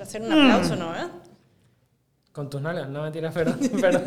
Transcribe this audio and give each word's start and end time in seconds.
que 0.00 0.04
hacer 0.04 0.22
un 0.22 0.32
aplauso, 0.32 0.76
¿no? 0.76 0.96
¿Eh? 0.96 1.08
Con 2.32 2.48
tus 2.48 2.60
nalgas, 2.62 2.88
no 2.88 3.02
mentiras, 3.02 3.34
pero. 3.34 3.54
pero 3.80 3.98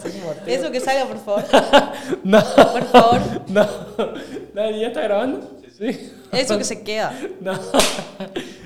sin 0.00 0.22
motivo. 0.22 0.46
Eso 0.46 0.70
que 0.70 0.80
salga, 0.80 1.06
por 1.06 1.18
favor. 1.18 1.44
No, 2.24 2.40
Por 2.54 2.84
favor. 2.84 3.20
no. 3.48 4.70
¿ya 4.70 4.86
está 4.88 5.00
grabando? 5.02 5.58
Sí. 5.76 6.12
Eso 6.30 6.56
que 6.56 6.64
se 6.64 6.82
queda. 6.84 7.12
No. 7.40 7.58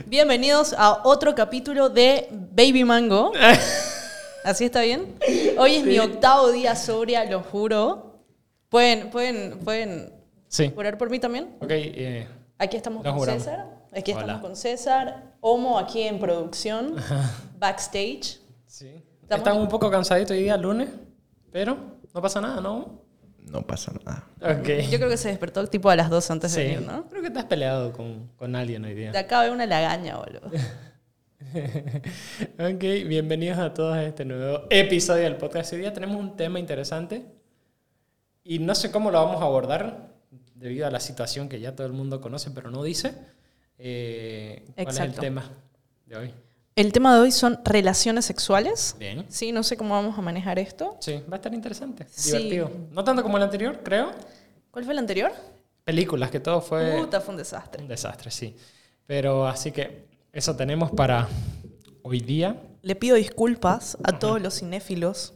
Bienvenidos 0.07 0.75
a 0.77 1.01
otro 1.05 1.35
capítulo 1.35 1.89
de 1.89 2.29
Baby 2.31 2.85
Mango. 2.85 3.33
¿Así 4.45 4.65
está 4.67 4.83
bien? 4.83 5.15
Hoy 5.59 5.77
es 5.77 5.85
mi 5.85 5.99
octavo 6.01 6.51
día 6.51 6.77
sobria, 6.77 7.25
lo 7.25 7.43
juro. 7.43 8.21
¿Pueden, 8.69 9.11
pueden, 9.11 9.59
pueden 9.61 10.13
Sí. 10.49 10.71
jurar 10.75 10.99
por 10.99 11.09
mí 11.09 11.19
también? 11.19 11.57
Ok, 11.61 11.71
eh, 11.71 12.27
Aquí 12.59 12.77
estamos 12.77 13.05
con 13.05 13.15
juramos. 13.17 13.43
César. 13.43 13.80
Aquí 13.93 14.13
Hola. 14.13 14.21
estamos 14.23 14.41
con 14.43 14.57
César. 14.57 15.35
Homo 15.41 15.79
aquí 15.79 16.03
en 16.03 16.19
producción. 16.19 16.97
Backstage. 17.59 18.39
sí. 18.67 19.05
Estamos- 19.23 19.47
Estamos 19.47 19.63
un 19.63 19.69
poco 19.69 19.91
cansaditos 19.91 20.33
hoy 20.33 20.43
día, 20.43 20.57
lunes, 20.57 20.89
pero 21.53 21.77
no 22.13 22.21
pasa 22.23 22.41
nada, 22.41 22.61
¿no? 22.61 23.01
No 23.39 23.63
pasa 23.65 23.93
nada. 24.05 24.27
Ok. 24.59 24.69
Yo 24.91 24.99
creo 24.99 25.09
que 25.09 25.17
se 25.17 25.29
despertó 25.29 25.61
el 25.61 25.71
tipo 25.71 25.89
a 25.89 25.95
las 25.97 26.11
2 26.11 26.29
antes 26.33 26.53
de 26.53 26.63
Sí. 26.63 26.69
venir, 26.75 26.87
¿no? 26.87 27.09
Creo 27.09 27.23
que 27.23 27.31
te 27.31 27.39
has 27.39 27.45
peleado 27.45 27.93
con, 27.93 28.29
con 28.37 28.57
alguien 28.57 28.85
hoy 28.85 28.95
De 28.95 29.11
día. 29.11 29.21
acá 29.21 29.43
veo 29.43 29.53
una 29.53 29.67
lagaña, 29.67 30.17
boludo. 30.17 30.51
ok, 32.59 32.81
bienvenidos 33.07 33.59
a 33.59 33.73
todos 33.73 33.95
a 33.95 34.03
este 34.05 34.25
nuevo 34.25 34.65
episodio 34.69 35.23
del 35.25 35.37
podcast. 35.37 35.73
Hoy 35.73 35.79
día 35.81 35.93
tenemos 35.93 36.17
un 36.17 36.37
tema 36.37 36.59
interesante 36.59 37.25
y 38.43 38.59
no 38.59 38.75
sé 38.75 38.91
cómo 38.91 39.11
lo 39.13 39.25
vamos 39.25 39.41
a 39.41 39.45
abordar 39.45 40.11
debido 40.57 40.87
a 40.89 40.91
la 40.91 40.99
situación 41.01 41.49
que 41.49 41.61
ya 41.61 41.75
todo 41.77 41.87
el 41.87 41.93
mundo 41.93 42.21
conoce, 42.21 42.51
pero 42.51 42.71
no 42.73 42.83
dice. 42.83 43.15
Eh, 43.83 44.63
¿Cuál 44.75 44.89
es 44.89 44.99
el 45.01 45.15
tema 45.15 45.51
de 46.07 46.17
hoy? 46.17 46.35
El 46.77 46.93
tema 46.93 47.15
de 47.15 47.21
hoy 47.21 47.33
son 47.33 47.61
relaciones 47.65 48.25
sexuales. 48.27 48.95
Bien. 48.99 49.25
Sí, 49.29 49.53
no 49.53 49.63
sé 49.63 49.77
cómo 49.77 49.95
vamos 49.95 50.19
a 50.19 50.23
manejar 50.23 50.59
esto. 50.59 50.97
Sí, 51.01 51.23
va 51.31 51.35
a 51.35 51.37
estar 51.37 51.53
interesante, 51.55 52.07
Sí. 52.11 52.33
divertido. 52.37 52.71
No 52.91 53.03
tanto 53.05 53.23
como 53.23 53.37
el 53.39 53.43
anterior, 53.43 53.81
creo. 53.83 54.13
¿Cuál 54.71 54.85
fue 54.85 54.93
el 54.93 54.99
anterior? 54.99 55.33
Películas, 55.85 56.31
que 56.31 56.41
todo 56.41 56.61
fue 56.61 56.99
Puta, 56.99 57.21
fue 57.21 57.33
un 57.33 57.39
desastre. 57.39 57.83
un 57.83 57.89
desastre, 57.89 58.31
sí. 58.31 58.55
Pero 59.07 59.47
así 59.47 59.73
que 59.73 60.05
eso 60.33 60.55
tenemos 60.55 60.91
para 60.93 61.27
hoy 62.03 62.21
día. 62.21 62.57
Le 62.83 62.95
pido 62.95 63.17
disculpas 63.17 63.97
a 64.05 64.19
todos 64.19 64.41
los 64.41 64.59
cinéfilos. 64.61 65.35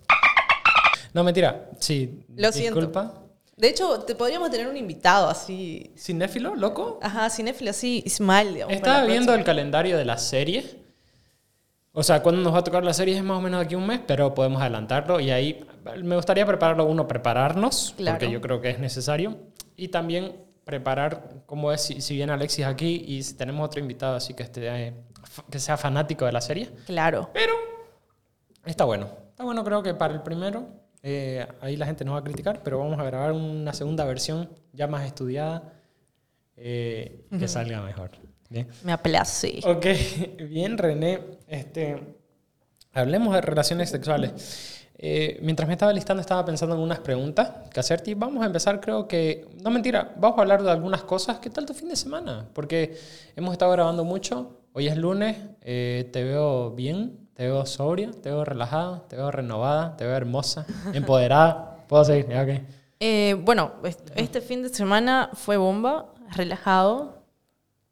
No, 1.13 1.25
mentira. 1.25 1.71
Sí, 1.79 2.25
Lo 2.37 2.53
siento. 2.53 3.24
De 3.57 3.69
hecho, 3.69 4.01
te 4.01 4.15
podríamos 4.15 4.51
tener 4.51 4.67
un 4.69 4.77
invitado 4.77 5.29
así. 5.29 5.93
¿Cinéfilo, 5.97 6.55
loco? 6.57 6.99
Ajá, 7.03 7.31
cinéfilo 7.31 7.71
así, 7.71 8.03
Ismael. 8.05 8.55
digamos, 8.55 8.75
Estaba 8.75 8.99
viendo 9.05 9.27
próxima. 9.27 9.35
el 9.39 9.45
calendario 9.45 9.97
de 9.97 10.05
las 10.05 10.23
series. 10.27 10.77
O 11.93 12.03
sea, 12.03 12.21
cuando 12.23 12.43
nos 12.43 12.53
va 12.53 12.59
a 12.59 12.65
tocar 12.65 12.83
la 12.85 12.93
serie 12.93 13.17
es 13.17 13.23
más 13.23 13.39
o 13.39 13.41
menos 13.41 13.65
aquí 13.65 13.77
un 13.77 13.87
mes, 13.87 14.01
pero 14.05 14.35
podemos 14.35 14.61
adelantarlo 14.61 15.21
y 15.21 15.31
ahí 15.31 15.65
me 16.03 16.17
gustaría 16.17 16.45
prepararlo 16.45 16.85
uno, 16.87 17.07
prepararnos, 17.07 17.95
Claro. 17.97 18.19
porque 18.19 18.33
yo 18.33 18.41
creo 18.41 18.61
que 18.61 18.71
es 18.71 18.81
necesario, 18.81 19.37
y 19.77 19.87
también 19.89 20.35
preparar 20.65 21.43
cómo 21.47 21.71
es 21.71 21.83
si, 21.83 22.01
si 22.01 22.17
viene 22.17 22.33
Alexis 22.33 22.65
aquí 22.67 23.05
y 23.07 23.23
si 23.23 23.35
tenemos 23.35 23.65
otro 23.65 23.79
invitado 23.81 24.17
así 24.17 24.35
que, 24.35 24.43
esté, 24.43 24.67
eh, 24.89 24.93
que 25.49 25.61
sea 25.61 25.77
fanático 25.77 26.25
de 26.25 26.33
la 26.33 26.41
serie. 26.41 26.69
Claro. 26.87 27.31
Pero 27.33 27.53
está 28.67 28.85
bueno. 28.85 29.09
Está 29.31 29.45
bueno, 29.45 29.63
creo 29.63 29.81
que 29.85 29.95
para 29.95 30.15
el 30.15 30.23
primero, 30.23 30.67
eh, 31.07 31.47
ahí 31.61 31.77
la 31.77 31.85
gente 31.85 32.03
nos 32.03 32.15
va 32.15 32.21
a 32.21 32.25
criticar, 32.25 32.63
pero 32.63 32.79
vamos 32.79 32.99
a 32.99 33.05
grabar 33.05 33.33
una 33.33 33.75
segunda 33.75 34.07
versión 34.07 34.49
ya 34.73 34.87
más 34.87 35.05
estudiada 35.05 35.75
eh, 36.57 37.27
que 37.39 37.47
salga 37.47 37.83
mejor. 37.83 38.13
Bien. 38.49 38.67
Me 38.83 38.93
aplace. 38.93 39.61
Ok, 39.65 39.87
bien, 40.49 40.79
René. 40.79 41.21
Este, 41.47 42.17
hablemos 42.95 43.35
de 43.35 43.43
relaciones 43.43 43.91
sexuales. 43.91 44.81
Eh, 44.97 45.39
mientras 45.43 45.69
me 45.69 45.75
estaba 45.75 45.93
listando, 45.93 46.23
estaba 46.23 46.43
pensando 46.43 46.75
en 46.75 46.81
unas 46.81 47.01
preguntas 47.01 47.69
que 47.71 47.81
hacerte. 47.81 48.13
y 48.13 48.15
Vamos 48.15 48.43
a 48.43 48.47
empezar, 48.47 48.81
creo 48.81 49.07
que. 49.07 49.47
No 49.63 49.71
mentira, 49.71 50.15
vamos 50.17 50.39
a 50.39 50.41
hablar 50.41 50.63
de 50.63 50.71
algunas 50.71 51.05
cosas. 51.05 51.39
¿Qué 51.39 51.51
tal 51.51 51.67
tu 51.67 51.75
fin 51.75 51.91
de 51.91 51.97
semana? 51.97 52.49
Porque 52.55 52.97
hemos 53.37 53.53
estado 53.53 53.73
grabando 53.73 54.05
mucho. 54.05 54.63
Hoy 54.73 54.89
es 54.89 54.97
lunes, 54.97 55.37
eh, 55.61 56.09
te 56.15 56.25
veo 56.25 56.71
bien, 56.71 57.24
te 57.35 57.45
veo 57.45 57.67
sobria, 57.67 58.11
te 58.13 58.31
veo 58.31 58.45
relajada, 58.45 59.03
te 59.09 59.17
veo 59.17 59.31
renovada, 59.31 59.97
te 59.97 60.05
veo 60.07 60.15
hermosa, 60.17 60.65
empoderada. 60.93 61.85
Puedo 61.89 62.05
seguir, 62.05 62.29
Ya, 62.29 62.43
ok. 62.43 62.49
Eh, 63.01 63.35
bueno, 63.41 63.73
est- 63.85 64.11
este 64.15 64.41
fin 64.41 64.63
de 64.63 64.69
semana 64.71 65.31
fue 65.35 65.57
bomba, 65.57 66.07
relajado. 66.35 67.19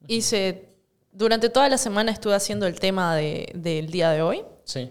Hice. 0.07 0.69
Durante 1.13 1.51
toda 1.51 1.69
la 1.69 1.77
semana 1.77 2.11
estuve 2.13 2.35
haciendo 2.35 2.67
el 2.67 2.79
tema 2.81 3.15
de- 3.17 3.51
del 3.55 3.89
día 3.91 4.11
de 4.11 4.23
hoy. 4.23 4.43
Sí. 4.65 4.91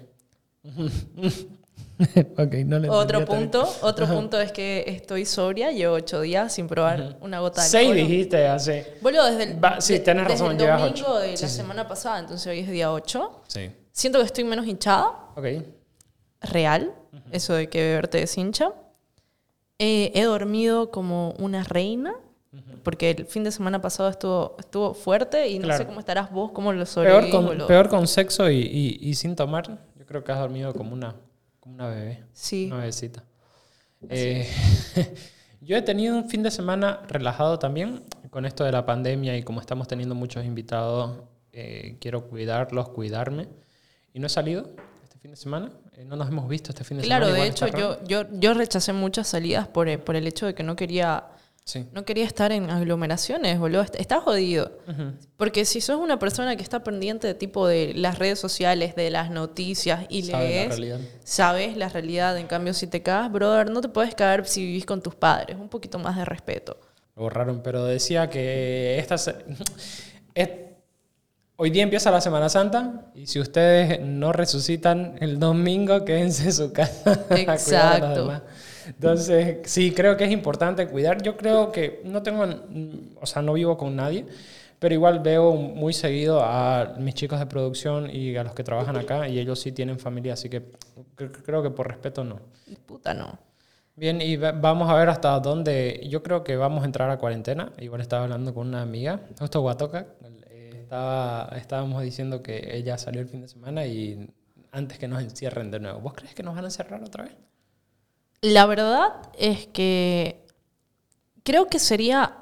ok, 2.38 2.54
no 2.66 2.80
le 2.80 2.90
Otro 2.90 3.26
punto, 3.26 3.68
otro 3.82 4.06
punto 4.08 4.40
es 4.40 4.52
que 4.52 4.84
estoy 4.88 5.26
sobria, 5.26 5.72
llevo 5.72 5.96
ocho 5.96 6.22
días 6.22 6.54
sin 6.54 6.68
probar 6.68 7.18
una 7.22 7.40
gota 7.40 7.62
de 7.64 7.70
Seis 7.70 7.90
alcohol. 7.90 8.08
dijiste 8.08 8.48
hace. 8.48 8.98
Boludo, 9.02 9.26
desde 9.26 9.44
el, 9.54 9.64
Va, 9.64 9.80
sí, 9.82 9.94
de- 9.94 10.00
tenés 10.00 10.28
desde 10.28 10.44
razón, 10.44 10.52
el 10.56 10.58
llevas 10.62 10.82
domingo 10.82 11.08
ocho. 11.08 11.20
de 11.20 11.38
Sí, 11.38 11.44
la 11.44 11.50
sí. 11.50 11.56
semana 11.58 11.88
pasada, 11.88 12.20
entonces 12.20 12.46
hoy 12.48 12.60
es 12.60 12.70
día 12.70 12.92
8. 12.92 13.42
Sí. 13.48 13.72
Siento 13.92 14.20
que 14.20 14.26
estoy 14.26 14.44
menos 14.44 14.66
hinchada, 14.68 15.08
Ok. 15.36 15.46
real, 16.42 16.94
eso 17.32 17.54
de 17.54 17.70
que 17.70 17.82
beberte 17.82 18.20
deshincha. 18.20 18.74
Eh, 19.80 20.12
he 20.16 20.24
dormido 20.24 20.92
como 20.92 21.32
una 21.40 21.64
reina, 21.64 22.14
porque 22.84 23.12
el 23.12 23.26
fin 23.26 23.44
de 23.44 23.52
semana 23.52 23.82
pasado 23.82 24.10
estuvo, 24.10 24.56
estuvo 24.60 24.94
fuerte 24.94 25.48
y 25.50 25.58
no 25.60 25.66
Claro. 25.66 25.80
sé 25.84 25.86
cómo 25.88 26.00
estarás 26.00 26.32
vos, 26.32 26.52
cómo 26.52 26.72
lo 26.72 26.78
Peor 26.86 26.88
sobrevivís, 26.88 27.32
con, 27.34 27.68
peor 27.68 27.90
con 27.90 28.08
sexo 28.08 28.50
y, 28.50 28.58
y- 28.60 28.98
y 29.10 29.14
sin 29.16 29.36
tomar. 29.36 29.80
Yo 29.98 30.06
creo 30.06 30.24
que 30.24 30.32
has 30.32 30.40
dormido 30.40 30.74
como 30.74 30.94
una, 30.94 31.16
como 31.60 31.76
una 31.76 31.88
bebé. 31.88 32.24
Sí. 32.34 32.68
Una 32.68 32.78
bebecita. 32.78 33.24
Eh, 34.10 34.48
yo 35.62 35.78
he 35.78 35.82
tenido 35.82 36.16
un 36.16 36.30
fin 36.30 36.44
de 36.44 36.52
semana 36.52 37.02
relajado 37.08 37.58
también 37.60 38.04
con 38.30 38.46
esto 38.46 38.64
de 38.64 38.72
la 38.72 38.86
pandemia 38.86 39.38
y 39.38 39.44
como 39.44 39.60
estamos 39.62 39.88
teniendo 39.88 40.16
muchos 40.16 40.44
invitados, 40.46 41.22
eh, 41.54 41.98
quiero 42.00 42.28
cuidarlos, 42.28 42.90
cuidarme. 42.90 43.48
Y 44.14 44.20
no 44.20 44.28
he 44.28 44.30
salido 44.30 44.70
este 45.04 45.18
fin 45.20 45.32
de 45.32 45.38
semana. 45.38 45.72
Eh, 45.94 46.06
no 46.06 46.16
nos 46.16 46.28
hemos 46.30 46.48
visto 46.50 46.72
este 46.72 46.84
fin 46.84 46.98
de 46.98 47.04
Claro, 47.04 47.26
semana. 47.28 47.44
de 47.44 47.50
igual 47.50 47.70
hecho 47.72 47.78
yo, 47.78 48.04
yo, 48.06 48.28
yo 48.40 48.54
rechacé 48.54 48.94
muchas 48.94 49.28
salidas 49.28 49.68
por, 49.68 49.88
eh, 49.90 49.98
por 49.98 50.16
el 50.16 50.28
hecho 50.28 50.46
de 50.46 50.54
que 50.54 50.64
no 50.64 50.76
quería, 50.76 51.26
Sí. 51.64 51.86
no 51.94 52.04
quería 52.06 52.26
estar 52.26 52.52
en 52.52 52.70
aglomeraciones, 52.72 53.60
boludo. 53.60 53.84
Est- 53.84 53.96
Está 53.96 54.20
jodido. 54.20 54.80
Ujú. 54.88 55.14
Porque 55.38 55.64
si 55.66 55.80
sos 55.80 55.98
una 56.00 56.18
persona 56.18 56.56
que 56.56 56.64
está 56.64 56.84
pendiente 56.84 57.28
de 57.28 57.36
tipo 57.36 57.68
de 57.68 57.94
las 57.94 58.18
redes 58.20 58.40
sociales, 58.40 58.96
de 58.96 59.12
las 59.12 59.30
noticias 59.30 60.06
y 60.10 60.24
Sabe 60.24 60.44
la 60.44 60.50
lees, 60.50 60.70
realidad. 60.70 61.00
sabes 61.24 61.78
la 61.78 61.88
realidad. 61.90 62.38
En 62.38 62.48
cambio, 62.48 62.74
si 62.74 62.88
te 62.88 63.02
cagas, 63.04 63.32
brother, 63.32 63.70
no 63.70 63.80
te 63.80 63.90
puedes 63.90 64.16
caer 64.16 64.46
si 64.48 64.66
vivís 64.66 64.86
con 64.88 65.02
tus 65.04 65.14
padres. 65.16 65.56
Un 65.58 65.70
poquito 65.70 66.00
más 66.00 66.18
de 66.18 66.26
respeto. 66.26 66.80
Lo 67.16 67.24
borraron, 67.24 67.62
pero 67.62 67.86
decía 67.86 68.30
que 68.30 68.98
esta 68.98 69.18
se- 69.20 69.36
es- 70.34 70.50
hoy 71.62 71.70
día 71.70 71.84
empieza 71.84 72.10
la 72.10 72.22
Semana 72.22 72.50
Santa 72.50 73.06
y 73.14 73.28
si 73.28 73.40
ustedes 73.40 74.02
no 74.02 74.34
resucitan 74.34 75.16
el 75.20 75.38
domingo, 75.38 76.04
quédense 76.04 76.46
en 76.46 76.54
su 76.54 76.74
casa. 76.74 77.12
a 77.30 77.32
los 77.32 77.40
Exacto. 77.40 78.22
demás. 78.22 78.42
Entonces, 78.88 79.58
sí, 79.66 79.92
creo 79.92 80.18
que 80.18 80.24
es 80.24 80.32
importante 80.32 80.88
cuidar. 80.88 81.22
Yo 81.22 81.38
creo 81.38 81.72
que 81.72 82.02
no 82.04 82.24
tengo, 82.24 82.46
o 83.22 83.26
sea, 83.28 83.44
no 83.44 83.54
vivo 83.54 83.78
con 83.78 83.96
nadie, 83.96 84.26
pero 84.80 84.96
igual 84.96 85.20
veo 85.20 85.54
muy 85.54 85.94
seguido 85.94 86.42
a 86.44 86.96
mis 86.98 87.14
chicos 87.14 87.38
de 87.38 87.46
producción 87.46 88.10
y 88.10 88.36
a 88.38 88.44
los 88.44 88.56
que 88.56 88.64
trabajan 88.64 88.98
acá 88.98 89.28
y 89.28 89.38
ellos 89.38 89.60
sí 89.60 89.72
tienen 89.72 90.00
familia, 90.00 90.34
así 90.34 90.50
que 90.50 90.64
cre- 91.16 91.32
creo 91.46 91.62
que 91.62 91.70
por 91.70 91.88
respeto 91.88 92.24
no. 92.24 92.40
Puta, 92.88 93.14
no. 93.14 93.38
Bien, 93.96 94.20
y 94.20 94.36
va- 94.36 94.54
vamos 94.54 94.90
a 94.90 94.96
ver 94.96 95.10
hasta 95.10 95.40
dónde. 95.40 96.08
Yo 96.10 96.24
creo 96.24 96.44
que 96.44 96.56
vamos 96.56 96.82
a 96.82 96.86
entrar 96.88 97.12
a 97.12 97.18
cuarentena. 97.20 97.72
Igual 97.78 98.02
estaba 98.02 98.24
hablando 98.24 98.52
con 98.52 98.68
una 98.68 98.82
amiga, 98.82 99.20
justo 99.40 99.62
Guatoca. 99.62 100.08
Estaba, 100.92 101.48
estábamos 101.56 102.04
diciendo 102.04 102.44
que 102.44 102.76
ella 102.76 102.98
salió 102.98 103.22
el 103.22 103.28
fin 103.30 103.40
de 103.40 103.48
semana 103.48 103.86
y 103.86 104.30
antes 104.74 105.00
que 105.00 105.08
nos 105.08 105.22
encierren 105.22 105.72
de 105.72 105.80
nuevo. 105.80 106.02
¿Vos 106.02 106.14
crees 106.14 106.36
que 106.36 106.44
nos 106.44 106.54
van 106.54 106.66
a 106.66 106.68
encerrar 106.68 107.02
otra 107.02 107.24
vez? 107.24 107.34
La 108.42 108.66
verdad 108.66 109.08
es 109.40 109.68
que 109.68 110.46
creo 111.44 111.68
que 111.68 111.80
sería, 111.80 112.40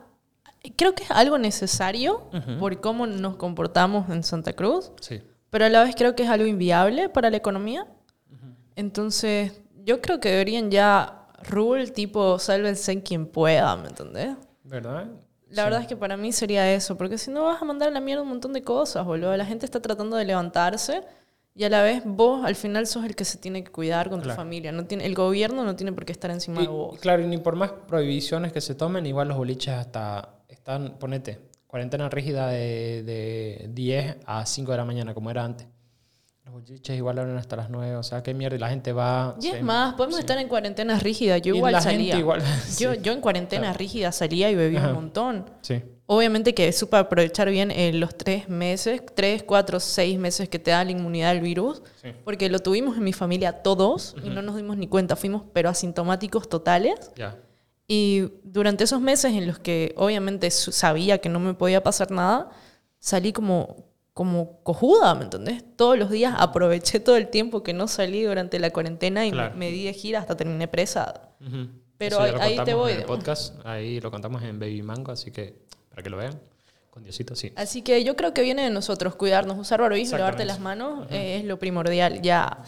creo 0.77 0.95
que 0.95 1.03
es 1.03 1.11
algo 1.11 1.37
necesario 1.37 2.27
por 2.59 2.81
cómo 2.81 3.05
nos 3.05 3.35
comportamos 3.35 4.09
en 4.09 4.23
Santa 4.23 4.53
Cruz, 4.53 4.93
Sí. 4.99 5.21
pero 5.51 5.65
a 5.65 5.69
la 5.69 5.83
vez 5.83 5.93
creo 5.95 6.15
que 6.15 6.23
es 6.23 6.29
algo 6.29 6.47
inviable 6.47 7.07
para 7.07 7.29
la 7.29 7.37
economía. 7.37 7.85
Entonces, 8.75 9.61
yo 9.85 10.01
creo 10.01 10.19
que 10.19 10.29
deberían 10.31 10.71
ya 10.71 11.27
rule 11.43 11.85
tipo 11.91 12.39
sálvense 12.39 13.03
quien 13.03 13.27
pueda, 13.27 13.75
¿me 13.75 13.89
entendés? 13.89 14.35
¿Verdad? 14.63 15.05
La 15.51 15.63
verdad 15.63 15.81
es 15.81 15.87
que 15.87 15.95
para 15.97 16.15
mí 16.17 16.31
sería 16.31 16.71
eso, 16.73 16.95
porque 16.97 17.17
si 17.17 17.31
no 17.31 17.43
vas 17.45 17.61
a 17.61 17.65
mandar 17.65 17.87
a 17.89 17.91
la 17.91 17.99
mierda 17.99 18.21
un 18.23 18.29
montón 18.29 18.53
de 18.53 18.61
cosas, 18.61 19.05
boludo. 19.05 19.35
La 19.35 19.45
gente 19.45 19.65
está 19.65 19.81
tratando 19.81 20.15
de 20.15 20.25
levantarse 20.25 21.01
y 21.55 21.63
a 21.63 21.69
la 21.69 21.81
vez 21.81 22.03
vos 22.05 22.45
al 22.45 22.55
final 22.55 22.85
sos 22.87 23.03
el 23.05 23.15
que 23.15 23.25
se 23.25 23.37
tiene 23.37 23.63
que 23.63 23.71
cuidar 23.71 24.09
con 24.09 24.19
tu 24.19 24.25
Claro. 24.25 24.37
familia. 24.37 24.71
No 24.71 24.85
tiene, 24.85 25.05
el 25.05 25.15
gobierno 25.15 25.63
no 25.63 25.75
tiene 25.75 25.91
por 25.91 26.05
qué 26.05 26.11
estar 26.11 26.29
encima 26.31 26.61
Y, 26.61 26.65
de 26.65 26.71
vos. 26.71 26.99
claro, 26.99 27.23
y 27.23 27.27
ni 27.27 27.37
por 27.37 27.55
más 27.55 27.71
prohibiciones 27.71 28.53
que 28.53 28.61
se 28.61 28.75
tomen, 28.75 29.05
igual 29.05 29.27
los 29.27 29.37
boliches 29.37 29.73
hasta 29.73 30.29
están, 30.47 30.97
ponete, 30.99 31.39
cuarentena 31.67 32.09
rígida 32.09 32.47
de, 32.47 33.03
de 33.03 33.69
10 33.73 34.17
a 34.25 34.45
5 34.45 34.71
de 34.71 34.77
la 34.77 34.85
mañana, 34.85 35.13
como 35.13 35.29
era 35.31 35.43
antes. 35.43 35.67
Los 36.51 36.63
boliches 36.63 36.97
igual 36.97 37.19
abren 37.19 37.37
hasta 37.37 37.55
las 37.55 37.69
9, 37.69 37.95
o 37.97 38.03
sea, 38.03 38.23
qué 38.23 38.33
mierda, 38.33 38.55
y 38.55 38.59
la 38.59 38.69
gente 38.69 38.91
va... 38.91 39.35
Y 39.39 39.47
es 39.47 39.53
se- 39.53 39.61
más, 39.63 39.93
podemos 39.93 40.15
sí. 40.15 40.21
estar 40.21 40.37
en 40.39 40.47
cuarentena 40.47 40.97
rígida. 40.97 41.37
Yo 41.37 41.53
Y 41.53 41.57
igual 41.57 41.73
la 41.73 41.81
gente 41.81 41.97
salía. 41.97 42.17
igual- 42.17 42.41
yo, 42.79 42.93
sí. 42.93 42.99
yo 43.03 43.13
en 43.13 43.21
cuarentena 43.21 43.71
rígida 43.73 44.11
salía 44.11 44.49
y 44.49 44.55
bebía 44.55 44.79
Ajá. 44.79 44.87
un 44.89 44.95
montón. 44.95 45.45
Sí, 45.61 45.81
Obviamente 46.11 46.55
que 46.55 46.71
supe 46.71 46.97
aprovechar 46.97 47.51
bien 47.51 47.69
eh, 47.69 47.93
los 47.93 48.17
tres 48.17 48.49
meses, 48.49 49.03
tres, 49.15 49.43
cuatro, 49.43 49.79
seis 49.79 50.17
meses 50.17 50.49
que 50.49 50.57
te 50.57 50.71
da 50.71 50.83
la 50.83 50.89
inmunidad 50.89 51.29
al 51.29 51.39
virus, 51.41 51.83
Sí. 52.01 52.09
porque 52.25 52.49
lo 52.49 52.57
tuvimos 52.57 52.97
en 52.97 53.03
mi 53.03 53.13
familia 53.13 53.61
todos 53.61 54.15
y 54.23 54.29
no 54.29 54.41
nos 54.41 54.55
dimos 54.55 54.75
ni 54.75 54.87
cuenta, 54.87 55.15
fuimos 55.15 55.43
pero 55.53 55.69
asintomáticos 55.69 56.49
totales. 56.49 57.11
ya. 57.15 57.37
Y 57.87 58.31
durante 58.43 58.83
esos 58.85 59.01
meses 59.01 59.33
en 59.33 59.45
los 59.47 59.59
que 59.59 59.93
obviamente 59.97 60.49
sabía 60.51 61.19
que 61.19 61.29
no 61.29 61.39
me 61.39 61.53
podía 61.53 61.83
pasar 61.83 62.09
nada, 62.11 62.49
salí 62.99 63.31
como, 63.33 63.85
como 64.19 64.61
cojuda, 64.63 65.15
¿me 65.15 65.23
entendés? 65.23 65.63
Todos 65.77 65.97
los 65.97 66.09
días 66.09 66.35
aproveché 66.37 66.99
todo 66.99 67.15
el 67.15 67.29
tiempo 67.29 67.63
que 67.63 67.71
no 67.71 67.87
salí 67.87 68.21
durante 68.23 68.59
la 68.59 68.69
cuarentena 68.69 69.25
y 69.25 69.31
Claro. 69.31 69.51
me, 69.53 69.67
me 69.67 69.71
di 69.71 69.85
de 69.85 69.93
gira 69.93 70.19
hasta 70.19 70.35
terminé 70.35 70.67
presa. 70.67 71.29
Ujú. 71.39 71.69
Pero 71.97 72.17
Eso 72.25 72.37
ya 72.37 72.43
ahí- 72.43 72.57
ahí 72.57 72.65
te 72.65 72.73
voy, 72.73 72.91
En 72.91 72.97
el 72.99 73.05
podcast, 73.05 73.55
ahí 73.65 74.01
lo 74.01 74.11
contamos 74.11 74.43
en 74.43 74.59
Baby 74.59 74.81
Mango, 74.81 75.13
así 75.13 75.31
que 75.31 75.61
para 75.89 76.03
que 76.03 76.09
lo 76.09 76.17
vean. 76.17 76.37
Con 76.89 77.01
Diosito, 77.01 77.33
sí. 77.33 77.53
Así 77.55 77.81
que 77.81 78.03
yo 78.03 78.17
creo 78.17 78.33
que 78.33 78.41
viene 78.41 78.63
de 78.63 78.69
nosotros 78.71 79.15
cuidarnos, 79.15 79.57
usar 79.57 79.79
barbijo, 79.79 80.17
lavarte 80.17 80.43
las 80.43 80.59
manos 80.59 81.07
eh, 81.11 81.37
es 81.39 81.45
lo 81.45 81.57
primordial. 81.57 82.21
Ya, 82.21 82.61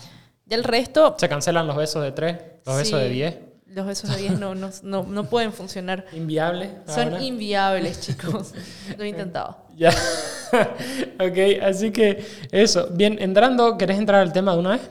ya 0.46 0.56
el 0.56 0.64
resto, 0.64 1.16
Se 1.20 1.28
cancelan 1.28 1.68
los 1.68 1.76
besos 1.76 2.02
de 2.02 2.14
3, 2.14 2.38
los 2.66 2.78
besos 2.78 2.98
Sí. 2.98 3.06
de 3.06 3.10
10. 3.10 3.36
los 3.68 3.86
besos 3.86 4.10
de 4.10 4.18
10 4.22 4.40
no, 4.40 4.56
no, 4.56 4.70
no, 4.84 5.04
no 5.04 5.24
pueden 5.26 5.52
funcionar. 5.52 6.06
Inviable. 6.14 6.70
Son 6.88 7.10
ahora. 7.14 7.22
inviables, 7.24 8.00
chicos. 8.00 8.54
Lo 8.98 9.04
he 9.04 9.10
intentado. 9.10 9.61
Ya. 9.78 9.90
ok, 11.20 11.64
así 11.64 11.92
que 11.92 12.24
eso. 12.52 12.88
Bien, 12.92 13.18
entrando, 13.20 13.78
¿querés 13.78 13.98
entrar 13.98 14.22
al 14.22 14.34
tema 14.34 14.54
de 14.54 14.60
una 14.60 14.70
vez? 14.72 14.90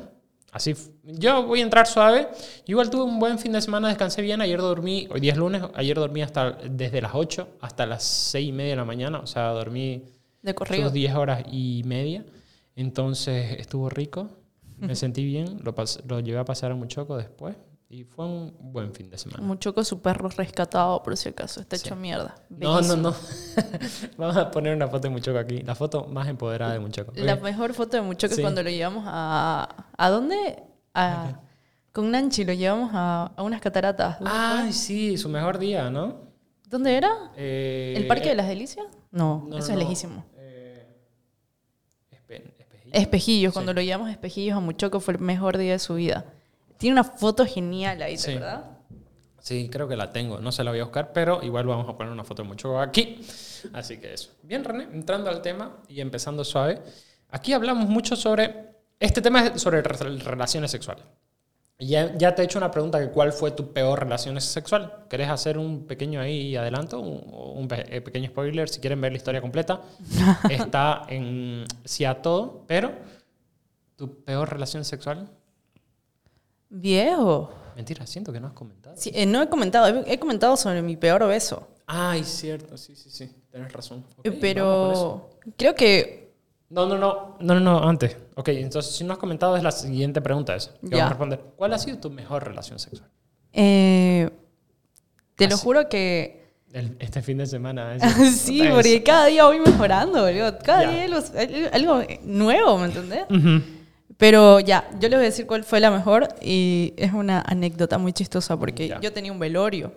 Así. 0.52 0.74
Yo 1.04 1.44
voy 1.46 1.60
a 1.60 1.62
entrar 1.62 1.86
suave. 1.86 2.28
Yo 2.66 2.72
igual 2.72 2.90
tuve 2.90 3.04
un 3.04 3.18
buen 3.18 3.38
fin 3.38 3.52
de 3.52 3.60
semana, 3.60 3.88
descansé 3.88 4.22
bien. 4.22 4.40
Ayer 4.40 4.60
dormí, 4.60 5.06
hoy 5.10 5.20
día 5.20 5.32
es 5.32 5.38
lunes, 5.38 5.62
ayer 5.74 5.96
dormí 5.96 6.22
hasta 6.22 6.52
desde 6.52 7.00
las 7.00 7.12
8 7.14 7.48
hasta 7.60 7.86
las 7.86 8.02
6 8.02 8.48
y 8.48 8.52
media 8.52 8.70
de 8.70 8.76
la 8.76 8.84
mañana. 8.84 9.20
O 9.20 9.26
sea, 9.26 9.48
dormí 9.50 10.04
De 10.42 10.54
corrido. 10.54 10.84
sus 10.84 10.92
10 10.92 11.14
horas 11.14 11.44
y 11.50 11.82
media. 11.84 12.24
Entonces 12.74 13.58
estuvo 13.60 13.88
rico. 13.90 14.28
Me 14.78 14.96
sentí 14.96 15.24
bien. 15.24 15.60
Lo, 15.62 15.74
lo 16.08 16.20
llevé 16.20 16.38
a 16.38 16.44
pasar 16.44 16.72
a 16.72 16.74
Muchoco 16.74 17.16
después. 17.16 17.54
Y 17.92 18.04
fue 18.04 18.24
un 18.24 18.54
buen 18.60 18.94
fin 18.94 19.10
de 19.10 19.18
semana. 19.18 19.42
Muchoco 19.42 19.82
su 19.82 20.00
perro 20.00 20.28
rescatado, 20.28 21.02
por 21.02 21.16
si 21.16 21.30
acaso. 21.30 21.60
Está 21.60 21.74
hecho 21.74 21.96
mierda. 21.96 22.36
No, 22.48 22.80
no, 22.82 22.94
no. 22.96 23.12
Vamos 24.16 24.36
a 24.36 24.48
poner 24.52 24.76
una 24.76 24.86
foto 24.86 25.08
de 25.08 25.10
Muchoco 25.10 25.36
aquí. 25.38 25.62
La 25.62 25.74
foto 25.74 26.04
más 26.06 26.28
empoderada 26.28 26.72
de 26.72 26.78
Muchoco. 26.78 27.12
La 27.16 27.34
mejor 27.34 27.74
foto 27.74 27.96
de 27.96 28.02
Muchoco 28.02 28.32
Sí. 28.34 28.40
es 28.40 28.44
cuando 28.44 28.62
lo 28.62 28.70
llevamos 28.70 29.02
a... 29.08 29.86
¿A 29.98 30.08
dónde? 30.08 30.62
A, 30.94 31.40
con 31.90 32.12
Nanchi 32.12 32.44
lo 32.44 32.52
llevamos 32.52 32.90
a, 32.94 33.32
a 33.36 33.42
unas 33.42 33.60
cataratas. 33.60 34.18
Ay, 34.24 34.72
sí, 34.72 35.18
su 35.18 35.28
mejor 35.28 35.58
día, 35.58 35.90
¿no? 35.90 36.30
¿Dónde 36.68 36.96
era? 36.96 37.32
Eh, 37.36 37.94
¿El 37.96 38.06
Parque 38.06 38.28
de 38.28 38.36
las 38.36 38.46
Delicias? 38.46 38.86
No, 39.10 39.44
no, 39.48 39.58
eso 39.58 39.68
no, 39.68 39.72
es 39.74 39.78
lejísimo. 39.80 40.24
Eh, 40.36 40.86
espe- 42.12 42.54
espejillo. 42.56 42.92
Espejillos, 42.94 43.52
Sí. 43.52 43.54
cuando 43.54 43.74
lo 43.74 43.82
llevamos 43.82 44.08
a 44.08 44.12
Espejillos 44.12 44.56
a 44.56 44.60
Muchoco 44.60 45.00
fue 45.00 45.14
el 45.14 45.20
mejor 45.20 45.58
día 45.58 45.72
de 45.72 45.78
su 45.80 45.94
vida. 45.94 46.26
Tiene 46.80 46.94
una 46.94 47.04
foto 47.04 47.46
genial 47.46 48.00
ahí, 48.02 48.16
Sí. 48.18 48.32
¿verdad? 48.34 48.64
Sí, 49.38 49.68
creo 49.70 49.86
que 49.88 49.96
la 49.96 50.12
tengo. 50.12 50.38
No 50.40 50.50
se 50.52 50.64
la 50.64 50.70
voy 50.70 50.80
a 50.80 50.84
buscar, 50.84 51.12
pero 51.12 51.42
igual 51.42 51.66
vamos 51.66 51.88
a 51.88 51.96
poner 51.96 52.12
una 52.12 52.24
foto 52.24 52.42
de 52.42 52.48
Muchoco 52.48 52.78
aquí. 52.80 53.20
Así 53.72 53.98
que 53.98 54.12
eso. 54.14 54.30
Bien, 54.42 54.64
René, 54.64 54.84
entrando 54.92 55.30
al 55.30 55.40
tema 55.40 55.76
y 55.88 56.00
empezando 56.00 56.42
suave. 56.44 56.80
Aquí 57.30 57.52
hablamos 57.52 57.86
mucho 57.88 58.16
sobre... 58.16 58.70
Este 58.98 59.22
tema 59.22 59.46
es 59.46 59.62
sobre 59.62 59.80
re- 59.82 60.18
relaciones 60.18 60.70
sexuales. 60.70 61.04
Y 61.78 61.86
Ya, 61.86 62.14
ya 62.18 62.34
te 62.34 62.42
he 62.42 62.44
hecho 62.44 62.58
una 62.58 62.70
pregunta 62.70 63.00
que 63.00 63.08
cuál 63.10 63.32
fue 63.32 63.52
tu 63.52 63.72
peor 63.72 63.98
relación 64.00 64.38
sexual. 64.42 65.04
¿Querés 65.08 65.30
hacer 65.30 65.56
un 65.56 65.86
pequeño 65.86 66.20
ahí 66.20 66.54
adelanto? 66.54 67.00
Un, 67.00 67.22
un 67.62 67.68
eh, 67.72 68.02
pequeño 68.02 68.28
spoiler. 68.28 68.68
Si 68.68 68.78
quieren 68.80 69.00
ver 69.00 69.12
la 69.12 69.16
historia 69.16 69.40
completa, 69.40 69.80
está 70.50 71.04
en 71.08 71.64
sí 71.86 72.04
a 72.04 72.20
todo. 72.20 72.64
Pero, 72.66 72.92
¿tu 73.96 74.22
peor 74.22 74.50
relación 74.52 74.84
sexual? 74.84 75.30
Viejo. 76.70 77.50
Mentira, 77.76 78.06
siento 78.06 78.32
que 78.32 78.40
no 78.40 78.46
has 78.46 78.52
comentado. 78.52 78.94
Sí, 78.96 79.10
eh, 79.14 79.26
no 79.26 79.42
he 79.42 79.48
comentado, 79.48 79.86
he, 80.06 80.12
he 80.14 80.18
comentado 80.18 80.56
sobre 80.56 80.82
mi 80.82 80.96
peor 80.96 81.26
beso. 81.26 81.66
Ay, 81.86 82.24
cierto, 82.24 82.76
sí, 82.76 82.94
sí, 82.94 83.10
sí. 83.10 83.30
Tienes 83.50 83.72
razón. 83.72 84.04
Eh. 84.22 84.30
Pero 84.40 85.30
creo 85.56 85.74
que 85.74 86.32
No, 86.68 86.86
no, 86.86 86.96
no. 86.96 87.36
No, 87.40 87.54
no, 87.54 87.60
no, 87.60 87.88
antes. 87.88 88.16
Ok, 88.36 88.48
entonces 88.50 88.94
si 88.94 89.02
no 89.02 89.12
has 89.14 89.18
comentado 89.18 89.56
es 89.56 89.62
la 89.64 89.72
siguiente 89.72 90.20
pregunta 90.20 90.54
esa. 90.54 90.70
Que 90.74 90.88
vamos 90.90 91.00
a 91.06 91.08
responder. 91.08 91.40
¿Cuál 91.56 91.72
ha 91.74 91.78
sido 91.78 91.98
tu 91.98 92.10
mejor 92.10 92.44
relación 92.46 92.78
sexual? 92.78 93.10
eh, 93.52 94.30
te 95.34 95.48
lo 95.48 95.56
juro 95.56 95.88
que 95.88 96.52
El- 96.72 96.96
este 97.00 97.22
fin 97.22 97.38
de 97.38 97.46
semana. 97.46 97.98
sí, 98.32 98.62
porque 98.72 99.02
cada 99.02 99.26
día 99.26 99.46
voy 99.46 99.58
mejorando, 99.58 100.22
boludo. 100.22 100.56
Cada 100.58 100.88
día 100.90 101.08
los- 101.08 101.30
al- 101.34 101.70
algo 101.72 102.02
nuevo, 102.22 102.78
¿me 102.78 102.84
entendés? 102.86 103.24
Ujú. 103.30 103.62
Pero 104.20 104.60
ya, 104.60 104.88
yo 105.00 105.08
les 105.08 105.18
voy 105.18 105.24
a 105.26 105.30
decir 105.30 105.46
cuál 105.46 105.64
fue 105.64 105.80
la 105.80 105.90
mejor 105.90 106.28
y 106.42 106.92
es 106.96 107.12
una 107.12 107.40
anécdota 107.40 107.96
muy 107.98 108.12
chistosa 108.12 108.56
porque 108.56 108.86
Ya. 108.86 109.00
yo 109.00 109.12
tenía 109.12 109.32
un 109.32 109.38
velorio. 109.38 109.92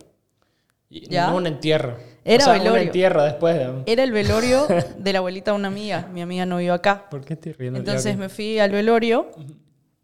Y 0.90 1.10
¿Ya? 1.10 1.28
No 1.28 1.36
un 1.36 1.46
entierro. 1.46 1.98
Era 2.24 2.44
o 2.44 2.46
sea, 2.46 2.54
un 2.54 2.60
velorio. 2.60 2.84
entierro 2.86 3.24
después 3.24 3.56
de... 3.56 3.84
Era 3.86 4.04
el 4.04 4.12
velorio 4.14 4.66
de 4.98 5.14
la 5.14 5.20
abuelita 5.20 5.52
de 5.52 5.58
una 5.58 5.68
amiga. 5.68 6.08
Mi 6.14 6.22
amiga 6.22 6.46
no 6.46 6.58
vive 6.58 6.72
acá. 6.72 7.10
¿Por 7.10 7.25
qué 7.25 7.34
estoy 7.34 7.52
riendo? 7.52 7.80
Entonces 7.80 8.18
me 8.18 8.30
fui 8.30 8.60
al 8.60 8.72
velorio, 8.72 9.30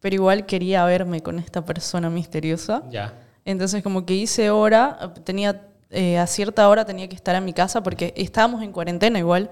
pero 0.01 0.15
igual 0.15 0.45
quería 0.45 0.83
verme 0.85 1.21
con 1.21 1.39
esta 1.39 1.63
persona 1.63 2.09
misteriosa. 2.09 2.83
Ya. 2.89 3.13
Entonces 3.45 3.81
como 3.81 4.05
que 4.05 4.15
hice 4.15 4.49
hora, 4.49 5.13
tenía 5.23 5.61
eh, 5.91 6.17
a 6.19 6.27
cierta 6.27 6.67
hora 6.67 6.85
tenía 6.85 7.07
que 7.07 7.15
estar 7.15 7.35
en 7.35 7.45
mi 7.45 7.53
casa 7.53 7.81
porque 7.81 8.13
estábamos 8.17 8.61
en 8.63 8.71
cuarentena 8.73 9.17
igual. 9.17 9.49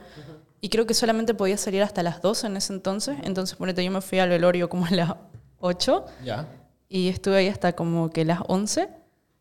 Y 0.62 0.69
creo 0.69 0.86
que 0.88 0.94
solamente 0.94 1.33
podía 1.33 1.57
salir 1.57 1.83
hasta 1.83 2.01
las 2.04 2.21
12 2.21 2.48
en 2.48 2.57
ese 2.57 2.74
entonces. 2.74 3.18
Entonces, 3.24 3.56
ponete, 3.57 3.83
yo 3.83 3.92
me 3.92 4.01
fui 4.01 4.19
al 4.19 4.30
velorio 4.30 4.69
como 4.69 4.86
a 4.86 4.92
las 4.92 5.13
8 5.59 6.06
Ya. 6.25 6.48
y 6.89 7.09
estuve 7.09 7.38
ahí 7.38 7.48
hasta 7.48 7.74
como 7.74 8.09
que 8.09 8.25
las 8.25 8.39
11. 8.48 8.89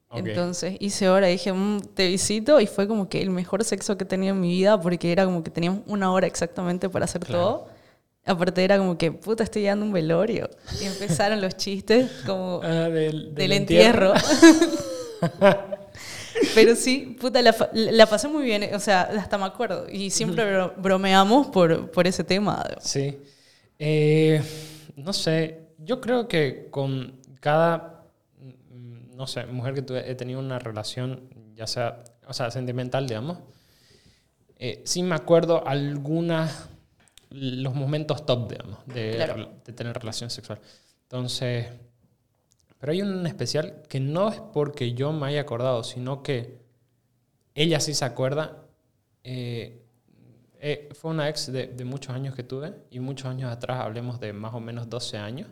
Ok. 0.08 0.18
Entonces 0.18 0.76
hice 0.78 1.08
hora 1.08 1.28
y 1.28 1.32
dije, 1.32 1.52
"Mm, 1.52 1.80
te 1.94 2.06
visito. 2.06 2.60
Y 2.60 2.66
fue 2.66 2.86
como 2.86 3.08
que 3.08 3.20
el 3.22 3.30
mejor 3.30 3.64
sexo 3.64 3.96
que 3.96 4.04
he 4.04 4.06
tenido 4.06 4.34
en 4.34 4.40
mi 4.40 4.50
vida 4.50 4.80
porque 4.80 5.10
era 5.10 5.24
como 5.24 5.42
que 5.42 5.50
teníamos 5.50 5.80
una 5.86 6.12
hora 6.12 6.26
exactamente 6.26 6.88
para 6.88 7.06
hacer 7.06 7.22
Claro. 7.24 7.42
todo. 7.42 7.68
Aparte 8.24 8.62
era 8.64 8.76
como 8.78 8.98
que, 8.98 9.12
puta, 9.12 9.42
estoy 9.44 9.62
llegando 9.62 9.84
un 9.86 9.92
velorio. 9.92 10.50
Y 10.80 10.84
empezaron 10.84 11.40
los 11.40 11.56
chistes 11.56 12.10
como 12.26 12.60
Ah, 12.62 12.88
del, 12.88 13.34
del 13.34 13.52
entierro. 13.52 14.12
Pero 16.54 16.74
sí, 16.76 17.16
puta, 17.20 17.40
la, 17.42 17.54
la 17.72 18.06
pasé 18.06 18.28
muy 18.28 18.44
bien, 18.44 18.74
o 18.74 18.80
sea, 18.80 19.02
hasta 19.02 19.38
me 19.38 19.44
acuerdo. 19.44 19.86
Y 19.90 20.10
siempre 20.10 20.44
bro- 20.44 20.74
bromeamos 20.76 21.48
por, 21.48 21.90
por 21.90 22.06
ese 22.06 22.24
tema. 22.24 22.64
Sí. 22.80 23.18
Eh, 23.78 24.42
no 24.96 25.12
sé, 25.12 25.60
yo 25.78 26.00
creo 26.00 26.28
que 26.28 26.68
con 26.70 27.20
cada, 27.40 28.04
no 29.14 29.26
sé, 29.26 29.46
mujer 29.46 29.74
que 29.74 29.82
tuve- 29.82 30.04
he 30.10 30.14
tenido 30.14 30.40
una 30.40 30.58
relación, 30.58 31.28
ya 31.54 31.66
sea, 31.66 32.02
o 32.26 32.32
sea, 32.32 32.50
sentimental, 32.50 33.06
digamos, 33.06 33.38
eh, 34.58 34.82
sí 34.84 35.02
me 35.02 35.14
acuerdo 35.14 35.66
algunas, 35.66 36.68
los 37.30 37.74
momentos 37.74 38.24
top, 38.24 38.50
digamos, 38.50 38.78
de, 38.86 39.12
Claro. 39.16 39.50
de 39.64 39.72
tener 39.72 39.94
relación 39.98 40.30
sexual. 40.30 40.58
Entonces, 41.02 41.66
pero 42.78 42.92
hay 42.92 43.02
un 43.02 43.26
especial 43.26 43.82
que 43.88 44.00
no 44.00 44.28
es 44.28 44.40
porque 44.52 44.92
yo 44.94 45.12
me 45.12 45.26
haya 45.26 45.40
acordado, 45.40 45.84
sino 45.84 46.22
que 46.22 46.58
ella 47.54 47.80
sí 47.80 47.94
se 47.94 48.04
acuerda. 48.04 48.64
Eh, 49.24 49.82
eh, 50.60 50.88
fue 50.92 51.10
una 51.10 51.28
ex 51.28 51.52
de, 51.52 51.68
de 51.68 51.84
muchos 51.84 52.14
años 52.14 52.34
que 52.34 52.42
tuve 52.42 52.74
y 52.90 53.00
muchos 53.00 53.26
años 53.26 53.50
atrás, 53.52 53.80
hablemos 53.80 54.20
de 54.20 54.32
más 54.32 54.54
o 54.54 54.60
menos 54.60 54.88
12 54.88 55.18
años. 55.18 55.48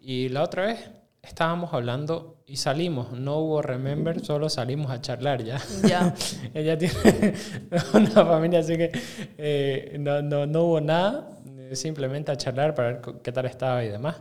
Y 0.00 0.28
la 0.28 0.42
otra 0.42 0.66
vez 0.66 0.90
estábamos 1.22 1.72
hablando 1.72 2.42
y 2.46 2.56
salimos, 2.56 3.12
no 3.12 3.38
hubo 3.38 3.62
remember, 3.62 4.24
solo 4.24 4.48
salimos 4.48 4.90
a 4.90 5.00
charlar 5.00 5.42
ya. 5.42 5.58
Ya. 5.86 6.14
Ella 6.54 6.76
tiene 6.76 7.34
una 7.94 8.10
familia, 8.10 8.60
así 8.60 8.76
que 8.76 8.92
eh, 9.38 9.96
no, 9.98 10.22
no, 10.22 10.46
no 10.46 10.64
hubo 10.64 10.80
nada, 10.80 11.30
simplemente 11.72 12.30
a 12.30 12.36
charlar 12.36 12.74
para 12.74 12.88
ver 12.92 13.00
qué 13.22 13.32
tal 13.32 13.46
estaba 13.46 13.84
y 13.84 13.88
demás. 13.88 14.16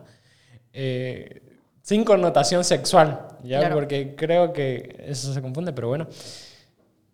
Eh, 0.71 1.41
sin 1.83 2.03
connotación 2.03 2.63
sexual, 2.63 3.27
¿ya? 3.43 3.59
Claro. 3.59 3.75
Porque 3.75 4.15
creo 4.15 4.51
que 4.53 5.03
eso 5.05 5.31
se 5.33 5.41
confunde, 5.41 5.71
pero 5.73 5.89
bueno. 5.89 6.07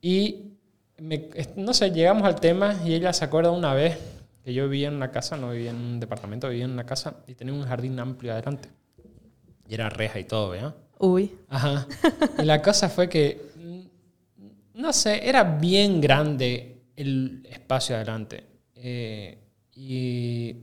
Y 0.02 0.54
me- 1.00 1.30
no 1.56 1.74
sé, 1.74 1.92
llegamos 1.92 2.24
al 2.24 2.40
tema 2.40 2.76
y 2.86 2.94
ella 2.94 3.12
se 3.12 3.26
acuerda 3.26 3.52
una 3.52 3.74
vez 3.74 3.98
que 4.44 4.54
yo 4.54 4.70
vivía 4.70 4.88
en 4.88 4.96
una 4.96 5.12
casa, 5.12 5.36
no 5.38 5.52
vivía 5.52 5.72
en 5.72 5.76
un 5.78 6.00
departamento, 6.00 6.48
vivía 6.50 6.66
en 6.66 6.72
una 6.72 6.86
casa 6.86 7.16
y 7.28 7.36
tenía 7.36 7.54
un 7.54 7.64
jardín 7.66 8.00
amplio 8.00 8.32
adelante. 8.32 8.70
Y 9.68 9.74
era 9.74 9.90
reja 9.90 10.20
y 10.20 10.24
todo, 10.24 10.56
¿ya? 10.56 10.74
Uy. 11.00 11.32
Ajá. 11.50 11.88
Y 12.40 12.46
la 12.46 12.62
cosa 12.62 12.90
fue 12.90 13.10
que, 13.10 13.42
mm, 13.56 14.80
no 14.82 14.94
sé, 14.94 15.28
era 15.28 15.44
bien 15.44 16.00
grande 16.00 16.78
el 16.96 17.46
espacio 17.50 17.96
adelante. 17.96 18.46
Eh, 18.76 19.38
y 19.74 20.56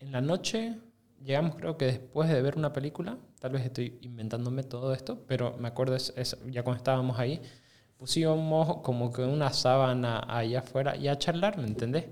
en 0.00 0.12
la 0.12 0.20
noche 0.20 0.76
llegamos, 1.24 1.56
creo 1.56 1.76
que 1.76 1.86
después 1.86 2.28
de 2.28 2.40
ver 2.40 2.56
una 2.56 2.72
película, 2.72 3.16
tal 3.40 3.52
vez 3.52 3.64
estoy 3.64 3.98
inventándome 4.02 4.62
todo 4.64 4.92
esto, 4.92 5.22
pero 5.26 5.56
me 5.58 5.68
acuerdo, 5.68 5.94
es, 5.96 6.12
es- 6.16 6.36
ya 6.50 6.62
cuando 6.62 6.78
estábamos 6.78 7.18
ahí, 7.18 7.40
pusimos 7.96 8.78
como 8.82 9.12
que 9.12 9.22
una 9.22 9.52
sábana 9.52 10.24
allá 10.28 10.60
afuera 10.60 10.96
y 10.96 11.08
a 11.08 11.18
charlar, 11.18 11.58
¿me 11.58 11.66
entendés? 11.66 12.04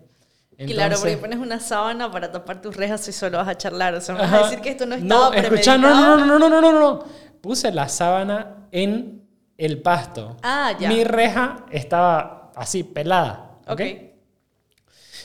claro, 0.56 0.96
porque 0.96 1.12
Entonces- 1.12 1.16
pones 1.18 1.38
una 1.38 1.60
sábana 1.60 2.10
para 2.10 2.32
tapar 2.32 2.62
tus 2.62 2.74
rejas 2.76 3.06
y 3.08 3.12
solo 3.12 3.36
vas 3.38 3.48
a 3.48 3.56
charlar. 3.58 3.94
O 3.94 4.00
sea, 4.00 4.14
me 4.14 4.22
vas 4.22 4.32
a 4.32 4.42
decir 4.44 4.60
que 4.60 4.70
esto 4.70 4.86
no 4.86 4.94
estaba 4.94 5.26
no, 5.26 5.30
premeditado. 5.30 5.78
no, 5.78 5.94
no, 5.94 6.26
no, 6.26 6.38
no, 6.38 6.48
no, 6.48 6.60
no, 6.60 6.80
no. 6.80 7.04
Puse 7.42 7.70
la 7.72 7.88
sábana 7.88 8.66
en 8.72 9.22
el 9.58 9.82
pasto. 9.82 10.36
Ah, 10.42 10.72
ya. 10.80 10.88
Mi 10.88 11.04
reja 11.04 11.66
estaba 11.70 12.52
así, 12.56 12.82
pelada. 12.84 13.58
¿ok? 13.68 13.72
Ok. 13.72 13.80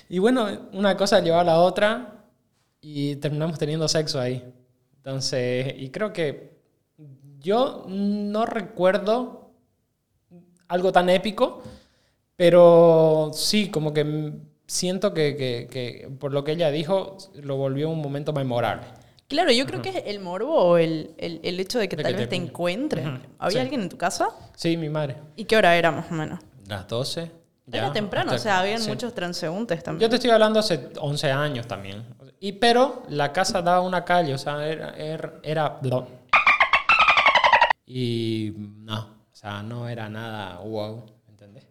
Y 0.09 0.19
bueno, 0.19 0.47
una 0.73 0.97
cosa 0.97 1.21
llevó 1.21 1.37
a 1.39 1.43
la 1.45 1.59
otra 1.59 2.25
y 2.81 3.15
terminamos 3.15 3.57
teniendo 3.57 3.87
sexo 3.87 4.19
ahí. 4.19 4.43
Entonces, 5.03 5.73
y 5.77 5.89
creo 5.89 6.13
que 6.13 6.51
yo 7.39 7.85
no 7.87 8.45
recuerdo 8.45 9.49
algo 10.67 10.91
tan 10.91 11.09
épico, 11.09 11.63
pero 12.35 13.31
sí, 13.33 13.69
como 13.69 13.93
que 13.93 14.33
siento 14.67 15.13
que, 15.13 15.35
que- 15.35 15.67
que 15.71 16.07
por 16.19 16.31
lo 16.33 16.43
que 16.43 16.51
ella 16.53 16.69
dijo, 16.71 17.17
lo 17.35 17.57
volvió 17.57 17.89
un 17.89 17.99
momento 18.01 18.31
memorable. 18.31 18.85
Claro, 19.27 19.51
yo 19.51 19.65
creo 19.65 19.81
que 19.81 19.89
es 19.89 20.03
el 20.05 20.19
morbo 20.19 20.53
o 20.55 20.77
el, 20.77 21.11
el, 21.17 21.39
el 21.43 21.59
hecho 21.59 21.79
de 21.79 21.87
que 21.87 21.95
De 21.95 22.03
tal 22.03 22.11
que 22.13 22.19
vez 22.19 22.29
te, 22.29 22.35
te- 22.35 22.41
encuentren. 22.43 23.07
Ujú, 23.07 23.19
¿Había 23.39 23.53
sí. 23.53 23.59
alguien 23.59 23.81
en 23.81 23.89
tu 23.89 23.97
casa? 23.97 24.29
Sí, 24.55 24.75
mi 24.77 24.89
madre. 24.89 25.15
¿Y 25.35 25.45
qué 25.45 25.55
hora 25.55 25.75
era 25.75 25.89
más 25.91 26.11
o 26.11 26.13
menos? 26.13 26.39
Las 26.67 26.87
12. 26.87 27.31
Era 27.71 27.87
ya, 27.87 27.93
temprano, 27.93 28.31
o 28.31 28.35
hasta- 28.35 28.43
sea, 28.43 28.59
habían 28.59 28.81
sí. 28.81 28.89
muchos 28.89 29.13
transeúntes 29.15 29.81
también. 29.83 30.01
Yo 30.01 30.09
te 30.09 30.15
estoy 30.17 30.31
hablando 30.31 30.59
hace 30.59 30.89
11 30.99 31.31
años 31.31 31.65
también. 31.67 32.03
Y, 32.43 32.53
pero 32.53 33.03
la 33.07 33.31
casa 33.31 33.61
daba 33.61 33.81
una 33.81 34.03
calle, 34.03 34.33
o 34.33 34.37
sea, 34.39 34.67
era... 34.67 34.95
era, 34.97 35.39
era-. 35.43 35.79
Y 37.85 38.51
no, 38.57 38.99
o 39.31 39.35
sea, 39.35 39.61
no 39.61 39.87
era 39.87 40.09
nada 40.09 40.57
wow, 40.59 41.05
¿entendés? 41.29 41.67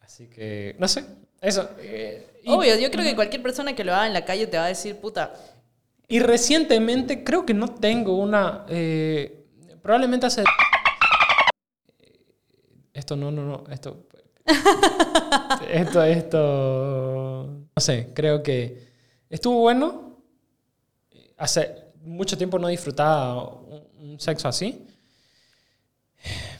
Así 0.00 0.28
que, 0.28 0.76
no 0.78 0.86
sé, 0.88 1.06
eso. 1.40 1.70
eh, 1.78 2.40
y, 2.44 2.50
Obvio, 2.50 2.78
yo 2.78 2.90
creo 2.90 3.02
que 3.02 3.14
cualquier 3.14 3.42
persona 3.42 3.74
que 3.74 3.82
lo 3.82 3.94
haga 3.94 4.08
en 4.08 4.12
la 4.12 4.26
calle 4.26 4.46
te 4.46 4.58
va 4.58 4.66
a 4.66 4.68
decir, 4.68 4.96
puta, 4.96 5.32
y 6.06 6.20
recientemente 6.20 7.24
creo 7.24 7.46
que 7.46 7.54
no 7.54 7.68
tengo 7.68 8.18
una... 8.18 8.66
eh, 8.68 9.46
probablemente 9.80 10.26
hace... 10.26 10.44
Esto 12.92 13.16
no, 13.16 13.30
no, 13.30 13.44
no, 13.44 13.64
esto... 13.70 14.06
esto, 15.70 16.02
esto... 16.02 17.46
No 17.74 17.80
sé, 17.80 18.10
creo 18.12 18.42
que 18.42 18.86
estuvo 19.30 19.60
bueno. 19.60 20.09
Hace 21.40 21.74
mucho 22.04 22.36
tiempo 22.36 22.58
no 22.58 22.68
disfrutaba 22.68 23.44
un, 23.44 24.20
sexo 24.20 24.46
así. 24.46 24.86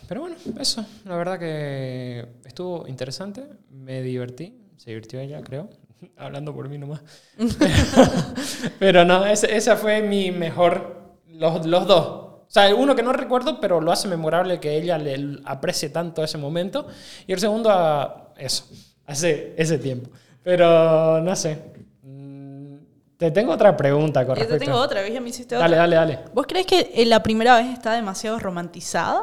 Pero 0.08 0.22
bueno, 0.22 0.36
eso. 0.58 0.86
La 1.04 1.16
verdad 1.16 1.38
que 1.38 2.26
estuvo 2.46 2.88
interesante. 2.88 3.44
Me 3.68 4.00
divertí. 4.00 4.58
Se 4.78 4.88
divirtió 4.88 5.20
ella, 5.20 5.42
creo. 5.42 5.68
Hablando 6.16 6.54
por 6.54 6.70
mí 6.70 6.78
nomás. 6.78 7.02
pero 8.78 9.04
no, 9.04 9.26
ese- 9.26 9.54
esa 9.54 9.76
fue 9.76 10.00
mi 10.00 10.30
mejor. 10.30 11.18
Los, 11.28 11.66
los 11.66 11.86
dos. 11.86 12.06
O 12.06 12.46
sea, 12.48 12.74
uno 12.74 12.96
que 12.96 13.02
no 13.02 13.12
recuerdo, 13.12 13.60
pero 13.60 13.82
lo 13.82 13.92
hace 13.92 14.08
memorable 14.08 14.60
que 14.60 14.78
ella 14.78 14.96
le 14.96 15.40
aprecie 15.44 15.90
tanto 15.90 16.24
ese 16.24 16.38
momento. 16.38 16.88
Y 17.26 17.34
el 17.34 17.38
segundo, 17.38 17.70
a 17.70 18.32
eso. 18.38 18.64
Hace 19.04 19.52
ese 19.58 19.76
tiempo. 19.76 20.08
Pero 20.42 21.20
no 21.20 21.36
sé. 21.36 21.69
Te 23.20 23.30
tengo 23.30 23.52
otra 23.52 23.76
pregunta 23.76 24.26
con 24.26 24.34
yo 24.34 24.42
te 24.42 24.48
respecto. 24.48 24.64
tengo 24.64 24.78
otra, 24.78 25.02
¿ves? 25.02 25.12
Ya 25.14 25.20
me 25.20 25.28
hiciste 25.28 25.54
otra. 25.54 25.68
Dale, 25.68 25.76
dale, 25.76 25.96
dale. 25.96 26.18
¿Vos 26.34 26.46
crees 26.48 26.66
que 26.66 26.90
eh, 26.94 27.06
la 27.06 27.22
primera 27.22 27.56
vez 27.58 27.66
está 27.72 27.92
demasiado 27.92 28.38
romantizada? 28.40 29.22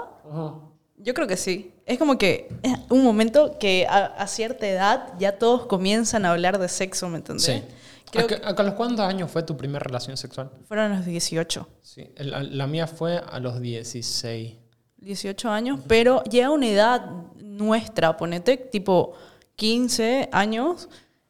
Yo 0.98 1.14
creo 1.14 1.28
que 1.28 1.36
sí. 1.36 1.74
Es 1.86 1.98
como 1.98 2.18
que 2.18 2.48
es 2.64 2.74
un 2.90 3.04
momento 3.04 3.58
que 3.60 3.86
a, 3.90 4.06
a 4.06 4.28
cierta 4.28 4.68
edad 4.68 5.14
ya 5.20 5.38
todos 5.38 5.66
comienzan 5.66 6.26
a 6.26 6.32
hablar 6.32 6.60
de 6.60 6.70
sexo, 6.70 7.10
¿me 7.10 7.18
entendés? 7.18 7.44
Sí. 7.46 7.64
Creo 8.12 8.28
¿A, 8.46 8.50
a 8.52 8.64
los 8.64 8.74
cuántos 8.76 9.06
años 9.06 9.30
fue 9.30 9.44
tu 9.44 9.58
primera 9.58 9.84
relación 9.84 10.16
sexual? 10.16 10.50
fueron 10.68 10.96
los 10.96 11.06
18. 11.06 11.68
Sí, 11.82 12.10
la, 12.18 12.42
la 12.44 12.68
mía 12.68 12.88
fue 12.88 13.18
a 13.18 13.40
los 13.40 13.60
16. 13.60 14.54
18 15.00 15.50
años, 15.50 15.80
pero 15.88 16.24
llega 16.24 16.50
una 16.50 16.68
edad 16.68 17.06
nuestra, 17.36 18.16
ponete, 18.18 18.58
tipo 18.58 19.14
15 19.56 20.30
años, 20.32 20.88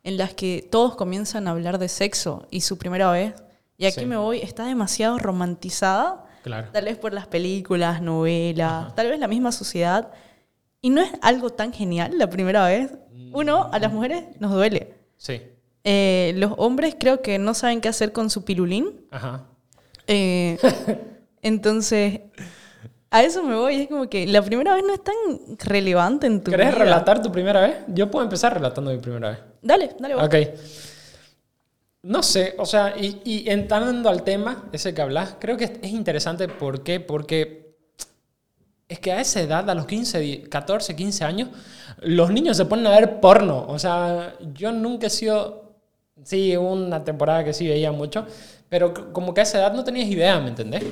en 0.08 0.16
las 0.18 0.34
que 0.34 0.66
todos 0.72 0.96
comienzan 0.96 1.48
a 1.48 1.52
hablar 1.52 1.80
de 1.80 1.90
sexo 1.90 2.48
y 2.50 2.62
su 2.62 2.78
primera 2.78 3.12
vez. 3.12 3.34
Y 3.78 3.86
aquí 3.86 4.00
Sí. 4.02 4.06
me 4.06 4.16
voy, 4.16 4.40
está 4.40 4.66
demasiado 4.66 5.18
romantizada, 5.20 6.24
Claro. 6.44 6.70
tal 6.72 6.86
vez 6.86 6.98
por 6.98 7.14
las 7.14 7.28
películas, 7.28 8.02
novelas, 8.02 8.96
tal 8.96 9.10
vez 9.10 9.20
la 9.20 9.28
misma 9.28 9.52
sociedad. 9.52 10.12
Y 10.82 10.90
no 10.92 11.02
es 11.02 11.12
algo 11.22 11.50
tan 11.50 11.74
genial 11.74 12.18
la 12.18 12.30
primera 12.30 12.66
vez. 12.66 12.92
Uno, 13.34 13.70
a 13.74 13.80
las 13.80 13.92
mujeres 13.92 14.24
nos 14.40 14.54
duele. 14.54 14.94
Sí. 15.18 15.42
Eh, 15.84 16.32
los 16.38 16.54
hombres 16.58 16.96
creo 16.98 17.22
que 17.22 17.38
no 17.38 17.54
saben 17.54 17.82
qué 17.82 17.90
hacer 17.90 18.14
con 18.14 18.30
su 18.30 18.46
pirulín. 18.46 19.06
Ajá. 19.12 19.44
Eh, 20.08 20.58
entonces, 21.42 22.22
a 23.12 23.24
eso 23.24 23.44
me 23.44 23.56
voy. 23.56 23.82
Es 23.82 23.88
como 23.90 24.10
que 24.10 24.26
la 24.28 24.42
primera 24.42 24.74
vez 24.74 24.84
no 24.88 24.94
es 24.94 25.04
tan 25.04 25.16
relevante 25.60 26.28
en 26.28 26.42
tu 26.44 26.52
¿Querés 26.52 26.68
vida. 26.70 26.78
relatar 26.86 27.22
tu 27.22 27.32
primera 27.32 27.62
vez? 27.62 27.76
Yo 27.88 28.10
puedo 28.10 28.24
empezar 28.24 28.54
relatando 28.54 28.92
mi 28.92 28.98
primera 29.00 29.30
vez. 29.32 29.40
Dale, 29.68 29.96
dale 30.00 30.16
vos. 30.16 30.24
Ok. 30.26 30.36
No 32.04 32.24
sé, 32.24 32.56
o 32.58 32.66
sea, 32.66 32.96
y, 32.98 33.22
y 33.26 33.50
entrando 33.50 34.10
al 34.10 34.24
tema, 34.24 34.70
ese 34.72 34.94
que 34.94 35.02
hablas, 35.02 35.36
creo 35.40 35.58
que 35.58 35.66
es 35.82 35.92
interesante. 35.92 36.48
¿Por 36.48 36.82
qué? 36.84 37.00
Porque 37.00 37.76
es 38.88 39.00
que 39.00 39.12
a 39.12 39.20
esa 39.20 39.42
edad, 39.42 39.70
a 39.70 39.76
los 39.76 39.86
15, 39.86 40.20
di- 40.20 40.44
14, 40.44 40.96
15 40.96 41.24
años, 41.26 41.50
los 42.02 42.32
niños 42.32 42.56
se 42.58 42.66
ponen 42.66 42.88
a 42.88 42.92
ver 42.92 43.20
porno. 43.20 43.66
O 43.68 43.78
sea, 43.80 44.36
yo 44.54 44.72
nunca 44.72 45.08
he 45.08 45.10
sido. 45.10 45.66
Sí, 46.24 46.56
una 46.58 47.04
temporada 47.04 47.44
que 47.44 47.54
sí 47.54 47.68
veía 47.68 47.92
mucho, 47.92 48.26
pero 48.70 49.14
como 49.14 49.34
que 49.36 49.42
a 49.42 49.44
esa 49.44 49.60
edad 49.60 49.74
no 49.74 49.84
tenías 49.84 50.08
idea, 50.10 50.40
¿me 50.40 50.50
entendés? 50.50 50.84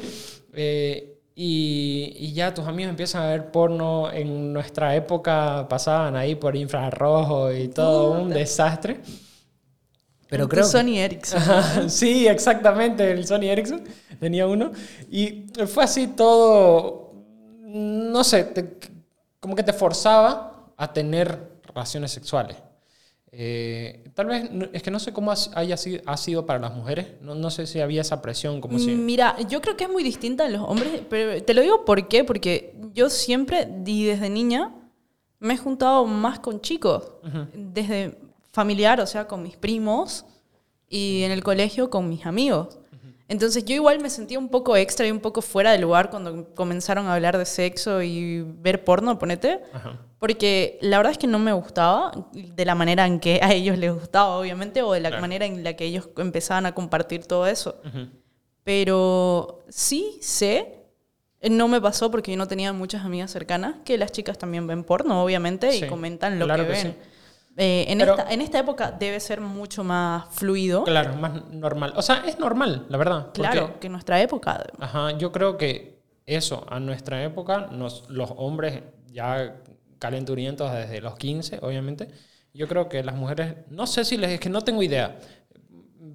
Eh, 0.53 1.14
y, 1.35 2.13
y 2.17 2.33
ya 2.33 2.53
tus 2.53 2.65
amigos 2.65 2.91
empiezan 2.91 3.23
a 3.23 3.27
ver 3.27 3.51
porno. 3.51 4.11
En 4.11 4.53
nuestra 4.53 4.95
época 4.95 5.67
pasaban 5.69 6.15
ahí 6.15 6.35
por 6.35 6.55
infrarrojo 6.55 7.51
y 7.51 7.67
todo 7.67 8.11
un 8.21 8.29
desastre. 8.29 9.01
Pero 10.27 10.49
creo 10.49 10.63
Sony 10.63 10.97
Ericsson. 10.97 11.41
Sí, 11.89 12.27
exactamente, 12.27 13.11
el 13.11 13.25
Sony 13.27 13.43
Ericsson 13.43 13.83
tenía 14.19 14.47
uno. 14.47 14.71
Y 15.11 15.47
fue 15.67 15.83
así 15.83 16.07
todo, 16.07 17.13
no 17.63 18.23
sé, 18.23 18.45
te- 18.45 18.79
como 19.39 19.55
que 19.55 19.63
te 19.63 19.73
forzaba 19.73 20.71
a 20.77 20.91
tener 20.93 21.59
relaciones 21.63 22.11
sexuales. 22.11 22.57
Eh, 23.37 24.05
tal 24.13 24.27
vez, 24.27 24.49
es 24.71 24.81
que 24.81 24.89
no 24.91 24.99
sé 24.99 25.11
cómo 25.11 25.29
ha- 25.31 25.35
haya 25.55 25.75
sido, 25.75 26.01
ha 26.05 26.15
sido 26.15 26.45
para 26.45 26.57
las 26.59 26.73
mujeres, 26.73 27.07
no, 27.21 27.35
no 27.35 27.49
sé 27.51 27.67
si 27.67 27.81
había 27.81 27.99
esa 27.99 28.21
presión 28.21 28.61
como 28.61 28.79
si... 28.79 28.91
Mira, 28.91 29.35
yo 29.49 29.59
creo 29.61 29.75
que 29.75 29.83
es 29.83 29.89
muy 29.89 30.03
distinta 30.03 30.45
en 30.45 30.53
los 30.53 30.61
hombres, 30.61 31.01
pero 31.09 31.43
te 31.43 31.53
lo 31.53 31.61
digo 31.61 31.83
por 31.83 32.07
qué, 32.07 32.23
porque 32.23 32.73
yo 32.93 33.09
siempre, 33.09 33.67
y 33.85 34.05
desde 34.05 34.29
niña, 34.29 34.73
me 35.39 35.55
he 35.55 35.57
juntado 35.57 36.05
más 36.05 36.39
con 36.39 36.61
chicos, 36.61 37.11
desde 37.53 38.17
familiar, 38.53 39.01
o 39.01 39.05
sea, 39.05 39.27
con 39.27 39.43
mis 39.43 39.57
primos, 39.57 40.25
y 40.87 41.23
en 41.23 41.31
el 41.31 41.43
colegio 41.43 41.89
con 41.89 42.07
mis 42.07 42.25
amigos. 42.25 42.77
Entonces 43.27 43.65
yo 43.65 43.75
igual 43.75 43.99
me 43.99 44.09
sentía 44.09 44.37
un 44.37 44.49
poco 44.49 44.75
extra 44.77 45.07
y 45.07 45.11
un 45.11 45.19
poco 45.19 45.41
fuera 45.41 45.71
de 45.71 45.79
lugar 45.79 46.09
cuando 46.11 46.53
comenzaron 46.53 47.07
a 47.07 47.15
hablar 47.15 47.37
de 47.37 47.45
sexo 47.45 48.01
y 48.03 48.41
ver 48.43 48.83
porno, 48.83 49.17
ponete. 49.17 49.61
Ajá. 49.73 49.99
Porque 50.19 50.77
la 50.81 50.97
verdad 50.97 51.11
es 51.11 51.17
que 51.17 51.27
no 51.27 51.39
me 51.39 51.51
gustaba 51.51 52.11
de 52.33 52.65
la 52.65 52.75
manera 52.75 53.05
en 53.05 53.19
que 53.19 53.39
a 53.43 53.51
ellos 53.53 53.77
les 53.77 53.91
gustaba, 53.93 54.37
obviamente, 54.37 54.81
o 54.83 54.93
de 54.93 54.99
la 54.99 55.09
Claro. 55.09 55.21
manera 55.21 55.45
en 55.45 55.63
la 55.63 55.73
que 55.75 55.85
ellos 55.85 56.09
empezaban 56.17 56.65
a 56.67 56.73
compartir 56.75 57.25
todo 57.25 57.47
eso. 57.47 57.81
Pero 58.63 59.59
sí 59.69 60.17
sé, 60.21 60.85
eh, 61.41 61.49
no 61.49 61.67
me 61.67 61.79
pasó 61.81 62.09
porque 62.09 62.31
yo 62.31 62.37
no 62.37 62.47
tenía 62.47 62.73
muchas 62.73 63.05
amigas 63.05 63.29
cercanas, 63.31 63.75
que 63.85 63.97
las 63.97 64.11
chicas 64.11 64.37
también 64.37 64.65
ven 64.67 64.83
porno, 64.83 65.23
obviamente, 65.23 65.71
Sí, 65.71 65.85
y 65.85 65.87
comentan 65.87 66.39
lo 66.39 66.45
claro 66.45 66.63
que 66.63 66.69
que 66.73 66.73
ven. 66.83 66.91
sí. 66.93 67.09
Eh, 67.57 67.85
en, 67.87 67.99
Pero- 67.99 68.17
esta, 68.17 68.33
en 68.33 68.41
esta 68.41 68.59
época 68.59 68.91
debe 68.91 69.19
ser 69.19 69.39
mucho 69.39 69.83
más 69.83 70.27
fluido. 70.31 70.83
Claro, 70.83 71.15
más 71.15 71.45
normal. 71.51 71.93
O 71.95 72.01
sea, 72.01 72.23
es 72.27 72.37
normal, 72.37 72.85
la 72.89 72.97
verdad. 72.97 73.25
porque- 73.27 73.41
Claro, 73.41 73.79
que 73.79 73.87
en 73.87 73.93
nuestra 73.93 74.21
época. 74.21 74.65
Ajá, 74.79 75.11
yo 75.17 75.31
creo 75.31 75.57
que 75.57 76.01
eso, 76.25 76.65
a 76.69 76.79
nuestra 76.79 77.23
época, 77.23 77.67
nos, 77.71 78.09
los 78.09 78.31
hombres 78.35 78.81
ya 79.11 79.55
calenturientos 79.99 80.71
desde 80.73 80.99
los 80.99 81.15
15, 81.15 81.59
obviamente, 81.61 82.09
yo 82.53 82.67
creo 82.67 82.89
que 82.89 83.03
las 83.03 83.15
mujeres, 83.15 83.55
no 83.69 83.87
sé 83.87 84.03
si 84.03 84.17
les, 84.17 84.31
es 84.31 84.39
que 84.39 84.49
no 84.49 84.61
tengo 84.61 84.83
idea, 84.83 85.17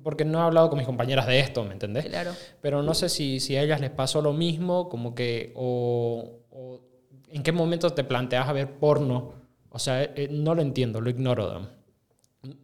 porque 0.03 0.25
no 0.25 0.39
he 0.41 0.43
hablado 0.43 0.69
con 0.69 0.79
mis 0.79 0.87
compañeras 0.87 1.27
de 1.27 1.41
esto, 1.41 1.65
¿me 1.65 1.73
entendés? 1.73 2.07
Claro. 2.07 2.33
Pero 2.61 2.83
no 2.83 2.93
sé 2.95 3.09
si, 3.09 3.41
si 3.41 3.57
a 3.57 3.63
ellas 3.63 3.81
les 3.81 3.91
pasó 3.91 4.21
lo 4.23 4.33
mismo, 4.33 4.89
como 4.89 5.15
que, 5.15 5.53
o, 5.57 6.41
o 6.51 6.81
en 7.29 7.43
qué 7.43 7.53
momento 7.53 7.91
te 7.91 8.05
planteas 8.05 8.49
a 8.49 8.53
ver 8.53 8.79
porno. 8.79 9.40
O 9.71 9.79
sea, 9.79 10.03
eh, 10.03 10.29
no 10.31 10.55
lo 10.55 10.63
entiendo, 10.63 11.01
lo 11.01 11.11
ignoro. 11.11 11.67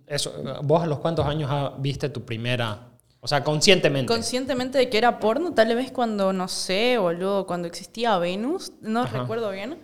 Eso, 0.07 0.33
¿Vos 0.63 0.83
a 0.83 0.87
los 0.87 0.99
cuántos 1.01 1.27
años 1.27 1.51
viste 1.79 2.09
tu 2.09 2.25
primera, 2.25 2.89
o 3.21 3.29
sea, 3.29 3.45
conscientemente? 3.45 4.13
Conscientemente 4.13 4.79
de 4.79 4.89
que 4.89 4.99
era 4.99 5.19
porno, 5.21 5.53
tal 5.53 5.75
vez 5.75 5.93
cuando, 5.93 6.33
no 6.33 6.49
sé, 6.49 6.97
boludo, 6.99 7.47
cuando 7.47 7.69
existía 7.69 8.17
Venus, 8.19 8.73
no 8.81 9.03
Ajá. 9.03 9.21
recuerdo 9.21 9.51
bien, 9.51 9.79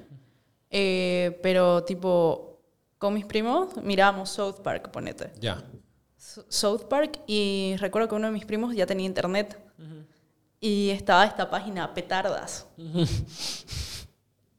Eh, 0.74 1.38
pero 1.42 1.84
tipo, 1.84 2.58
con 2.96 3.12
mis 3.12 3.26
primos 3.26 3.76
mirábamos 3.82 4.30
South 4.30 4.60
Park, 4.62 4.90
ponete. 4.90 5.30
Ya. 5.38 5.62
S- 6.16 6.40
South 6.48 6.84
Park 6.88 7.20
y 7.26 7.74
recuerdo 7.78 8.08
que 8.08 8.14
uno 8.14 8.28
de 8.28 8.32
mis 8.32 8.46
primos 8.46 8.74
ya 8.74 8.86
tenía 8.86 9.04
internet 9.04 9.58
y 10.60 10.88
estaba 10.88 11.26
esta 11.26 11.50
página 11.50 11.92
Petardas. 11.92 12.66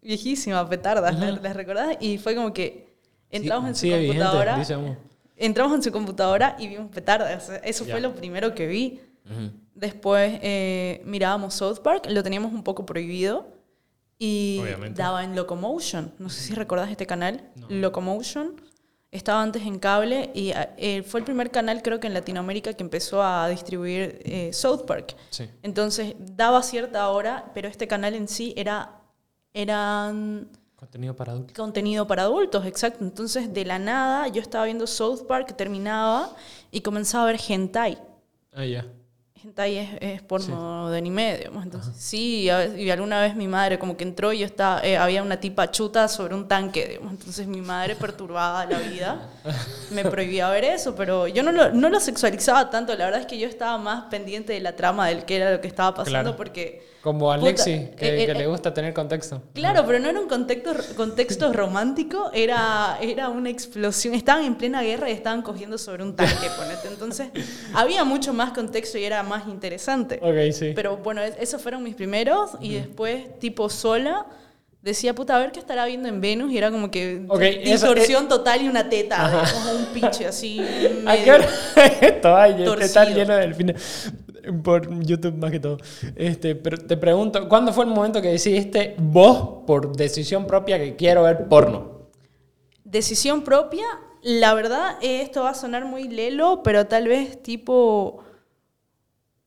Viejísima, 0.03 0.67
Petardas, 0.69 1.17
¿les- 1.19 1.41
¿les 1.41 1.55
recordás? 1.55 1.97
Y 1.99 2.17
fue 2.17 2.35
como 2.35 2.53
que 2.53 2.93
entramos 3.29 3.69
en 3.69 3.75
su 3.75 3.81
sigue 3.81 3.99
vigente, 3.99 4.19
computadora. 4.23 4.55
Amo. 4.75 4.97
Entramos 5.35 5.73
en 5.75 5.83
su 5.83 5.91
computadora 5.91 6.55
y 6.59 6.67
vimos 6.67 6.89
Petardas. 6.91 7.51
Eso 7.63 7.85
Ya. 7.85 7.93
fue 7.93 8.01
lo 8.01 8.13
primero 8.13 8.53
que 8.53 8.67
vi. 8.67 8.99
Después 9.75 10.39
eh, 10.43 11.01
mirábamos 11.05 11.53
South 11.55 11.79
Park, 11.79 12.07
lo 12.09 12.21
teníamos 12.23 12.53
un 12.53 12.63
poco 12.63 12.85
prohibido 12.85 13.47
y 14.19 14.59
Obviamente. 14.61 15.01
daba 15.01 15.23
en 15.23 15.35
Locomotion. 15.35 16.13
No 16.19 16.29
sé 16.29 16.41
si 16.41 16.53
recordás 16.53 16.91
este 16.91 17.07
canal. 17.07 17.49
Locomotion. 17.69 18.61
Estaba 19.11 19.41
antes 19.43 19.61
en 19.63 19.77
cable 19.79 20.31
y 20.33 20.51
eh, 20.55 21.03
fue 21.05 21.19
el 21.19 21.23
primer 21.23 21.51
canal 21.51 21.81
creo 21.83 21.99
que 21.99 22.07
en 22.07 22.13
Latinoamérica 22.15 22.73
que 22.73 22.83
empezó 22.83 23.21
a 23.23 23.47
distribuir 23.47 24.19
eh, 24.25 24.51
South 24.53 24.85
Park. 24.87 25.15
Sí. 25.29 25.47
Entonces 25.61 26.15
daba 26.19 26.61
cierta 26.63 27.07
hora, 27.09 27.51
pero 27.53 27.67
este 27.67 27.87
canal 27.87 28.15
en 28.15 28.27
sí 28.27 28.53
era 28.57 28.99
eran 29.53 30.47
Contenido 30.75 31.15
para 31.15 31.31
adultos. 31.31 31.55
contenido 31.55 32.07
para 32.07 32.23
adultos, 32.23 32.65
exacto. 32.65 33.03
Entonces 33.03 33.53
de 33.53 33.65
la 33.65 33.79
nada 33.79 34.27
yo 34.27 34.41
estaba 34.41 34.65
viendo 34.65 34.85
South 34.87 35.25
Park, 35.27 35.55
terminaba 35.55 36.29
y 36.71 36.81
comenzaba 36.81 37.23
a 37.23 37.27
ver 37.27 37.39
hentai. 37.47 37.97
Ah, 38.53 38.65
ya. 38.65 38.85
Hentai 39.41 39.77
es, 39.77 39.89
es 39.99 40.21
porno 40.21 40.89
de 40.89 40.97
anime, 40.97 41.37
digamos. 41.37 41.63
Entonces, 41.65 41.93
sí, 41.97 42.49
y 42.77 42.89
alguna 42.89 43.19
vez 43.21 43.35
mi 43.35 43.47
madre 43.47 43.77
como 43.77 43.97
que 43.97 44.03
entró 44.05 44.31
y 44.31 44.39
yo 44.39 44.45
estaba, 44.45 44.81
eh, 44.83 44.97
había 44.97 45.21
una 45.21 45.37
tipa 45.39 45.69
chuta 45.69 46.07
sobre 46.07 46.33
un 46.35 46.47
tanque, 46.47 46.87
digamos. 46.87 47.11
Entonces 47.11 47.45
mi 47.47 47.59
madre 47.61 47.95
perturbada 47.97 48.65
la 48.65 48.79
vida 48.79 49.29
me 49.91 50.03
prohibía 50.09 50.49
ver 50.49 50.63
eso, 50.65 50.95
pero 50.95 51.27
yo 51.27 51.43
no 51.43 51.51
lo, 51.51 51.71
no 51.71 51.89
lo 51.89 51.99
sexualizaba 51.99 52.69
tanto. 52.69 52.95
La 52.95 53.05
verdad 53.05 53.19
es 53.21 53.27
que 53.27 53.37
yo 53.37 53.47
estaba 53.47 53.77
más 53.77 54.05
pendiente 54.05 54.53
de 54.53 54.61
la 54.61 54.75
trama 54.77 55.07
del 55.07 55.25
que 55.25 55.35
era 55.37 55.51
lo 55.51 55.59
que 55.61 55.67
estaba 55.67 55.93
pasando 55.93 56.21
Claro. 56.21 56.35
porque... 56.37 56.92
Como 57.03 57.19
Puta, 57.25 57.33
Alexi, 57.33 57.89
que, 57.97 58.23
eh, 58.23 58.25
que 58.25 58.31
eh, 58.31 58.33
le 58.35 58.47
gusta 58.47 58.73
tener 58.73 58.93
contexto. 58.93 59.41
Claro, 59.53 59.83
pero 59.85 59.99
no 59.99 60.07
era 60.07 60.17
un 60.21 60.29
contexto, 60.29 60.71
contexto 60.95 61.51
romántico, 61.51 62.31
era, 62.33 62.97
era 63.01 63.27
una 63.27 63.49
explosión. 63.49 64.13
Estaban 64.13 64.45
en 64.45 64.55
plena 64.55 64.81
guerra 64.81 65.09
y 65.09 65.13
estaban 65.13 65.41
cogiendo 65.41 65.77
sobre 65.77 66.01
un 66.03 66.15
tanque, 66.15 66.47
ponete. 66.57 66.87
Entonces, 66.87 67.27
había 67.73 68.05
mucho 68.05 68.31
más 68.33 68.53
contexto 68.53 68.97
y 68.97 69.03
era 69.03 69.21
más 69.21 69.49
interesante. 69.49 70.17
Ok, 70.21 70.53
sí. 70.53 70.71
Pero 70.73 70.95
bueno, 70.95 71.21
es- 71.21 71.35
esos 71.39 71.61
fueron 71.61 71.83
mis 71.83 71.95
primeros 71.95 72.51
y 72.61 72.75
después, 72.75 73.37
tipo 73.37 73.67
sola, 73.69 74.25
decía, 74.81 75.13
puta, 75.13 75.35
a 75.35 75.39
ver 75.39 75.51
qué 75.51 75.59
estará 75.59 75.85
viendo 75.85 76.07
en 76.07 76.21
Venus 76.21 76.53
y 76.53 76.57
era 76.57 76.71
como 76.71 76.89
que 76.89 77.25
Ok, 77.27 77.41
eso- 77.41 77.93
distorsión 77.93 78.29
total 78.29 78.61
y 78.61 78.69
una 78.69 78.87
teta, 78.89 79.43
como 79.53 79.71
un 79.77 79.85
pinche 79.87 80.25
así. 80.25 80.59
¿A 81.05 81.11
medio- 81.15 81.23
qué 81.25 81.31
hora? 81.33 81.47
Esto 82.01 82.35
ay, 82.37 82.63
este 82.79 83.05
lleno 83.13 83.33
de 83.35 83.39
delfines. 83.41 84.11
Por 84.63 85.03
YouTube 85.05 85.35
más 85.35 85.51
que 85.51 85.59
todo. 85.59 85.77
Este, 86.15 86.55
pero 86.55 86.77
te 86.77 86.97
pregunto, 86.97 87.47
¿cuándo 87.47 87.71
fue 87.71 87.85
el 87.85 87.91
momento 87.91 88.21
que 88.21 88.29
decidiste 88.29 88.95
vos, 88.97 89.63
por 89.65 89.95
decisión 89.95 90.45
propia, 90.47 90.77
que 90.77 90.95
quiero 90.95 91.23
ver 91.23 91.47
porno? 91.47 92.09
Decisión 92.83 93.43
propia, 93.43 93.85
la 94.21 94.53
verdad, 94.53 94.97
eh, 95.01 95.21
esto 95.21 95.43
va 95.43 95.51
a 95.51 95.53
sonar 95.53 95.85
muy 95.85 96.07
lelo, 96.07 96.61
pero 96.63 96.87
tal 96.87 97.07
vez 97.07 97.41
tipo 97.41 98.23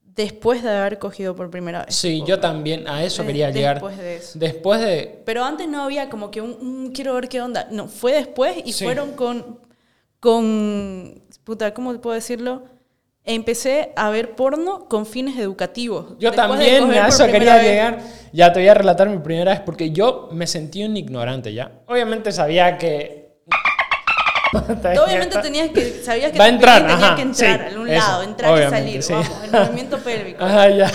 después 0.03 0.63
de 0.63 0.71
haber 0.71 0.99
cogido 0.99 1.37
por 1.37 1.51
primera 1.51 1.85
vez. 1.85 1.95
Sí, 1.95 2.23
yo 2.27 2.41
también 2.41 2.89
a 2.89 3.05
eso 3.05 3.23
de- 3.23 3.27
quería 3.29 3.51
llegar. 3.51 3.75
Después 3.77 3.99
de 3.99 4.17
eso. 4.17 4.39
Después 4.39 4.81
de... 4.81 5.23
Pero 5.27 5.45
antes 5.45 5.69
no 5.69 5.83
había 5.83 6.09
como 6.09 6.31
que 6.31 6.41
un, 6.41 6.53
un 6.53 6.93
quiero 6.93 7.13
ver 7.15 7.29
qué 7.29 7.43
onda. 7.43 7.69
No, 7.71 7.87
fue 7.87 8.13
después 8.15 8.57
y 8.65 8.73
Sí. 8.73 8.85
fueron 8.85 9.13
con, 9.13 9.61
con, 10.21 11.23
puta, 11.45 11.75
¿cómo 11.75 11.93
puedo 12.01 12.15
decirlo? 12.15 12.65
Empecé 13.29 13.93
a 13.97 14.09
ver 14.11 14.37
porno 14.37 14.89
con 14.89 15.05
fines 15.05 15.37
educativos. 15.37 16.11
Yo 16.21 16.31
Después 16.31 16.37
también 16.37 16.91
a 16.93 17.09
eso 17.09 17.27
quería 17.27 17.57
vez. 17.57 17.65
llegar. 17.65 17.99
Ya 18.33 18.53
te 18.53 18.61
voy 18.61 18.69
a 18.69 18.75
relatar 18.75 19.09
mi 19.09 19.19
primera 19.19 19.51
vez 19.51 19.61
porque 19.61 19.91
yo 19.91 20.29
me 20.33 20.47
sentí 20.47 20.85
un 20.85 20.97
ignorante 20.97 21.53
ya. 21.53 21.73
Obviamente 21.87 22.31
sabía 22.33 22.79
que... 22.79 23.27
Obviamente 25.05 25.39
tenías 25.41 25.71
que, 25.71 25.83
sabías 26.05 26.31
que 26.33 26.39
Va 26.39 26.45
a 26.45 26.49
entrar, 26.49 26.83
pene 26.83 26.93
tenía 26.95 27.07
ajá, 27.09 27.17
que 27.17 27.23
entrar 27.23 27.57
sí, 27.59 27.65
a 27.65 27.67
algún 27.69 27.89
eso, 27.89 27.99
lado, 28.09 28.23
entrar 28.23 28.59
y 28.59 28.71
salir, 28.71 29.03
sí. 29.03 29.13
vamos, 29.13 29.31
el 29.45 29.51
movimiento 29.51 29.99
pélvico. 29.99 30.39
Ajá, 30.45 30.69
ya. 30.71 30.91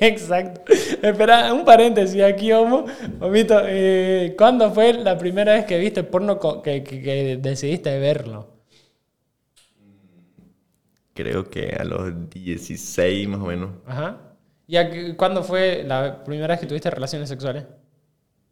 Exacto. 0.00 0.62
Espera, 1.02 1.52
un 1.52 1.64
paréntesis 1.64 2.22
aquí, 2.22 2.52
Homo. 2.52 2.84
Omito, 3.20 3.60
eh, 3.66 4.34
¿cuándo 4.36 4.72
fue 4.72 4.94
la 4.94 5.16
primera 5.18 5.52
vez 5.52 5.66
que 5.66 5.78
viste 5.78 6.02
porno 6.02 6.38
co- 6.38 6.62
que, 6.62 6.82
que- 6.82 7.00
que 7.02 7.36
decidiste 7.40 7.96
verlo? 7.98 8.53
Creo 11.14 11.48
que 11.48 11.76
a 11.78 11.84
los 11.84 12.28
16 12.30 13.28
más 13.28 13.40
o 13.40 13.46
menos. 13.46 13.70
Ajá. 13.86 14.18
¿Y 14.66 14.76
a 14.76 14.90
qué- 14.90 15.16
cuándo 15.16 15.42
fue 15.42 15.84
la 15.84 16.24
primera 16.24 16.48
vez 16.54 16.60
que 16.60 16.66
tuviste 16.66 16.90
relaciones 16.90 17.28
sexuales? 17.28 17.64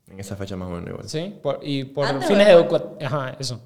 En 0.08 0.20
esa 0.20 0.36
fecha 0.36 0.56
más 0.56 0.68
o 0.68 0.72
menos 0.72 0.88
igual. 0.90 1.08
¿Sí? 1.08 1.34
Por- 1.42 1.60
y 1.62 1.84
por 1.84 2.06
¿Antes 2.06 2.28
fines 2.28 2.46
después? 2.46 2.64
educativos. 2.82 3.02
Ajá, 3.12 3.36
eso. 3.38 3.60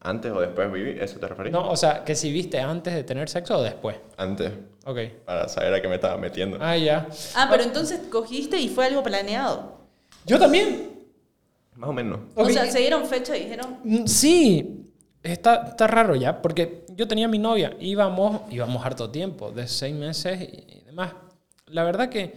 ¿Antes 0.00 0.32
o 0.32 0.40
después 0.40 0.72
viví? 0.72 0.96
¿Eso 0.98 1.20
te 1.20 1.28
referís? 1.28 1.52
No, 1.52 1.70
o 1.70 1.76
sea, 1.76 2.02
que 2.02 2.16
si 2.16 2.32
viste 2.32 2.58
antes 2.60 2.92
de 2.94 3.04
tener 3.04 3.28
sexo 3.28 3.58
o 3.58 3.62
después. 3.62 3.96
Antes, 4.16 4.50
Ok. 4.84 4.98
para 5.24 5.48
saber 5.48 5.74
a 5.74 5.80
qué 5.82 5.86
me 5.86 5.94
estaba 5.96 6.16
metiendo. 6.18 6.58
Ah, 6.60 6.76
ya. 6.76 7.06
Ah, 7.36 7.46
pero 7.50 7.62
entonces 7.62 8.00
cogiste 8.10 8.58
y 8.58 8.68
fue 8.68 8.86
algo 8.86 9.02
planeado. 9.04 9.78
Yo 10.26 10.38
también. 10.40 10.90
Más 11.76 11.90
o 11.90 11.92
menos. 11.92 12.18
Ok. 12.34 12.48
O 12.48 12.50
sea, 12.50 12.66
se 12.66 12.80
dieron 12.80 13.04
fecha 13.06 13.36
y 13.36 13.44
dijeron, 13.44 13.78
Mm, 13.84 14.06
Sí, 14.06 14.90
está, 15.22 15.66
está 15.68 15.86
raro 15.86 16.16
ya, 16.16 16.42
porque 16.42 16.81
yo 16.96 17.06
tenía 17.08 17.28
mi 17.28 17.38
novia, 17.38 17.76
íbamos, 17.80 18.42
íbamos 18.50 18.84
harto 18.84 19.10
tiempo, 19.10 19.50
de 19.50 19.66
seis 19.68 19.94
meses 19.94 20.40
y 20.40 20.80
demás. 20.84 21.12
La 21.66 21.84
verdad 21.84 22.08
que 22.08 22.34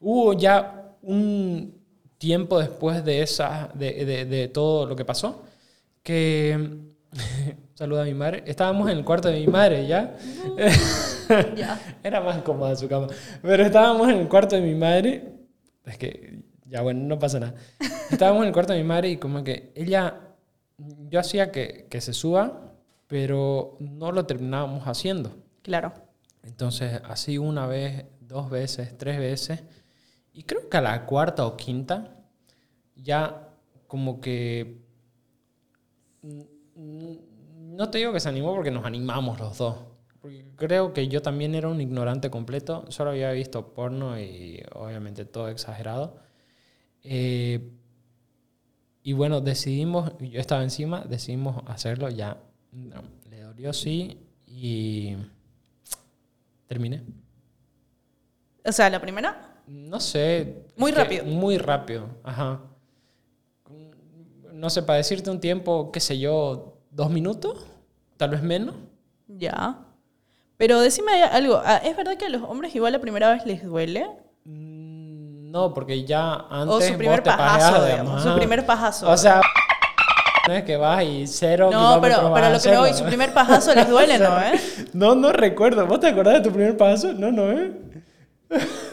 hubo 0.00 0.32
ya 0.32 0.94
un 1.02 1.74
tiempo 2.18 2.58
después 2.58 3.04
de, 3.04 3.22
esa, 3.22 3.70
de, 3.74 4.04
de- 4.04 4.24
de 4.24 4.48
todo 4.48 4.86
lo 4.86 4.96
que 4.96 5.04
pasó, 5.04 5.42
que... 6.02 6.78
Saluda 7.74 8.02
a 8.02 8.04
mi 8.04 8.12
madre. 8.12 8.42
Estábamos 8.46 8.90
en 8.90 8.98
el 8.98 9.04
cuarto 9.06 9.28
de 9.28 9.40
mi 9.40 9.46
madre 9.46 9.86
ya. 9.86 10.14
ya. 11.56 11.80
Era 12.02 12.20
más 12.20 12.42
cómoda 12.42 12.76
su 12.76 12.86
cama. 12.88 13.06
Pero 13.40 13.64
estábamos 13.64 14.06
en 14.10 14.18
el 14.18 14.28
cuarto 14.28 14.54
de 14.56 14.60
mi 14.62 14.74
madre. 14.74 15.32
Es 15.86 15.96
que, 15.96 16.42
ya 16.66 16.82
bueno, 16.82 17.00
no 17.06 17.18
pasa 17.18 17.40
nada. 17.40 17.54
Estábamos 18.10 18.42
en 18.42 18.48
el 18.48 18.52
cuarto 18.52 18.74
de 18.74 18.80
mi 18.80 18.84
madre 18.84 19.08
y 19.08 19.16
como 19.16 19.42
que 19.42 19.72
ella, 19.74 20.20
yo 21.08 21.20
hacía 21.20 21.50
que, 21.50 21.86
que 21.88 22.02
se 22.02 22.12
suba, 22.12 22.69
pero 23.10 23.76
no 23.80 24.12
lo 24.12 24.24
terminábamos 24.24 24.84
haciendo. 24.84 25.34
Claro. 25.62 25.92
Entonces, 26.44 27.02
así 27.04 27.38
una 27.38 27.66
vez, 27.66 28.04
dos 28.20 28.48
veces, 28.48 28.96
tres 28.96 29.18
veces. 29.18 29.64
Y 30.32 30.44
creo 30.44 30.68
que 30.68 30.76
a 30.76 30.80
la 30.80 31.06
cuarta 31.06 31.44
o 31.44 31.56
quinta, 31.56 32.22
ya 32.94 33.48
como 33.88 34.20
que... 34.20 34.78
No 36.76 37.90
te 37.90 37.98
digo 37.98 38.12
que 38.12 38.20
se 38.20 38.28
animó 38.28 38.54
porque 38.54 38.70
nos 38.70 38.84
animamos 38.84 39.40
los 39.40 39.58
dos. 39.58 39.74
Porque 40.20 40.46
creo 40.54 40.92
que 40.92 41.08
yo 41.08 41.20
también 41.20 41.56
era 41.56 41.66
un 41.66 41.80
ignorante 41.80 42.30
completo. 42.30 42.84
Solo 42.90 43.10
había 43.10 43.32
visto 43.32 43.74
porno 43.74 44.20
y 44.20 44.62
obviamente 44.72 45.24
todo 45.24 45.48
exagerado. 45.48 46.20
Eh, 47.02 47.72
y 49.02 49.14
bueno, 49.14 49.40
decidimos, 49.40 50.12
yo 50.20 50.38
estaba 50.38 50.62
encima, 50.62 51.00
decidimos 51.08 51.64
hacerlo 51.66 52.08
ya. 52.08 52.40
No, 52.72 53.02
le 53.30 53.40
dolió 53.42 53.72
sí 53.72 54.18
y 54.46 55.16
terminé. 56.66 57.02
O 58.64 58.72
sea, 58.72 58.88
la 58.90 59.00
primera, 59.00 59.62
No 59.66 59.98
sé. 60.00 60.64
Muy 60.76 60.92
rápido. 60.92 61.24
Muy 61.24 61.58
rápido, 61.58 62.06
ajá. 62.22 62.60
No 64.52 64.68
sé, 64.68 64.82
para 64.82 64.98
decirte 64.98 65.30
un 65.30 65.40
tiempo, 65.40 65.90
qué 65.90 66.00
sé 66.00 66.18
yo, 66.18 66.78
dos 66.90 67.10
minutos, 67.10 67.66
tal 68.16 68.30
vez 68.30 68.42
menos. 68.42 68.74
ya. 69.26 69.86
Pero 70.56 70.78
decime 70.80 71.22
algo, 71.22 71.62
ah, 71.64 71.78
¿es 71.78 71.96
verdad 71.96 72.18
que 72.18 72.26
a 72.26 72.28
los 72.28 72.42
hombres 72.42 72.74
igual 72.74 72.92
la 72.92 72.98
primera 73.00 73.30
vez 73.32 73.46
les 73.46 73.64
duele? 73.64 74.06
Mm, 74.44 75.50
No, 75.50 75.72
porque 75.72 76.04
ya 76.04 76.34
antes 76.50 76.76
O 76.76 76.80
su 76.82 76.98
primer 76.98 77.20
vos 77.22 77.24
te 77.24 77.30
pajazo, 77.38 77.86
digamos, 77.86 78.22
su 78.22 78.34
primer 78.34 78.66
pajazo. 78.66 79.10
O 79.10 79.16
sea, 79.16 79.40
no 80.50 80.56
es 80.56 80.64
que 80.64 80.76
vas 80.76 81.04
y 81.04 81.26
cero 81.28 81.70
No, 81.72 82.00
pero, 82.00 82.32
pero 82.34 82.50
lo 82.50 82.60
que 82.60 82.68
me 82.70 82.76
voy, 82.78 82.88
hacerlo. 82.90 82.98
su 82.98 83.04
primer 83.04 83.32
pajazo 83.32 83.72
les 83.74 83.88
duele, 83.88 84.18
¿no? 84.18 84.36
¿Eh? 84.42 84.60
No, 84.92 85.14
no 85.14 85.32
recuerdo. 85.32 85.86
¿Vos 85.86 86.00
te 86.00 86.08
acordás 86.08 86.34
de 86.34 86.40
tu 86.40 86.50
primer 86.50 86.76
paso? 86.76 87.12
No, 87.12 87.30
no, 87.30 87.50
¿eh? 87.52 87.70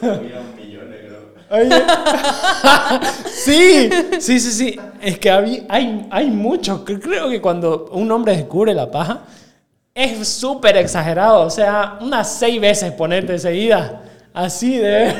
Había 0.00 0.40
un 0.40 0.54
millón, 0.56 0.86
creo. 0.88 1.18
Oye. 1.50 1.82
sí, 3.34 3.90
sí, 4.20 4.40
sí, 4.40 4.52
sí. 4.52 4.80
Es 5.00 5.18
que 5.18 5.30
habí- 5.30 5.66
hay, 5.68 6.06
hay 6.10 6.30
mucho. 6.30 6.84
que 6.84 6.98
Creo 7.00 7.28
que 7.28 7.40
cuando 7.40 7.86
un 7.92 8.10
hombre 8.12 8.36
descubre 8.36 8.74
la 8.74 8.90
paja, 8.90 9.20
es 9.94 10.28
súper 10.28 10.76
exagerado. 10.76 11.40
O 11.42 11.50
sea, 11.50 11.98
unas 12.00 12.32
seis 12.38 12.60
veces 12.60 12.92
ponerte 12.92 13.38
seguida. 13.38 14.02
Así 14.32 14.78
de. 14.78 15.12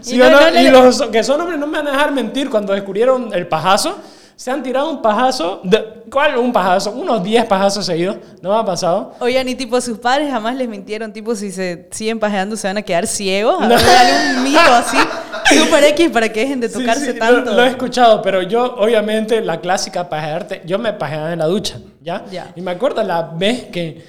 ¿Sí 0.00 0.16
Y 0.16 0.20
o 0.22 0.30
no- 0.30 0.40
no? 0.40 0.40
no 0.42 0.50
le- 0.50 0.62
Y 0.62 0.70
los 0.70 1.02
que 1.08 1.22
son 1.24 1.40
hombres 1.40 1.58
no 1.58 1.66
me 1.66 1.78
van 1.78 1.88
a 1.88 1.92
dejar 1.92 2.12
mentir. 2.12 2.48
Cuando 2.50 2.72
descubrieron 2.72 3.30
el 3.34 3.46
pajazo, 3.46 3.98
se 4.36 4.50
han 4.50 4.62
tirado 4.62 4.90
un 4.90 5.00
pajazo. 5.02 5.60
de- 5.64 6.02
¿Cuál 6.10 6.36
un 6.38 6.52
pajazo? 6.52 6.90
Unos 6.92 7.22
10 7.24 7.44
pajazos 7.46 7.86
seguidos. 7.86 8.16
¿No 8.42 8.50
me 8.50 8.56
ha 8.56 8.64
pasado? 8.64 9.14
Oigan, 9.20 9.48
y 9.48 9.54
tipo, 9.54 9.80
sus 9.80 9.98
padres 9.98 10.30
jamás 10.30 10.54
les 10.56 10.68
mintieron, 10.68 11.12
tipo, 11.12 11.34
si 11.34 11.50
se 11.50 11.88
siguen 11.90 12.18
pajeando 12.20 12.56
se 12.56 12.66
van 12.68 12.76
a 12.78 12.82
quedar 12.82 13.06
ciegos. 13.06 13.60
A 13.62 13.66
ver, 13.68 13.78
algún 13.78 14.44
mito 14.44 14.60
así, 14.60 14.96
super 15.58 15.82
X 15.84 16.10
para 16.10 16.28
que 16.32 16.40
dejen 16.40 16.60
de 16.60 16.68
Sí, 16.68 16.78
tocarse 16.78 17.12
sí, 17.12 17.18
tanto. 17.18 17.50
Lo, 17.50 17.56
lo 17.56 17.64
he 17.64 17.68
escuchado, 17.68 18.22
pero 18.22 18.42
yo, 18.42 18.74
obviamente, 18.76 19.40
la 19.40 19.60
clásica 19.60 20.08
pajearte, 20.08 20.62
yo 20.64 20.78
me 20.78 20.92
pajeaba 20.92 21.32
en 21.32 21.38
la 21.40 21.46
ducha, 21.46 21.78
¿ya? 22.00 22.24
Ya. 22.30 22.52
Y 22.54 22.60
me 22.60 22.70
acuerdo 22.72 23.02
la 23.02 23.22
vez 23.22 23.64
que, 23.64 24.04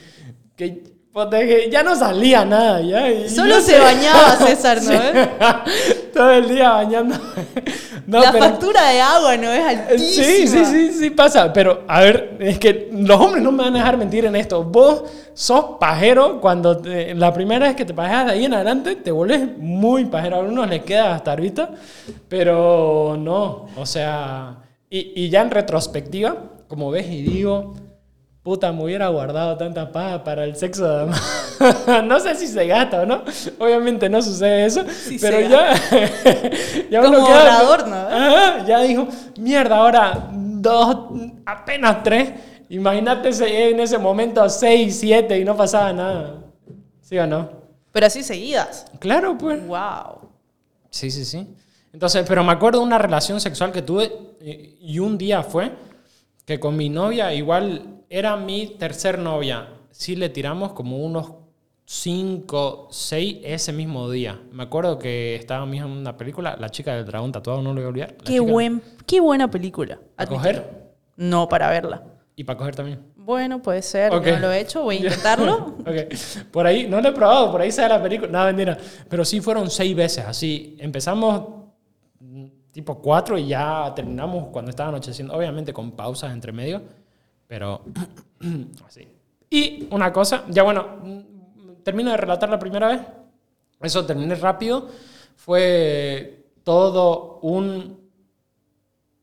que, 0.56 0.84
que 1.32 1.70
ya 1.72 1.82
no 1.82 1.96
salía 1.96 2.44
nada, 2.46 2.82
¿ya? 2.82 3.30
Solo 3.30 3.62
se 3.62 3.80
bañaba 3.80 4.36
César, 4.46 4.80
¿no? 4.84 4.92
Sí. 4.92 6.02
Todo 6.14 6.32
el 6.32 6.48
día 6.50 6.70
bañando. 6.72 7.16
No, 8.08 8.20
la 8.22 8.32
pero- 8.32 8.46
factura 8.46 8.90
de 8.90 9.02
agua 9.02 9.36
no 9.38 9.52
es 9.52 9.66
altísima. 9.66 10.26
Sí, 10.26 10.48
sí, 10.48 10.66
sí, 10.66 10.92
sí 10.94 11.10
pasa. 11.10 11.52
Pero, 11.52 11.84
a 11.88 12.02
ver, 12.02 12.38
es 12.40 12.60
que 12.60 12.90
los 12.94 13.20
hombres 13.20 13.44
no 13.44 13.52
me 13.52 13.64
van 13.64 13.74
a 13.76 13.80
dejar 13.80 13.98
mentir 13.98 14.26
en 14.26 14.36
esto. 14.36 14.64
Vos 14.64 15.04
sos 15.34 15.78
pajero 15.80 16.40
cuando 16.40 16.78
te- 16.78 17.16
la 17.16 17.34
primera 17.34 17.66
vez 17.68 17.76
que 17.76 17.84
te 17.86 17.94
pajeas 17.94 18.28
de 18.28 18.32
ahí 18.34 18.46
en 18.46 18.54
adelante, 18.54 18.96
te 18.96 19.12
volvés 19.12 19.58
muy 19.58 20.06
pajero. 20.06 20.36
A 20.36 20.40
algunos 20.40 20.70
les 20.70 20.84
queda 20.84 21.16
hasta 21.16 21.32
ahorita, 21.32 21.72
pero 22.30 23.16
no. 23.20 23.68
O 23.76 23.86
sea, 23.86 24.58
y, 24.90 25.24
y 25.24 25.30
ya 25.30 25.42
en 25.42 25.52
retrospectiva, 25.52 26.36
como 26.68 26.92
ves 26.92 27.08
y 27.10 27.22
digo, 27.24 27.74
puta, 28.46 28.72
me 28.72 28.84
hubiera 28.84 29.08
guardado 29.08 29.58
tanta 29.58 29.92
paja 29.92 30.24
para 30.24 30.44
el 30.44 30.56
sexo 30.56 30.88
de 30.88 31.12
no 32.04 32.20
sé 32.20 32.36
si 32.36 32.46
se 32.48 32.68
gasta 32.68 33.02
o 33.02 33.06
no. 33.08 33.24
Obviamente 33.58 34.08
no 34.08 34.22
sucede 34.22 34.66
eso, 34.68 34.86
Sí 34.88 35.18
pero 35.20 35.40
ya, 35.42 35.74
ya 36.92 37.00
uno 37.02 37.12
Como 37.12 37.28
queda- 37.28 37.58
ahorrador, 37.58 37.88
¿no? 37.88 37.96
Ajá, 37.96 38.66
ya 38.68 38.82
dijo, 38.84 39.08
mierda, 39.40 39.78
ahora 39.78 40.30
dos, 40.32 40.98
apenas 41.44 42.04
tres. 42.04 42.34
Imagínate 42.70 43.30
en 43.72 43.80
ese 43.80 43.98
momento 43.98 44.48
seis, 44.48 45.00
siete 45.00 45.40
y 45.40 45.44
no 45.44 45.58
pasaba 45.58 45.92
nada. 45.92 46.36
¿Sí 47.02 47.18
o 47.18 47.26
no? 47.26 47.50
Pero 47.92 48.06
así 48.06 48.22
seguidas. 48.22 48.86
Claro, 49.00 49.36
pues. 49.40 49.66
Wow. 49.66 50.30
Sí, 50.92 51.10
sí, 51.10 51.26
sí. 51.26 51.48
Entonces, 51.92 52.24
pero 52.28 52.44
me 52.44 52.52
acuerdo 52.52 52.80
de 52.80 52.86
una 52.86 53.00
relación 53.00 53.42
sexual 53.42 53.72
que 53.72 53.82
tuve 53.82 54.12
y, 54.40 54.78
y 54.94 55.00
un 55.00 55.18
día 55.18 55.42
fue 55.42 55.72
que 56.46 56.60
con 56.60 56.78
mi 56.78 56.90
novia, 56.90 57.34
igual 57.34 58.04
era 58.10 58.36
mi 58.38 58.68
tercer 58.78 59.18
novia, 59.20 59.68
sí 59.92 60.16
le 60.16 60.30
tiramos 60.30 60.74
como 60.74 60.98
unos 60.98 61.34
cinco, 61.86 62.88
seis 62.92 63.38
ese 63.44 63.72
mismo 63.72 64.10
día. 64.10 64.40
Me 64.52 64.64
acuerdo 64.64 64.98
que 65.00 65.36
estábamos 65.36 65.76
en 65.78 65.86
una 65.86 66.18
película, 66.18 66.56
La 66.60 66.70
chica 66.70 66.96
del 66.96 67.06
dragón 67.06 67.32
tatuado, 67.32 67.62
no 67.62 67.70
lo 67.70 67.76
voy 67.76 67.84
a 67.86 67.88
olvidar. 67.90 68.12
La 68.18 68.24
Qué, 68.24 68.34
chica- 68.40 68.52
buen, 68.52 68.82
qué 69.06 69.20
buena 69.22 69.50
película. 69.50 70.00
¿Para 70.16 70.30
coger? 70.30 70.86
No, 71.16 71.48
para 71.48 71.70
verla. 71.70 72.04
Y 72.36 72.44
para 72.44 72.58
coger 72.58 72.76
también. 72.76 73.00
Bueno, 73.16 73.62
puede 73.62 73.82
ser. 73.82 74.14
Ok. 74.14 74.26
yo 74.26 74.34
No 74.34 74.40
lo 74.40 74.52
he 74.52 74.60
hecho, 74.60 74.84
voy 74.84 74.98
a 74.98 75.00
intentarlo. 75.06 75.78
Ok. 75.80 76.14
Por 76.52 76.68
ahí, 76.68 76.88
no 76.88 77.00
lo 77.02 77.10
he 77.10 77.12
probado, 77.14 77.52
por 77.52 77.62
ahí 77.62 77.72
sale 77.72 77.90
la 77.90 78.02
película. 78.04 78.30
No, 78.32 78.44
mentira. 78.46 78.78
Pero 79.10 79.24
sí 79.24 79.40
fueron 79.40 79.70
seis 79.70 79.96
veces, 79.96 80.26
así. 80.26 80.76
Empezamos 80.80 81.44
mm, 82.20 82.46
tipo 82.72 83.00
cuatro 83.02 83.38
y 83.38 83.48
ya 83.48 83.94
terminamos 83.96 84.48
cuando 84.52 84.70
estaba 84.70 84.90
anocheciendo. 84.90 85.34
Obviamente 85.34 85.72
con 85.72 85.92
pausas 85.92 86.34
entre 86.34 86.52
medio, 86.52 86.82
pero 87.48 87.82
así. 88.86 89.08
Y 89.50 89.88
una 89.92 90.12
cosa, 90.12 90.46
ya 90.50 90.64
bueno, 90.64 91.24
termino 91.84 92.12
de 92.12 92.18
relatar 92.18 92.50
la 92.50 92.60
primera 92.60 92.88
vez. 92.88 93.02
Eso 93.82 94.06
terminé 94.06 94.36
rápido. 94.36 94.90
Fue 95.36 96.46
todo 96.64 97.40
un, 97.42 98.00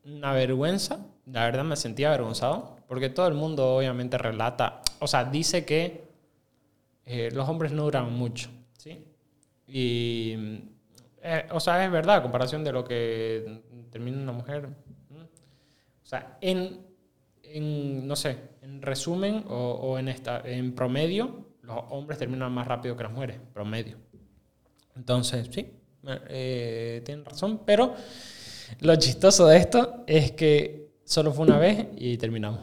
una 0.05 0.33
vergüenza. 0.33 1.05
La 1.25 1.45
verdad 1.45 1.63
me 1.63 1.75
sentía 1.75 2.09
avergonzado. 2.09 2.77
Porque 2.87 3.09
todo 3.09 3.27
el 3.27 3.33
mundo 3.33 3.77
obviamente 3.77 4.19
relata, 4.19 4.81
o 4.99 5.07
sea, 5.07 5.25
dice 5.25 5.65
que 5.65 6.03
eh, 7.05 7.29
los 7.33 7.49
hombres 7.49 7.71
no 7.71 7.83
duran 7.85 8.13
mucho, 8.13 8.49
¿sí? 8.77 9.03
Y, 9.67 10.35
eh, 11.21 11.47
o 11.51 11.59
sea, 11.59 11.83
es 11.83 11.91
verdad, 11.91 12.17
a 12.17 12.21
comparación 12.21 12.63
de 12.63 12.71
lo 12.71 12.83
que 12.83 13.61
termina 13.89 14.21
una 14.21 14.31
mujer. 14.31 14.69
¿no? 15.09 15.23
O 15.23 16.05
sea, 16.05 16.37
en, 16.39 16.85
en, 17.53 18.07
no 18.07 18.15
sé, 18.15 18.37
en 18.61 18.81
resumen 18.81 19.45
o, 19.47 19.55
o 19.55 19.99
en, 19.99 20.07
esta, 20.07 20.41
en 20.43 20.73
promedio, 20.73 21.47
los 21.61 21.77
hombres 21.89 22.19
terminan 22.19 22.51
más 22.51 22.67
rápido 22.67 22.97
que 22.97 23.03
las 23.03 23.11
mujeres, 23.11 23.39
promedio. 23.53 23.97
Entonces, 24.95 25.47
sí, 25.51 25.71
eh, 26.29 27.01
tienen 27.05 27.23
razón, 27.25 27.61
pero 27.65 27.95
lo 28.81 28.95
chistoso 28.95 29.47
de 29.47 29.57
esto 29.57 30.03
es 30.07 30.31
que 30.31 30.89
solo 31.05 31.31
fue 31.31 31.45
una 31.45 31.57
vez 31.57 31.87
y 31.95 32.17
terminamos. 32.17 32.59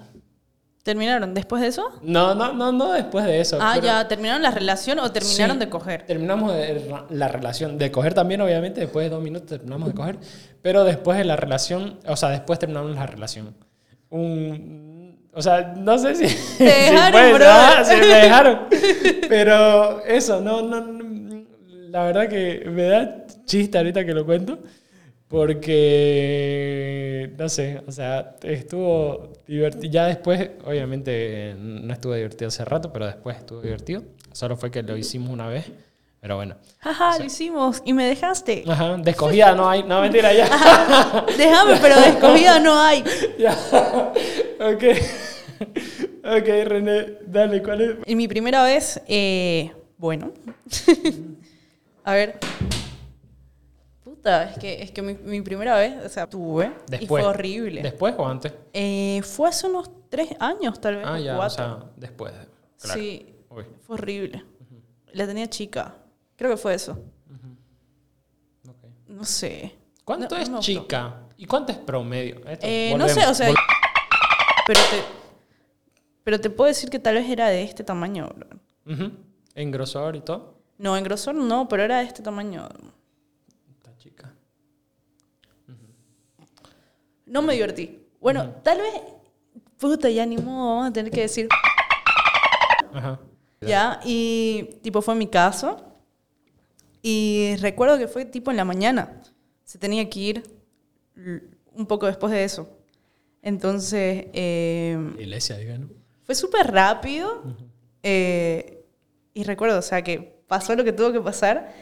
¿Terminaron 0.83 1.35
después 1.35 1.61
de 1.61 1.69
eso? 1.69 1.91
No, 2.03 2.35
no, 2.35 2.53
no, 2.55 2.73
no 2.73 2.93
después 2.93 3.25
de 3.27 3.41
eso. 3.41 3.59
Ah, 3.61 3.79
ya, 3.79 4.09
¿terminaron 4.09 4.43
la 4.43 4.51
relación 4.51 4.99
o 4.99 5.13
terminaron 5.13 5.57
Sí, 5.57 5.61
de 5.61 5.69
coger? 5.69 6.07
Terminamos 6.07 6.55
de 6.55 6.91
la 7.11 7.29
relación, 7.29 7.77
de 7.77 7.91
coger 7.91 8.15
también, 8.15 8.41
obviamente, 8.41 8.81
después 8.81 9.05
de 9.05 9.11
dos 9.11 9.23
minutos 9.23 9.49
terminamos 9.49 9.89
de 9.89 9.95
coger, 9.95 10.19
pero 10.63 10.85
después 10.85 11.19
de 11.19 11.25
la 11.25 11.37
relación, 11.37 12.01
o 12.07 12.17
sea, 12.17 12.31
después 12.31 12.59
terminamos 12.59 12.95
la 12.95 13.07
relación. 13.07 13.55
Un, 14.11 15.19
o 15.33 15.43
sea, 15.43 15.75
no 15.77 15.99
sé 15.99 16.15
si... 16.15 16.29
si 16.29 16.65
dejaron, 16.65 17.43
ah, 17.45 17.83
sí, 17.85 17.97
me 17.97 18.07
dejaron. 18.07 18.61
Pero 19.29 20.05
eso, 20.05 20.41
no, 20.41 20.63
no, 20.63 20.81
no, 20.81 21.45
la 21.89 22.05
verdad 22.05 22.29
que 22.29 22.65
me 22.71 22.85
da 22.85 23.27
chiste 23.45 23.79
ahorita 23.79 24.05
que 24.05 24.15
lo 24.15 24.27
cuento, 24.27 24.59
porque, 25.29 27.33
no 27.39 27.49
sé, 27.49 27.81
o 27.87 27.93
sea, 27.93 28.35
estuvo 28.43 29.33
divertido. 29.47 29.93
Ya 29.93 30.07
después, 30.07 30.51
obviamente, 30.65 31.55
no 31.57 31.93
estuvo 31.93 32.15
divertido 32.15 32.49
hace 32.49 32.65
rato, 32.65 32.93
pero 32.93 33.07
después 33.07 33.37
estuvo 33.37 33.61
divertido. 33.61 34.03
Solo 34.33 34.57
fue 34.57 34.73
que 34.73 34.83
lo 34.83 34.97
hicimos 34.97 35.31
una 35.31 35.47
vez, 35.47 35.71
pero 36.21 36.37
bueno. 36.37 36.57
Jaja, 36.81 37.19
lo 37.19 37.25
hicimos 37.25 37.81
y 37.85 37.95
me 37.95 38.05
dejaste. 38.07 38.65
Ajá, 38.69 38.97
de 38.99 39.11
escogida 39.11 39.55
no 39.55 39.69
hay, 39.69 39.83
no 39.83 40.03
mentira, 40.03 40.33
ya. 40.35 41.25
Déjame, 41.37 41.77
pero 41.81 41.99
de 41.99 42.09
escogida 42.09 42.59
no 42.59 42.79
hay. 42.79 43.03
ya. 43.39 43.53
Ok. 44.61 44.85
Ok, 46.23 46.47
René, 46.67 47.19
dale, 47.27 47.63
¿cuál 47.63 47.81
es? 47.81 47.97
En 48.05 48.19
mi 48.19 48.29
primera 48.29 48.63
vez, 48.63 49.01
eh, 49.09 49.73
bueno. 49.97 50.33
A 52.05 52.13
ver. 52.13 52.39
Puta, 54.05 54.45
es 54.51 54.59
que, 54.59 54.83
es 54.83 54.91
que 54.91 55.01
mi, 55.01 55.15
mi 55.15 55.41
primera 55.41 55.77
vez, 55.79 56.05
o 56.05 56.09
sea, 56.09 56.29
tuve. 56.29 56.67
Y 56.67 56.91
Después. 56.91 57.09
fue 57.09 57.31
horrible. 57.31 57.83
¿Después 57.83 58.15
o 58.19 58.27
antes? 58.27 58.53
Eh, 58.75 59.23
fue 59.25 59.49
hace 59.49 59.67
unos 59.67 59.91
tres 60.11 60.29
años, 60.39 60.79
tal 60.81 60.97
vez. 60.97 61.05
Ah, 61.07 61.19
ya, 61.19 61.39
o 61.39 61.51
sea, 61.51 61.79
después. 61.97 62.33
Claro. 62.81 63.01
Sí, 63.01 63.35
Uy, 63.49 63.65
fue 63.81 63.95
horrible. 63.95 64.45
La 65.13 65.27
tenía 65.27 65.49
chica. 65.49 65.95
Creo 66.41 66.53
que 66.53 66.57
fue 66.57 66.73
eso. 66.73 66.99
No 69.07 69.25
sé. 69.27 69.77
¿Cuánto 70.07 70.35
No, 70.37 70.41
es 70.41 70.49
no 70.49 70.61
chica? 70.61 71.25
¿Y 71.37 71.45
cuánto 71.45 71.71
es 71.71 71.77
promedio? 71.77 72.41
Eh, 72.63 72.95
no 72.97 73.07
sé, 73.11 73.27
o 73.27 73.35
sea. 73.35 73.53
Pero 74.67 74.81
te, 74.91 75.03
pero 76.25 76.41
te 76.41 76.49
puedo 76.49 76.69
decir 76.69 76.89
que 76.89 76.99
tal 76.99 77.17
vez 77.17 77.29
era 77.29 77.49
de 77.49 77.63
este 77.63 77.85
tamaño. 77.85 78.31
bro. 78.35 78.49
Ujú. 78.87 79.13
En 79.55 79.71
grosor 79.71 80.17
y 80.17 80.23
todo. 80.23 80.55
No, 80.79 80.97
en 80.97 81.05
grosor 81.05 81.35
no, 81.35 81.69
pero 81.69 81.83
era 81.83 81.99
de 81.99 82.05
este 82.07 82.23
tamaño. 82.23 82.67
Está 83.77 83.95
chica. 83.99 84.33
No 87.27 87.43
me 87.43 87.53
divertí. 87.53 88.01
Bueno, 88.19 88.49
tal 88.63 88.79
vez. 88.79 88.95
Puta, 89.77 90.09
ya 90.09 90.25
ni 90.25 90.39
modo, 90.39 90.77
vamos 90.77 90.89
a 90.89 90.93
tener 90.95 91.13
que 91.13 91.21
decir. 91.21 91.49
Ajá. 92.95 93.21
Ya, 93.61 94.01
y 94.05 94.79
tipo 94.83 95.03
fue 95.03 95.15
mi 95.15 95.27
caso. 95.27 95.89
Y 97.03 97.57
recuerdo 97.61 97.99
que 97.99 98.09
fue 98.09 98.25
tipo 98.25 98.51
en 98.51 98.57
la 98.57 98.65
mañana. 98.65 99.21
Se 99.65 99.79
tenía 99.79 100.09
que 100.11 100.21
ir 100.21 100.43
un 101.75 101.87
poco 101.87 102.07
después 102.07 102.33
de 102.33 102.45
eso. 102.45 102.69
Entonces, 103.43 104.27
eh, 104.33 104.99
Iglesia, 105.19 105.57
diga, 105.57 105.79
¿no? 105.79 105.89
fue 106.25 106.35
súper 106.35 106.71
rápido. 106.71 107.57
eh, 108.03 108.85
y 109.33 109.45
recuerdo, 109.45 109.79
o 109.79 109.83
sea, 109.83 110.03
que 110.03 110.43
pasó 110.49 110.75
lo 110.75 110.85
que 110.85 110.93
tuvo 110.93 111.13
que 111.13 111.21
pasar. 111.21 111.73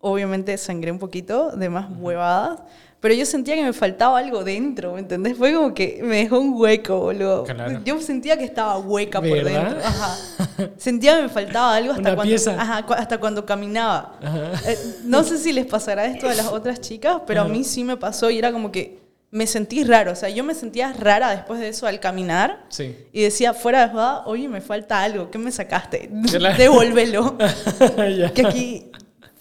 Obviamente 0.00 0.56
sangré 0.58 0.92
un 0.92 0.98
poquito 0.98 1.50
de 1.52 1.68
más 1.68 1.86
huevadas. 1.98 2.60
Pero 3.00 3.14
yo 3.14 3.24
sentía 3.26 3.54
que 3.54 3.62
me 3.62 3.72
faltaba 3.72 4.18
algo 4.18 4.42
dentro, 4.42 4.94
¿me 4.94 4.98
entendés? 5.00 5.36
Fue 5.36 5.54
como 5.54 5.72
que 5.72 6.00
me 6.02 6.16
dejó 6.16 6.40
un 6.40 6.54
hueco, 6.60 6.98
boludo. 6.98 7.44
Claro. 7.44 7.80
Yo 7.84 8.00
sentía 8.00 8.36
que 8.36 8.42
estaba 8.44 8.76
hueca 8.78 9.20
por 9.20 9.30
¿Verdad? 9.30 9.70
dentro. 9.70 9.78
Ajá. 9.86 10.16
Sentía 10.78 11.14
que 11.16 11.22
me 11.22 11.28
faltaba 11.28 11.76
algo 11.76 11.90
hasta, 11.92 12.00
Una 12.02 12.14
cuando, 12.16 12.30
pieza. 12.30 12.60
ajá, 12.60 12.84
cu- 12.86 12.94
hasta 12.94 13.18
cuando 13.18 13.46
caminaba. 13.46 14.18
Eh, 14.66 14.76
no 15.04 15.22
sé 15.22 15.38
si 15.38 15.52
les 15.52 15.66
pasará 15.66 16.06
esto 16.06 16.28
a 16.28 16.34
las 16.34 16.46
otras 16.48 16.80
chicas, 16.80 17.18
pero 17.24 17.42
a 17.42 17.44
mí 17.44 17.62
sí 17.62 17.84
me 17.84 17.96
pasó 17.96 18.30
y 18.30 18.38
era 18.38 18.50
como 18.50 18.72
que 18.72 18.98
me 19.30 19.46
sentí 19.46 19.84
raro. 19.84 20.10
O 20.10 20.16
sea, 20.16 20.28
yo 20.30 20.42
me 20.42 20.54
sentía 20.54 20.92
rara 20.92 21.30
después 21.30 21.60
de 21.60 21.68
eso 21.68 21.86
al 21.86 22.00
caminar. 22.00 22.64
Sí. 22.68 22.96
Y 23.12 23.22
decía, 23.22 23.54
fuera 23.54 23.86
de 23.86 23.92
joda, 23.92 24.26
oye, 24.26 24.48
me 24.48 24.60
falta 24.60 25.00
algo. 25.02 25.30
¿Qué 25.30 25.38
me 25.38 25.52
sacaste? 25.52 26.08
Devuélvelo. 26.58 27.36
Que 28.34 28.42
aquí 28.44 28.90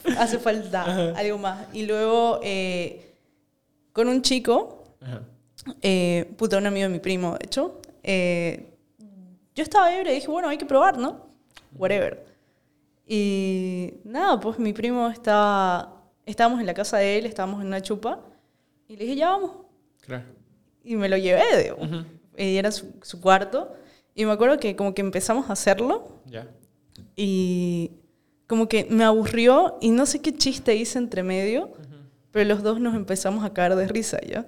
hace 0.20 0.38
falta 0.40 1.12
algo 1.16 1.38
más. 1.38 1.68
Y 1.74 1.86
luego, 1.86 2.40
eh, 2.44 3.14
con 3.94 4.08
un 4.08 4.22
chico, 4.22 4.84
Ajá. 5.02 5.22
eh, 5.82 6.32
puta, 6.38 6.58
un 6.58 6.66
amigo 6.68 6.84
de 6.88 6.94
mi 6.94 7.00
primo, 7.00 7.32
de 7.38 7.46
hecho, 7.46 7.82
eh, 8.04 8.74
yo 9.56 9.64
estaba 9.64 9.94
ebria 9.96 10.12
y 10.12 10.16
dije, 10.16 10.28
bueno, 10.28 10.50
hay 10.50 10.58
que 10.58 10.66
probar, 10.66 10.98
¿no? 10.98 11.28
Whatever. 11.76 12.26
Y 13.08 13.94
nada, 14.04 14.40
pues 14.40 14.60
mi 14.60 14.74
primo 14.74 15.08
estaba, 15.10 15.94
estábamos 16.26 16.60
en 16.60 16.66
la 16.66 16.74
casa 16.74 16.98
de 16.98 17.18
él, 17.18 17.26
estábamos 17.26 17.62
en 17.62 17.68
una 17.68 17.82
chupa, 17.82 18.20
y 18.88 18.96
le 18.96 19.04
dije, 19.06 19.16
ya 19.16 19.30
vamos. 19.30 19.52
Claro. 20.02 20.26
Y 20.84 20.96
me 20.96 21.10
lo 21.10 21.18
llevé, 21.18 21.44
digo. 21.64 21.78
Y 22.38 22.56
era 22.58 22.72
su, 22.72 22.94
su 23.02 23.20
cuarto. 23.20 23.74
Y 24.16 24.26
me 24.26 24.32
acuerdo 24.32 24.58
que 24.60 24.76
como 24.76 24.94
que 24.94 25.02
empezamos 25.02 25.50
a 25.50 25.54
hacerlo 25.54 26.08
Ya. 26.26 26.48
y 27.16 27.92
como 28.48 28.68
que 28.68 28.88
me 28.90 29.04
aburrió 29.04 29.78
y 29.82 29.92
no 29.92 30.06
sé 30.06 30.22
qué 30.22 30.34
chiste 30.34 30.76
hice 30.76 30.98
entre 31.00 31.22
medio, 31.24 31.72
pero 32.32 32.48
los 32.48 32.64
dos 32.64 32.80
nos 32.80 32.96
empezamos 32.96 33.44
a 33.46 33.54
caer 33.54 33.76
de 33.76 33.88
risa, 33.88 34.20
¿ya? 34.22 34.46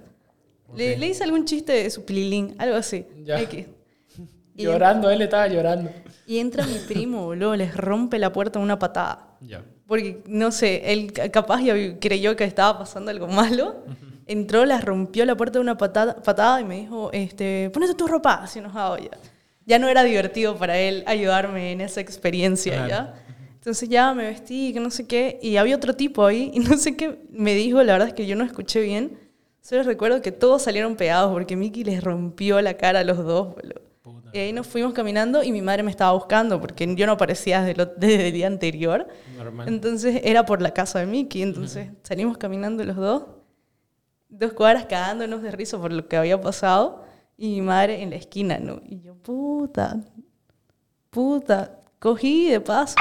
Le, 0.74 0.94
Ok. 0.94 0.98
le 1.00 1.06
hice 1.08 1.24
algún 1.24 1.44
chiste 1.44 1.72
de 1.72 1.90
su 1.90 2.04
pililín, 2.04 2.54
algo 2.58 2.76
así. 2.76 3.04
Ya. 3.24 3.38
Y, 4.56 4.64
Llorando, 4.64 5.08
él 5.10 5.22
estaba 5.22 5.48
llorando. 5.48 5.90
y 6.26 6.38
entra 6.38 6.66
mi 6.66 6.74
primo, 6.80 7.24
boludo, 7.24 7.56
les 7.56 7.74
rompe 7.74 8.18
la 8.18 8.30
puerta 8.30 8.58
una 8.58 8.78
patada. 8.78 9.36
Ya. 9.40 9.62
Porque, 9.86 10.22
no 10.26 10.50
sé, 10.52 10.92
él 10.92 11.12
ca- 11.14 11.30
capaz 11.30 11.62
ya 11.62 11.74
creyó 11.98 12.36
que 12.36 12.44
estaba 12.44 12.78
pasando 12.80 13.10
algo 13.10 13.26
malo. 13.26 13.84
Entró, 14.26 14.66
la 14.66 14.80
rompió 14.80 15.24
la 15.24 15.34
puerta 15.36 15.54
de 15.58 15.62
una 15.62 15.78
patada, 15.78 16.16
patada 16.22 16.60
y 16.60 16.64
me 16.64 16.76
dijo, 16.80 17.10
este, 17.12 17.70
ponete 17.72 17.94
tu 17.94 18.06
ropa, 18.06 18.34
así 18.42 18.58
enojado 18.58 18.98
ya. 18.98 19.10
Ya 19.64 19.78
no 19.78 19.88
era 19.88 20.02
divertido 20.04 20.56
para 20.56 20.78
él 20.78 21.04
ayudarme 21.06 21.72
en 21.72 21.80
esa 21.80 22.00
experiencia, 22.02 22.74
Claro. 22.86 22.88
¿ya? 22.88 23.14
Entonces 23.60 23.88
ya 23.90 24.14
me 24.14 24.24
vestí, 24.24 24.72
que 24.72 24.80
no 24.80 24.90
sé 24.90 25.06
qué, 25.06 25.38
y 25.42 25.56
había 25.58 25.76
otro 25.76 25.94
tipo 25.94 26.24
ahí, 26.24 26.50
y 26.54 26.58
no 26.60 26.76
sé 26.78 26.96
qué 26.96 27.20
me 27.30 27.54
dijo, 27.54 27.82
la 27.82 27.92
verdad 27.92 28.08
es 28.08 28.14
que 28.14 28.26
yo 28.26 28.34
no 28.34 28.44
escuché 28.44 28.80
bien. 28.80 29.18
Solo 29.60 29.82
recuerdo 29.82 30.22
que 30.22 30.32
todos 30.32 30.62
salieron 30.62 30.96
pegados 30.96 31.30
porque 31.32 31.54
Mickey 31.56 31.84
les 31.84 32.02
rompió 32.02 32.60
la 32.62 32.74
cara 32.78 33.00
a 33.00 33.04
los 33.04 33.18
dos, 33.18 33.54
boludo. 33.54 33.82
Y 34.32 34.38
ahí 34.38 34.52
nos 34.54 34.66
fuimos 34.66 34.94
caminando 34.94 35.42
y 35.42 35.52
mi 35.52 35.60
madre 35.60 35.82
me 35.82 35.90
estaba 35.90 36.12
buscando 36.12 36.58
porque 36.60 36.92
yo 36.96 37.04
no 37.04 37.12
aparecía 37.12 37.60
desde, 37.62 37.76
lo- 37.84 37.92
desde 37.96 38.28
el 38.28 38.32
día 38.32 38.46
anterior. 38.46 39.06
Normal. 39.36 39.68
Entonces 39.68 40.20
era 40.24 40.46
por 40.46 40.62
la 40.62 40.72
casa 40.72 41.00
de 41.00 41.06
Mickey. 41.06 41.42
Entonces 41.42 41.88
salimos 42.04 42.38
caminando 42.38 42.82
los 42.84 42.96
dos, 42.96 43.24
dos 44.30 44.52
cuadras 44.54 44.86
cagándonos 44.86 45.42
de 45.42 45.50
risa 45.50 45.78
por 45.78 45.92
lo 45.92 46.08
que 46.08 46.16
había 46.16 46.40
pasado. 46.40 47.04
Y 47.36 47.48
mi 47.56 47.60
madre 47.60 48.02
en 48.02 48.10
la 48.10 48.16
esquina, 48.16 48.58
¿no? 48.58 48.80
Y 48.86 49.00
yo, 49.00 49.14
puta, 49.16 50.00
puta, 51.10 51.78
cogí 51.98 52.48
de 52.50 52.60
paso. 52.60 52.94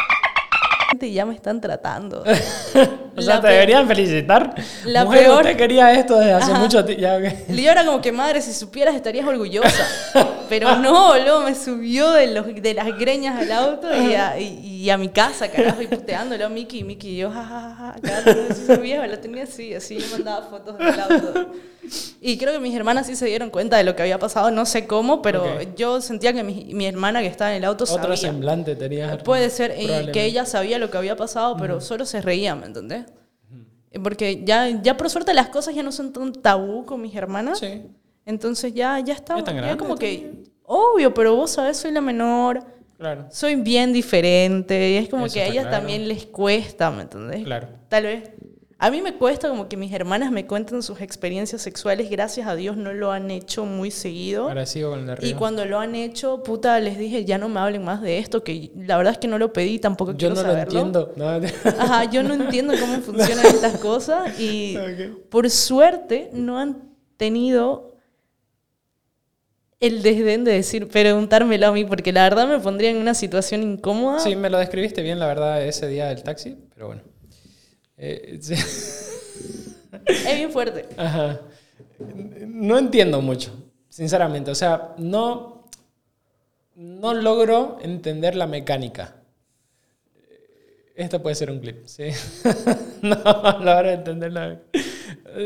Ya 0.99 1.25
me 1.25 1.35
están 1.35 1.61
tratando. 1.61 2.23
O 3.15 3.21
sea, 3.21 3.41
te 3.41 3.47
deberían 3.47 3.87
felicitar. 3.87 4.55
La 4.85 5.05
Mujer, 5.05 5.23
peor- 5.25 5.41
usted 5.43 5.57
quería 5.57 5.93
esto 5.93 6.17
desde 6.17 6.33
hace 6.33 6.51
Ajá. 6.51 6.59
mucho 6.61 6.85
tiempo. 6.85 7.01
Ya, 7.01 7.17
ok. 7.17 7.23
Y 7.49 7.61
yo 7.63 7.71
era 7.71 7.85
como 7.85 8.01
que, 8.01 8.11
madre, 8.11 8.41
si 8.41 8.53
supieras 8.53 8.95
estarías 8.95 9.27
orgullosa. 9.27 9.87
Pero 10.49 10.75
no, 10.77 11.15
luego 11.17 11.41
me 11.41 11.53
subió 11.53 12.11
de, 12.11 12.27
los, 12.27 12.47
de 12.55 12.73
las 12.73 12.87
greñas 12.97 13.39
al 13.39 13.51
auto 13.51 13.87
y 13.95 14.15
a, 14.15 14.39
y, 14.39 14.83
y 14.83 14.89
a 14.89 14.97
mi 14.97 15.09
casa, 15.09 15.47
carajo, 15.49 15.81
y 15.81 15.87
puteándolo 15.87 16.45
a 16.45 16.49
Mickey. 16.49 16.79
Y 16.79 16.83
Mickey, 16.83 17.11
y 17.11 17.17
yo, 17.17 17.29
jajaja, 17.31 17.95
esa 18.49 18.75
vieja 18.77 19.05
la 19.05 19.21
tenía 19.21 19.43
así, 19.43 19.75
así, 19.75 19.97
yo 19.99 20.07
mandaba 20.11 20.47
fotos 20.47 20.77
del 20.77 20.99
auto. 20.99 21.51
Y 22.21 22.37
creo 22.37 22.53
que 22.53 22.59
mis 22.59 22.75
hermanas 22.75 23.07
sí 23.07 23.15
se 23.15 23.25
dieron 23.25 23.49
cuenta 23.49 23.77
de 23.77 23.83
lo 23.83 23.95
que 23.95 24.01
había 24.01 24.17
pasado, 24.19 24.49
no 24.51 24.65
sé 24.65 24.85
cómo, 24.87 25.21
pero 25.21 25.43
Ok. 25.43 25.75
yo 25.75 26.01
sentía 26.01 26.33
que 26.33 26.43
mi, 26.43 26.65
mi 26.73 26.85
hermana 26.85 27.21
que 27.21 27.27
estaba 27.27 27.51
en 27.51 27.57
el 27.57 27.65
auto 27.65 27.83
Otro 27.85 27.97
sabía. 27.97 28.17
semblante 28.17 28.75
tenías. 28.75 29.21
Puede 29.23 29.49
ser, 29.49 29.71
probablemente. 29.73 30.11
que 30.11 30.25
ella 30.25 30.45
sabía 30.45 30.77
lo 30.79 30.89
que 30.91 30.97
había 30.97 31.15
pasado, 31.15 31.57
pero 31.57 31.79
solo 31.81 32.05
se 32.05 32.21
reía, 32.21 32.55
¿me 32.55 32.65
entendés? 32.65 33.05
Porque 34.03 34.43
ya, 34.45 34.69
ya 34.81 34.95
por 34.97 35.09
suerte 35.09 35.33
las 35.33 35.49
cosas 35.49 35.73
ya 35.73 35.83
no 35.83 35.91
son 35.91 36.13
tan 36.13 36.31
tabú 36.33 36.85
con 36.85 37.01
mis 37.01 37.15
hermanas. 37.15 37.59
Sí. 37.59 37.83
Entonces 38.25 38.73
ya, 38.73 38.99
ya 38.99 39.13
está. 39.13 39.33
Ya 39.35 39.39
están 39.39 39.55
Ya 39.55 39.61
grandes 39.61 39.77
como 39.81 39.95
que, 39.95 40.43
obvio, 40.63 41.13
pero 41.13 41.35
vos 41.35 41.49
sabés, 41.51 41.77
soy 41.77 41.91
la 41.91 42.01
menor, 42.01 42.63
Claro. 42.97 43.25
soy 43.31 43.55
bien 43.55 43.91
diferente. 43.93 44.91
Y 44.91 44.95
es 44.97 45.09
como 45.09 45.25
Eso 45.25 45.33
que 45.33 45.41
a 45.41 45.45
ellas 45.47 45.63
claro. 45.67 45.77
también 45.77 46.07
les 46.07 46.25
cuesta, 46.27 46.91
¿me 46.91 47.03
entendés? 47.03 47.43
Claro. 47.43 47.67
Tal 47.87 48.03
vez. 48.03 48.29
A 48.81 48.91
mí 48.91 49.01
me 49.01 49.13
cuesta 49.13 49.49
como 49.49 49.67
que 49.67 49.75
mis 49.75 49.91
hermanas 49.91 50.31
me 50.31 50.47
cuenten 50.47 50.81
sus 50.81 51.01
experiencias 51.01 51.61
sexuales. 51.61 52.09
Gracias 52.09 52.47
a 52.47 52.55
Dios 52.55 52.77
no 52.77 52.93
lo 52.93 53.11
han 53.11 53.29
hecho 53.29 53.65
muy 53.65 53.91
seguido. 53.91 54.47
Ahora 54.47 54.65
sigo 54.65 54.91
con 54.91 54.99
el 54.99 55.05
de 55.05 55.11
arriba. 55.11 55.29
Y 55.29 55.33
cuando 55.33 55.65
lo 55.65 55.79
han 55.79 55.95
hecho, 55.95 56.43
puta, 56.43 56.79
les 56.79 56.97
dije, 56.97 57.25
ya 57.25 57.37
no 57.37 57.49
me 57.49 57.59
hablen 57.59 57.83
más 57.83 58.01
de 58.01 58.19
esto, 58.19 58.41
que 58.41 58.71
la 58.77 58.95
verdad 58.95 59.11
es 59.11 59.19
que 59.19 59.27
no 59.27 59.37
lo 59.37 59.51
pedí, 59.51 59.79
tampoco 59.79 60.13
Yo 60.13 60.17
quiero 60.17 60.35
no 60.35 60.43
lo 60.43 60.47
saberlo. 60.47 60.79
entiendo. 60.79 61.13
No, 61.17 61.27
Ajá, 61.77 62.05
yo 62.05 62.23
no 62.23 62.33
entiendo 62.35 62.73
cómo 62.79 62.93
funcionan 63.01 63.45
estas 63.47 63.79
cosas 63.79 64.39
y 64.39 64.77
por 65.29 65.49
suerte 65.49 66.29
no 66.31 66.57
han 66.57 66.95
tenido 67.17 67.97
el 69.81 70.01
desdén 70.03 70.45
de 70.45 70.53
decir, 70.53 70.87
preguntármelo 70.87 71.67
a 71.67 71.71
mí, 71.73 71.83
porque 71.83 72.13
la 72.13 72.23
verdad 72.23 72.47
me 72.47 72.59
pondría 72.59 72.91
en 72.91 72.97
una 72.97 73.13
situación 73.13 73.61
incómoda. 73.61 74.19
Sí, 74.19 74.37
me 74.37 74.49
lo 74.49 74.57
describiste 74.57 75.01
bien, 75.01 75.19
la 75.19 75.27
verdad, 75.27 75.65
ese 75.65 75.85
día 75.89 76.07
del 76.07 76.23
taxi, 76.23 76.57
pero 76.73 76.87
bueno. 76.87 77.01
Eh, 77.99 78.39
sí. 78.41 78.53
Es 80.05 80.35
bien 80.35 80.51
fuerte. 80.51 80.87
Ajá. 80.97 81.41
No 82.47 82.77
entiendo 82.77 83.21
mucho, 83.21 83.51
sinceramente. 83.89 84.51
O 84.51 84.55
sea, 84.55 84.95
no, 84.97 85.65
no 86.75 87.13
logro 87.13 87.77
entender 87.81 88.35
la 88.35 88.47
mecánica. 88.47 89.15
Esto 90.95 91.21
puede 91.21 91.35
ser 91.35 91.51
un 91.51 91.59
clip, 91.59 91.85
sí. 91.85 92.05
no 93.01 93.15
logro 93.63 93.89
entender 93.89 94.31
la 94.33 94.59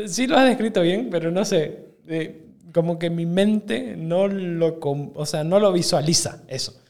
Sí 0.06 0.26
lo 0.26 0.36
has 0.36 0.48
descrito 0.48 0.80
bien, 0.80 1.10
pero 1.10 1.30
no 1.30 1.44
sé. 1.44 1.86
eh, 2.08 2.40
como 2.72 2.98
que 2.98 3.08
mi 3.08 3.24
mente 3.24 3.94
no 3.96 4.26
lo, 4.26 4.80
o 4.80 5.26
sea, 5.26 5.44
no 5.44 5.60
lo 5.60 5.72
visualiza, 5.72 6.42
eso. 6.48 6.80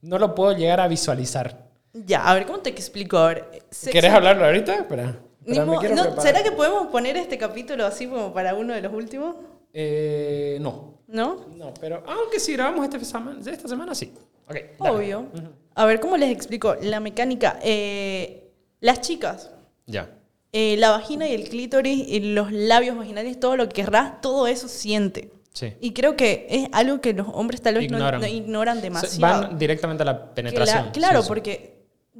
No 0.00 0.18
lo 0.18 0.34
puedo 0.34 0.56
llegar 0.56 0.80
a 0.80 0.88
visualizar. 0.88 1.68
Ya, 1.94 2.28
a 2.28 2.34
ver, 2.34 2.46
¿cómo 2.46 2.58
te 2.58 2.70
explico? 2.70 3.18
A 3.18 3.28
ver, 3.28 3.48
sexo- 3.70 3.90
¿Quieres 3.92 4.12
hablarlo 4.12 4.44
ahorita? 4.44 4.74
Espera. 4.74 5.16
Ni 5.46 5.52
espera, 5.52 5.64
me 5.66 5.72
mo- 5.72 5.78
quiero 5.80 5.94
no. 5.96 6.20
¿Será 6.20 6.42
que 6.42 6.50
podemos 6.52 6.88
poner 6.88 7.16
este 7.16 7.38
capítulo 7.38 7.86
así 7.86 8.06
como 8.06 8.32
para 8.34 8.54
uno 8.54 8.74
de 8.74 8.80
los 8.82 8.92
últimos? 8.92 9.36
Eh, 9.72 10.58
no. 10.60 10.94
¿No? 11.06 11.46
No, 11.56 11.72
pero 11.80 12.02
aunque 12.06 12.40
si 12.40 12.54
grabamos 12.54 12.84
este 12.84 13.04
semana, 13.04 13.38
esta 13.48 13.68
semana, 13.68 13.94
sí. 13.94 14.12
Ok, 14.48 14.54
dale. 14.80 14.90
Obvio. 14.96 15.26
A 15.74 15.84
ver, 15.86 16.00
¿cómo 16.00 16.16
les 16.16 16.30
explico? 16.30 16.74
La 16.82 16.98
mecánica. 17.00 17.58
Eh, 17.62 18.50
las 18.80 19.00
chicas, 19.00 19.50
Ya. 19.86 20.10
eh, 20.52 20.76
la 20.78 20.90
vagina 20.90 21.28
y 21.28 21.34
el 21.34 21.48
clítoris 21.48 22.08
y 22.08 22.20
los 22.34 22.50
labios 22.52 22.96
vaginales, 22.96 23.38
todo 23.38 23.56
lo 23.56 23.68
que 23.68 23.82
querrás, 23.82 24.20
todo 24.20 24.46
eso 24.46 24.66
siente. 24.68 25.30
Sí. 25.52 25.72
Y 25.80 25.92
creo 25.92 26.16
que 26.16 26.46
es 26.50 26.68
algo 26.72 27.00
que 27.00 27.12
los 27.12 27.28
hombres 27.32 27.60
tal 27.62 27.74
vez 27.74 27.88
no- 27.90 27.98
Ignoran. 27.98 28.20
no 28.20 28.26
ignoran 28.26 28.76
Se- 28.78 28.82
demasiado. 28.82 29.42
Van 29.48 29.58
directamente 29.58 30.02
a 30.02 30.06
la 30.06 30.34
penetración. 30.34 30.90
claro, 30.92 31.18
sí, 31.20 31.22
sí. 31.24 31.28
porque 31.28 31.73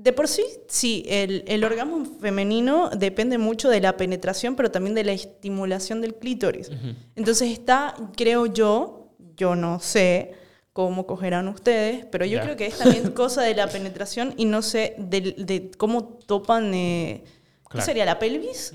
de 0.04 0.12
por 0.12 0.28
sí, 0.28 0.44
sí, 0.68 1.02
el, 1.08 1.44
el 1.46 1.64
orgasmo 1.64 2.04
femenino 2.20 2.90
depende 2.90 3.38
mucho 3.38 3.70
de 3.70 3.80
la 3.80 3.96
penetración, 3.96 4.54
pero 4.54 4.70
también 4.70 4.94
de 4.94 5.02
la 5.02 5.12
estimulación 5.12 6.02
del 6.02 6.16
clítoris. 6.16 6.70
Entonces 7.16 7.50
está, 7.50 7.94
creo 8.14 8.44
yo, 8.44 9.14
yo 9.34 9.56
no 9.56 9.80
sé 9.80 10.34
cómo 10.74 11.06
cogerán 11.06 11.48
ustedes, 11.48 12.04
pero 12.04 12.26
yo 12.26 12.42
creo 12.42 12.54
que 12.54 12.66
es 12.66 12.76
también 12.76 13.12
cosa 13.14 13.40
de 13.40 13.54
la 13.54 13.66
penetración 13.66 14.34
y 14.36 14.44
no 14.44 14.60
sé 14.60 14.94
de, 14.98 15.70
cómo 15.78 16.04
topan, 16.04 16.74
eh, 16.74 17.24
¿qué 17.70 17.80
sería? 17.80 18.04
¿La 18.04 18.18
pelvis? 18.18 18.74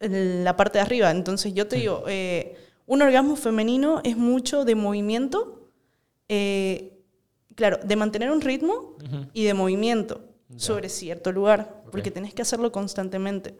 La 0.00 0.56
parte 0.56 0.76
de 0.76 0.82
arriba. 0.82 1.10
Entonces 1.10 1.54
yo 1.54 1.66
te 1.68 1.76
digo, 1.76 2.04
eh, 2.06 2.54
un 2.84 3.00
orgasmo 3.00 3.36
femenino 3.36 4.02
es 4.04 4.18
mucho 4.18 4.66
de 4.66 4.74
movimiento, 4.74 5.70
eh, 6.28 6.98
claro, 7.54 7.78
de 7.82 7.96
mantener 7.96 8.30
un 8.30 8.42
ritmo 8.42 8.98
y 9.32 9.44
de 9.44 9.54
movimiento 9.54 10.35
sobre 10.56 10.88
cierto 10.88 11.32
lugar, 11.32 11.82
porque 11.90 12.10
tenés 12.10 12.32
que 12.34 12.42
hacerlo 12.42 12.70
constantemente. 12.72 13.56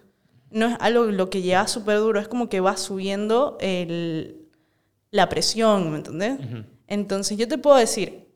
No 0.51 0.67
es 0.69 0.77
algo 0.79 1.05
lo 1.07 1.29
que 1.31 1.43
llega 1.43 1.67
súper 1.67 1.99
duro, 1.99 2.21
es 2.21 2.29
como 2.29 2.49
que 2.49 2.61
va 2.61 2.77
subiendo 2.77 3.57
el- 3.61 4.47
la 5.11 5.29
presión, 5.29 5.91
¿me 5.91 5.97
entendés? 5.99 6.39
Entonces 6.87 7.37
yo 7.37 7.49
te 7.49 7.59
puedo 7.59 7.77
decir, 7.77 8.29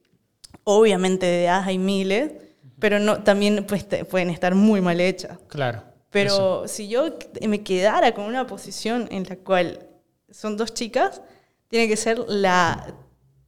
obviamente 0.65 1.27
de 1.27 1.39
ideas 1.43 1.67
hay 1.67 1.79
miles, 1.79 2.33
pero 2.79 2.99
no, 2.99 3.23
también 3.23 3.65
pues, 3.69 3.87
te- 3.89 4.05
pueden 4.05 4.31
estar 4.31 4.55
muy 4.55 4.81
mal 4.81 5.01
hechas. 5.01 5.39
Claro. 5.49 5.83
Pero 6.11 6.67
si 6.67 6.89
yo 6.89 7.17
me 7.47 7.63
quedara 7.63 8.13
con 8.15 8.25
una 8.25 8.47
posición 8.47 9.07
en 9.13 9.25
la 9.29 9.37
cual 9.37 9.87
son 10.31 10.57
dos 10.57 10.75
chicas, 10.75 11.23
tiene 11.69 11.87
que 11.87 11.97
ser 11.97 12.19
la, 12.27 12.95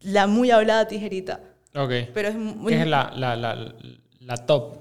la 0.00 0.28
muy 0.28 0.52
hablada 0.52 0.86
tijerita. 0.86 1.40
Ok. 1.74 1.90
Pero 2.14 2.28
es 2.28 2.36
muy... 2.36 2.72
Que 2.72 2.82
es 2.82 2.86
la, 2.86 3.10
la, 3.16 3.34
la, 3.34 3.74
la 4.20 4.36
top. 4.46 4.76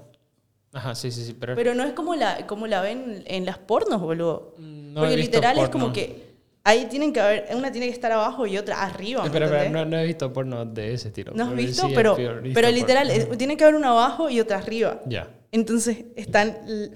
Ajá, 0.72 0.94
sí, 0.94 1.10
sí, 1.10 1.24
sí. 1.24 1.36
Pero, 1.38 1.54
Pero 1.54 1.74
no 1.74 1.84
es 1.84 1.92
como 1.92 2.14
la, 2.14 2.46
como 2.46 2.66
la 2.66 2.80
ven 2.80 3.22
en 3.26 3.44
las 3.44 3.58
pornos, 3.58 4.00
boludo. 4.00 4.54
Mm, 4.58 4.94
no 4.94 5.00
Porque 5.00 5.14
he 5.14 5.16
visto 5.16 5.32
literal 5.36 5.56
es 5.58 5.64
porno. 5.64 5.72
como 5.80 5.92
que 5.92 6.32
ahí 6.64 6.86
tienen 6.86 7.12
que 7.12 7.20
haber, 7.20 7.48
una 7.54 7.70
tiene 7.72 7.88
que 7.88 7.92
estar 7.92 8.10
abajo 8.12 8.46
y 8.46 8.56
otra 8.56 8.82
arriba. 8.82 9.20
¿me 9.22 9.26
Espera, 9.26 9.46
espera, 9.46 9.64
entendés? 9.66 9.84
no, 9.84 9.90
no 9.90 10.02
he 10.02 10.06
visto 10.06 10.32
porno 10.32 10.64
de 10.64 10.94
ese 10.94 11.08
estilo. 11.08 11.32
¿No 11.34 11.44
has 11.44 11.50
pero 11.50 11.62
visto? 11.62 11.86
sí 11.88 11.92
pero 11.94 12.16
vi- 12.16 12.22
visto 12.24 12.50
pero 12.54 12.70
literal, 12.70 13.10
eh, 13.10 13.28
tiene 13.36 13.56
que 13.56 13.64
haber 13.64 13.76
una 13.76 13.90
abajo 13.90 14.30
y 14.30 14.40
otra 14.40 14.58
arriba. 14.58 15.00
Ya. 15.06 15.28
Entonces 15.50 15.98
están... 16.16 16.56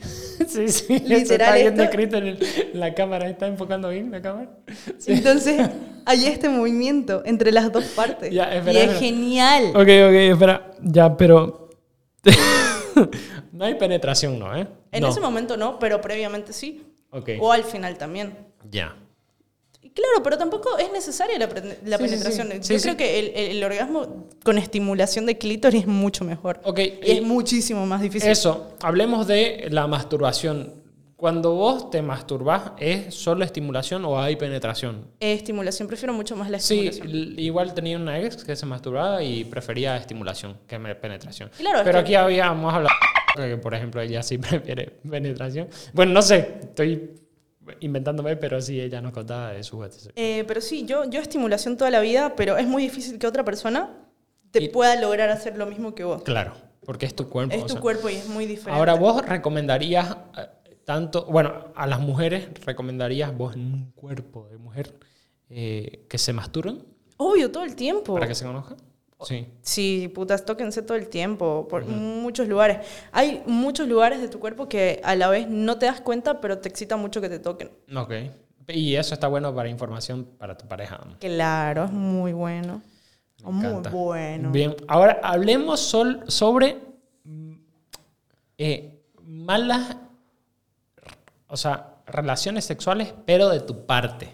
Sí, 0.49 0.69
sí. 0.69 0.99
Literal, 1.05 1.57
está 1.59 1.69
esto- 1.69 1.83
escrito 1.83 2.17
en, 2.17 2.27
el- 2.29 2.71
la 2.75 2.95
cámara. 2.95 3.29
¿Está 3.29 3.47
enfocando 3.47 3.91
bien 3.91 4.11
la 4.11 4.23
cámara? 4.23 4.49
Sí. 4.97 5.13
Entonces 5.13 5.61
hay 6.07 6.25
este 6.27 6.49
movimiento 6.49 7.23
entre 7.27 7.53
las 7.53 7.71
dos 7.73 7.85
partes. 7.87 8.33
Ya, 8.33 8.45
espera, 8.45 8.73
y 8.73 8.77
es 8.77 8.83
espera. 8.85 8.99
genial. 9.01 9.65
Ok, 9.75 9.77
ok, 9.81 10.15
espera. 10.33 10.71
Ya, 10.81 11.15
pero... 11.17 11.69
no 13.57 13.65
hay 13.65 13.75
penetración, 13.75 14.39
¿no? 14.39 14.55
¿Eh? 14.57 14.67
En 14.93 15.03
no. 15.03 15.09
ese 15.09 15.21
momento 15.21 15.57
no, 15.57 15.79
pero 15.79 16.01
previamente 16.01 16.53
sí. 16.53 16.85
Ok. 17.11 17.31
O 17.41 17.53
al 17.53 17.65
final 17.65 17.97
también. 17.99 18.37
Ya. 18.71 18.95
Claro, 19.95 20.23
pero 20.23 20.37
tampoco 20.37 20.77
es 20.77 20.93
necesaria 20.93 21.39
la, 21.39 21.47
Sí, 21.49 21.55
sí, 21.55 21.97
penetración. 21.97 22.49
sí. 22.61 22.75
Yo 22.75 22.79
Sí, 22.79 22.83
creo 22.83 22.93
sí. 22.93 22.97
que 22.99 23.19
el, 23.19 23.27
el- 23.35 23.57
el 23.57 23.65
orgasmo 23.65 24.27
con 24.45 24.59
estimulación 24.59 25.25
de 25.25 25.39
clítoris 25.39 25.83
es 25.83 25.87
mucho 25.87 26.23
mejor. 26.25 26.61
Ok, 26.65 26.79
Y 26.81 26.99
es 27.13 27.23
muchísimo 27.23 27.87
más 27.87 28.03
difícil. 28.03 28.31
Eso, 28.31 28.75
hablemos 28.83 29.27
de 29.27 29.69
la 29.71 29.87
masturbación. 29.87 30.85
Cuando 31.17 31.55
vos 31.55 31.89
te 31.89 32.03
masturbás, 32.03 32.73
¿es 32.79 33.15
solo 33.15 33.43
estimulación 33.43 34.05
o 34.05 34.21
hay 34.21 34.37
penetración? 34.37 35.07
Estimulación, 35.19 35.89
prefiero 35.89 36.13
mucho 36.13 36.37
más 36.37 36.51
la 36.51 36.59
Sí, 36.59 36.89
estimulación. 36.89 37.33
l- 37.33 37.41
igual 37.41 37.73
tenía 37.73 37.97
una 37.97 38.21
ex 38.21 38.45
que 38.45 38.55
se 38.55 38.67
masturbaba 38.67 39.23
y 39.23 39.45
prefería 39.45 39.97
estimulación 39.97 40.59
que 40.67 40.79
me- 40.79 40.95
penetración. 40.95 41.51
Claro, 41.57 41.79
es 41.79 41.85
Pero 41.85 42.01
aquí 42.01 42.15
habíamos 42.15 42.75
hablado 42.75 42.95
que, 43.45 43.57
por 43.57 43.75
ejemplo, 43.75 44.01
ella 44.01 44.23
sí 44.23 44.39
prefiere 44.39 44.99
penetración. 45.09 45.69
Bueno, 45.93 46.13
no 46.13 46.23
sé, 46.23 46.59
estoy 46.63 47.11
inventándome, 47.81 48.37
pero 48.37 48.61
sí, 48.61 48.81
ella 48.81 49.01
nos 49.01 49.13
contaba 49.13 49.53
de 49.53 49.63
su. 49.63 49.83
Eh, 50.15 50.45
pero 50.47 50.61
sí, 50.61 50.85
yo, 50.87 51.05
yo 51.11 51.21
estimulación 51.21 51.77
toda 51.77 51.91
la 51.91 52.01
vida, 52.01 52.35
pero 52.37 52.57
es 52.57 52.67
muy 52.67 52.83
difícil 52.83 53.19
que 53.19 53.27
otra 53.27 53.45
persona 53.45 53.91
te 54.51 54.63
Y- 54.63 54.69
pueda 54.69 55.01
lograr 55.01 55.29
hacer 55.31 55.57
lo 55.59 55.67
mismo 55.67 55.95
que 55.95 56.05
vos. 56.05 56.23
Claro, 56.23 56.55
porque 56.85 57.07
es 57.07 57.15
tu 57.15 57.29
cuerpo. 57.29 57.55
Es 57.55 57.63
tu 57.67 57.73
sea. 57.75 57.81
cuerpo 57.81 58.09
y 58.09 58.15
es 58.15 58.29
muy 58.29 58.47
diferente. 58.47 58.79
Ahora, 58.79 58.95
vos 58.95 59.25
recomendarías 59.27 60.17
eh, 60.39 60.47
tanto, 60.85 61.25
bueno, 61.27 61.73
a 61.75 61.87
las 61.89 61.99
mujeres 62.01 62.49
recomendarías 62.65 63.37
vos 63.37 63.55
en 63.55 63.61
un 63.61 63.91
cuerpo 63.93 64.47
de 64.49 64.59
mujer 64.59 64.95
eh, 65.51 66.07
que 66.09 66.19
se 66.19 66.33
masturben 66.33 66.85
Obvio, 67.17 67.51
todo 67.51 67.65
el 67.65 67.75
tiempo. 67.75 68.15
para 68.15 68.29
que 68.29 68.35
se 68.37 68.45
conozcan? 68.45 68.77
Sí. 69.23 69.49
Sí, 69.63 70.13
putas, 70.15 70.45
tóquense 70.45 70.83
todo 70.83 70.97
el 70.97 71.09
tiempo, 71.09 71.67
por 71.69 71.85
muchos 71.87 72.49
lugares. 72.49 72.87
Hay 73.13 73.43
muchos 73.47 73.89
lugares 73.89 74.21
de 74.21 74.29
tu 74.29 74.39
cuerpo 74.39 74.69
que 74.69 75.01
a 75.03 75.15
la 75.17 75.29
vez 75.29 75.49
no 75.49 75.79
te 75.79 75.87
das 75.87 76.01
cuenta, 76.03 76.41
pero 76.41 76.59
te 76.59 76.69
excita 76.69 76.97
mucho 76.99 77.21
que 77.23 77.29
te 77.31 77.39
toquen. 77.39 77.71
Ok. 77.97 78.13
Y 78.69 78.95
eso 78.97 79.15
está 79.15 79.29
bueno 79.29 79.55
para 79.55 79.69
información 79.69 80.25
para 80.39 80.57
tu 80.59 80.67
pareja. 80.67 81.01
Claro, 81.21 81.85
es 81.87 81.93
muy 81.93 82.33
bueno. 82.33 82.83
Me 83.45 83.51
muy 83.53 83.67
encanta. 83.67 83.91
bueno. 83.91 84.51
Bien, 84.51 84.75
ahora 84.89 85.21
hablemos 85.23 85.81
sol- 85.81 86.25
sobre 86.27 86.77
mm, 87.25 87.53
eh, 88.59 89.01
malas, 89.23 89.97
o 91.49 91.57
sea, 91.57 91.95
relaciones 92.07 92.65
sexuales, 92.65 93.15
pero 93.25 93.49
de 93.49 93.61
tu 93.61 93.87
parte. 93.87 94.31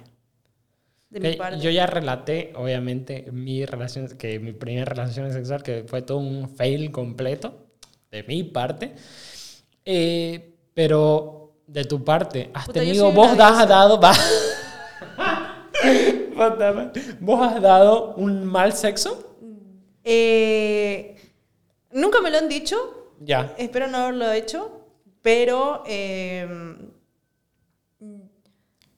De 1.13 1.31
mi 1.31 1.37
parte. 1.37 1.61
Yo 1.61 1.71
ya 1.71 1.87
relaté, 1.87 2.53
obviamente, 2.57 3.27
mi 3.33 3.65
relación, 3.67 4.09
que 4.17 4.39
mi 4.41 4.53
primera 4.53 4.87
relación 4.87 5.31
sexual, 5.33 5.63
que 5.63 5.85
fue 5.87 6.03
todo 6.03 6.19
un 6.19 6.49
fail 6.49 6.91
completo 6.91 7.67
de 8.11 8.23
mi 8.25 8.43
parte. 8.45 8.95
Eh, 9.85 10.55
pero 10.75 11.53
de 11.67 11.85
tu 11.85 12.03
parte, 12.03 12.51
has 12.55 12.67
Puta, 12.67 12.81
tenido, 12.81 13.13
vos 13.13 13.29
has 13.39 13.69
dado, 13.69 14.01
va- 14.01 14.15
vos 17.21 17.41
has 17.47 17.61
dado 17.63 18.15
un 18.17 18.45
mal 18.45 18.73
sexo. 18.73 19.37
Eh, 20.05 21.17
nunca 21.93 22.21
me 22.21 22.31
lo 22.31 22.39
han 22.39 22.49
dicho, 22.49 23.13
Ya. 23.21 23.55
espero 23.59 23.87
no 23.89 23.99
haberlo 23.99 24.33
hecho, 24.33 24.81
pero 25.23 25.83
eh, 25.87 26.49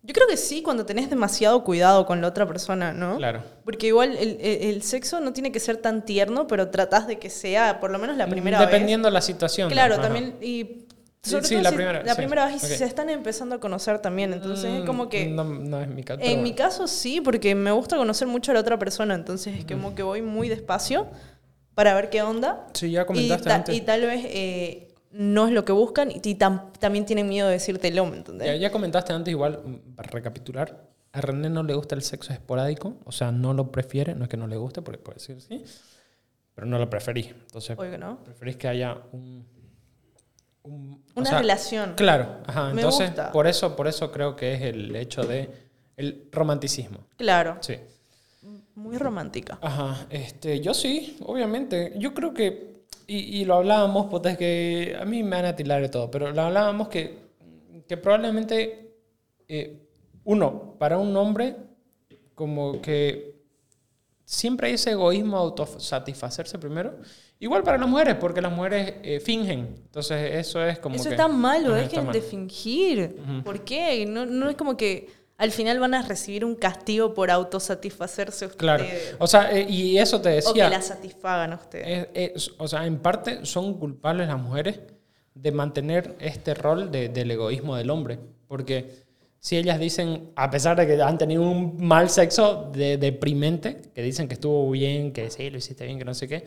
yo 0.07 0.12
creo 0.12 0.29
que 0.29 0.37
sí 0.37 0.62
cuando 0.62 0.85
tenés 0.85 1.09
demasiado 1.09 1.64
cuidado 1.64 2.05
con 2.05 2.21
la 2.21 2.29
otra 2.29 2.47
persona, 2.47 2.93
¿no? 2.93 3.17
Claro. 3.17 3.43
Porque 3.64 3.87
igual 3.87 4.17
el, 4.17 4.38
el- 4.40 4.83
sexo 4.83 5.19
no 5.21 5.33
tiene 5.33 5.51
que 5.51 5.59
ser 5.61 5.79
tan 5.79 6.05
tierno, 6.05 6.47
pero 6.47 6.69
tratás 6.69 7.07
de 7.07 7.19
que 7.19 7.31
sea 7.31 7.81
por 7.81 7.90
lo 7.90 7.99
menos 7.99 8.17
la 8.19 8.27
primera 8.27 8.59
vez. 8.59 8.69
Dependiendo 8.69 9.09
la 9.11 9.23
situación. 9.23 9.71
Claro, 9.71 9.99
también. 10.01 10.37
Y 10.43 10.81
Sí, 11.23 11.31
sobre 11.31 11.45
sí, 11.47 11.55
todo 11.55 11.62
la 11.62 11.71
si- 11.71 11.77
primera, 11.77 12.03
la 12.03 12.12
sí, 12.14 12.17
primera 12.19 12.45
vez 12.47 12.57
y 12.57 12.59
si 12.67 12.73
ok. 12.73 12.79
se 12.81 12.85
están 12.85 13.09
empezando 13.09 13.55
a 13.55 13.59
conocer 13.61 13.99
también. 14.01 14.35
Entonces 14.35 14.67
es 14.75 14.83
Mm, 14.83 14.87
como 14.87 15.09
que. 15.09 15.25
No, 15.27 15.43
no 15.43 15.81
es 15.81 15.88
mi 15.88 16.03
caso. 16.05 16.21
en 16.23 16.43
mi 16.43 16.55
caso 16.55 16.87
sí, 16.87 17.23
porque 17.23 17.55
me 17.55 17.71
gusta 17.73 17.97
conocer 17.97 18.29
mucho 18.29 18.51
a 18.51 18.55
la 18.55 18.61
otra 18.61 18.79
persona. 18.79 19.14
Entonces 19.14 19.57
es 19.59 19.64
como 19.64 19.95
que 19.95 20.03
voy 20.03 20.21
muy 20.21 20.51
despacio 20.51 21.07
para 21.75 21.95
ver 21.95 22.11
qué 22.11 22.21
onda. 22.21 22.67
Sí, 22.75 22.90
ya 22.90 23.03
Y, 23.03 23.07
comentaste 23.07 23.49
ta- 23.49 23.55
antes. 23.55 23.75
y 23.75 23.81
tal 23.81 24.03
vez 24.03 24.21
eh, 24.29 24.84
no 25.14 25.46
es 25.46 25.53
lo 25.53 25.64
que 25.64 25.72
buscan 25.72 26.11
y 26.11 26.20
tam- 26.37 26.72
también 26.79 27.07
tienen 27.07 27.29
miedo 27.29 27.46
de 27.46 27.55
decírtelo, 27.55 28.05
¿me 28.07 28.16
entendés? 28.16 28.48
Ya, 28.48 28.57
ya 28.57 28.70
comentaste 28.72 29.12
antes, 29.12 29.31
igual, 29.33 29.61
mm, 29.64 29.94
para 29.94 30.11
recapitular, 30.11 30.88
a 31.12 31.20
René 31.20 31.48
no 31.48 31.62
le 31.62 31.74
gusta 31.74 31.94
el 31.94 32.03
sexo 32.03 32.33
esporádico, 32.33 32.96
o 33.05 33.12
sea, 33.12 33.31
no 33.31 33.55
lo 33.55 33.70
prefiere, 33.70 34.14
no 34.14 34.24
es 34.24 34.29
que 34.29 34.37
no 34.37 34.46
le 34.46 34.57
guste, 34.57 34.83
porque 34.83 34.98
puede 34.98 35.16
decir 35.18 35.40
sí, 35.40 35.64
pero 36.55 36.66
no 36.66 36.79
lo 36.79 36.90
preferís. 36.90 37.29
Entonces, 37.29 37.77
que 37.79 37.98
no. 37.98 38.18
preferís 38.24 38.57
que 38.57 38.68
haya 38.68 38.98
un... 39.12 39.46
un- 40.64 41.05
o 41.14 41.20
Una 41.20 41.31
sea, 41.31 41.38
relación. 41.38 41.94
Claro, 41.96 42.38
ajá. 42.46 42.72
Me 42.72 42.81
Entonces, 42.81 43.09
gusta. 43.09 43.31
por 43.33 43.46
eso, 43.46 43.77
por 43.77 43.87
eso 43.87 44.11
creo 44.11 44.35
que 44.35 44.55
es 44.55 44.62
el 44.62 44.94
hecho 44.96 45.22
de 45.22 45.48
el 45.96 46.29
romanticismo. 46.33 46.98
Claro. 47.16 47.59
Sí. 47.61 47.77
Muy 48.74 48.98
romántica. 48.98 49.59
Ajá, 49.62 50.07
este, 50.11 50.61
yo 50.61 50.74
sí, 50.74 51.16
obviamente. 51.24 51.92
Yo 51.96 52.12
creo 52.12 52.35
que, 52.35 52.74
y, 53.07 53.40
y 53.40 53.45
lo 53.45 53.57
hablábamos, 53.57 54.07
pues 54.11 54.25
es 54.27 54.38
que 54.38 54.97
a 54.99 55.05
mí 55.05 55.23
me 55.23 55.37
van 55.37 55.47
a 55.47 55.57
tirar 55.57 55.81
de 55.83 55.88
todo, 55.88 56.11
pero 56.11 56.31
lo 56.33 56.43
hablábamos 56.43 56.88
que, 56.88 57.19
que 57.87 57.97
probablemente, 57.97 58.95
eh, 59.49 59.87
uno, 60.25 60.77
para 60.79 60.99
un 60.99 61.17
hombre, 61.17 61.57
como 62.35 62.81
que 62.81 63.35
siempre 64.25 64.69
hay 64.69 64.75
ese 64.75 64.93
egoísmo 64.93 65.37
de 65.37 65.43
autosatisfacerse 65.45 66.59
primero. 66.59 66.99
Igual 67.38 67.62
para 67.62 67.77
las 67.79 67.88
mujeres, 67.88 68.17
porque 68.17 68.40
las 68.40 68.53
mujeres 68.53 68.95
eh, 69.03 69.21
fingen. 69.21 69.75
Entonces, 69.87 70.35
eso 70.35 70.64
es 70.64 70.79
como 70.79 70.97
Eso 70.97 71.05
que... 71.05 71.11
está 71.11 71.29
malo, 71.29 71.75
dejen 71.75 72.11
de 72.11 72.23
fingir. 72.23 73.17
¿Por 73.45 73.64
qué? 73.64 74.07
No, 74.07 74.25
no 74.25 74.49
es 74.49 74.57
como 74.57 74.77
que 74.77 75.24
al 75.37 75.51
final 75.51 75.79
van 75.81 75.94
a 75.94 76.03
recibir 76.03 76.44
un 76.44 76.55
castigo 76.55 77.12
por 77.14 77.31
autosatisfacerse 77.31 78.47
ustedes. 78.47 78.57
Claro. 78.59 78.85
O 79.18 79.27
sea, 79.27 79.51
eh, 79.53 79.66
y 79.68 79.99
eso 79.99 80.20
te 80.20 80.29
O 80.31 80.33
que 80.33 80.37
decía... 80.49 80.70
la 80.70 80.81
satisfagan 80.83 81.53
a 81.53 81.57
ustedes. 81.57 82.09
Es- 82.14 82.35
es- 82.47 82.51
o 82.59 82.68
sea, 82.68 82.87
en 82.87 82.99
parte 82.99 83.44
son 83.44 83.75
culpables 83.79 84.29
las 84.29 84.40
mujeres 84.40 84.81
de 85.35 85.51
mantener 85.53 86.14
este 86.20 86.55
rol 86.55 86.90
de- 86.92 87.09
del 87.09 87.31
egoísmo 87.33 87.75
del 87.77 87.90
hombre. 87.90 88.18
Porque 88.47 89.03
si 89.40 89.57
ellas 89.57 89.81
dicen, 89.81 90.31
a 90.37 90.51
pesar 90.51 90.77
de 90.77 90.87
que 90.87 91.03
han 91.03 91.18
tenido 91.18 91.42
un 91.42 91.77
mal 91.85 92.09
sexo 92.09 92.70
de, 92.73 92.97
deprimente, 92.97 93.83
que 93.94 94.03
dicen 94.03 94.29
que 94.29 94.35
estuvo 94.35 94.70
bien, 94.70 95.12
que 95.12 95.31
sí, 95.31 95.51
lo 95.51 95.59
hiciste 95.59 95.85
bien, 95.85 95.99
que 95.99 96.05
no 96.05 96.14
sé 96.14 96.29
qué, 96.29 96.44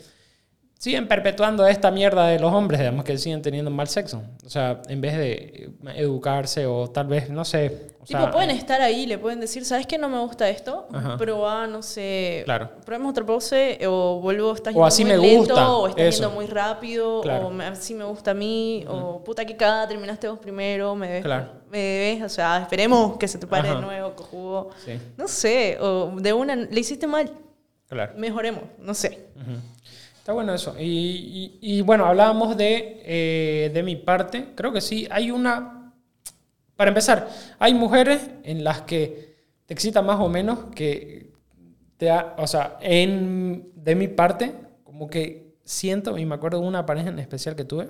siguen 0.78 1.08
perpetuando 1.08 1.66
esta 1.68 1.90
mierda 1.92 2.28
de 2.28 2.40
los 2.40 2.54
hombres, 2.54 2.80
digamos 2.80 3.04
que 3.04 3.18
siguen 3.18 3.42
teniendo 3.42 3.72
mal 3.72 3.88
sexo. 3.88 4.22
O 4.46 4.50
sea, 4.50 4.82
en 4.88 5.02
vez 5.02 5.18
de 5.18 5.72
educarse 5.96 6.66
o 6.68 6.88
tal 6.90 7.08
vez, 7.08 7.30
no 7.30 7.44
sé. 7.46 7.88
o 8.00 8.06
tipo, 8.06 8.20
sea, 8.22 8.32
pueden 8.32 8.52
estar 8.52 8.80
ahí, 8.82 9.06
le 9.06 9.18
pueden 9.18 9.40
decir, 9.40 9.66
¿sabes 9.66 9.86
qué 9.88 9.98
no 9.98 10.08
me 10.08 10.20
gusta 10.20 10.48
esto? 10.50 10.88
Ajá. 10.94 11.18
Probá, 11.18 11.68
no 11.68 11.82
sé, 11.82 12.44
Claro. 12.46 12.70
probemos 12.86 13.10
otra 13.12 13.26
pose, 13.26 13.80
o 13.88 14.20
vuelvo, 14.22 14.54
estás 14.54 14.74
O 14.76 14.86
así 14.86 15.04
muy 15.04 15.14
me 15.14 15.18
lento, 15.18 15.40
gusta, 15.56 15.72
o 15.72 15.88
estás 15.88 16.04
eso. 16.06 16.22
yendo 16.24 16.36
muy 16.36 16.46
rápido, 16.46 17.22
Claro. 17.22 17.48
o 17.48 17.62
así 17.62 17.94
me 17.96 18.06
gusta 18.06 18.32
a 18.32 18.34
mí, 18.36 18.86
o 18.88 19.24
puta 19.24 19.44
que 19.46 19.58
cada 19.58 19.88
terminaste 19.88 20.28
vos 20.30 20.40
primero, 20.40 20.96
me 20.96 21.08
debes, 21.08 21.24
Claro. 21.26 21.48
me 21.72 21.80
debes, 21.80 22.24
o 22.24 22.30
sea, 22.30 22.60
esperemos 22.62 23.18
que 23.18 23.28
se 23.28 23.38
te 23.40 23.48
pare 23.48 23.68
Ajá. 23.70 23.80
de 23.80 23.86
nuevo, 23.86 24.14
cojudo. 24.16 24.70
Sí, 24.86 24.94
No 25.18 25.28
sé, 25.28 25.78
o 25.82 26.12
de 26.16 26.32
una, 26.34 26.56
le 26.56 26.80
hiciste 26.80 27.08
mal, 27.08 27.30
claro. 27.90 28.14
mejoremos, 28.16 28.64
no 28.80 28.94
sé. 28.94 29.26
Está 30.28 30.34
bueno 30.34 30.54
eso. 30.54 30.76
Y, 30.78 30.84
y- 31.62 31.78
y 31.78 31.82
bueno, 31.84 32.06
hablábamos 32.06 32.58
de, 32.58 33.02
eh, 33.06 33.72
de 33.74 33.82
mi 33.82 33.96
parte. 33.96 34.50
Creo 34.56 34.74
que 34.74 34.82
sí, 34.82 35.08
hay 35.10 35.32
una... 35.32 35.94
Para 36.76 36.90
empezar, 36.90 37.30
hay 37.60 37.74
mujeres 37.74 38.30
en 38.44 38.64
las 38.66 38.82
que 38.82 39.38
te 39.66 39.74
excita 39.74 40.02
más 40.02 40.20
o 40.20 40.28
menos 40.28 40.66
que... 40.76 41.32
Te 41.98 42.12
ha- 42.12 42.36
o 42.40 42.48
sea, 42.48 42.78
en, 42.82 43.72
de 43.76 43.96
mi 43.96 44.10
parte, 44.10 44.54
como 44.84 45.10
que 45.10 45.56
siento, 45.64 46.18
y 46.18 46.26
me 46.26 46.36
acuerdo 46.36 46.62
de 46.62 46.68
una 46.68 46.86
pareja 46.86 47.10
en 47.10 47.20
especial 47.20 47.56
que 47.56 47.66
tuve, 47.66 47.90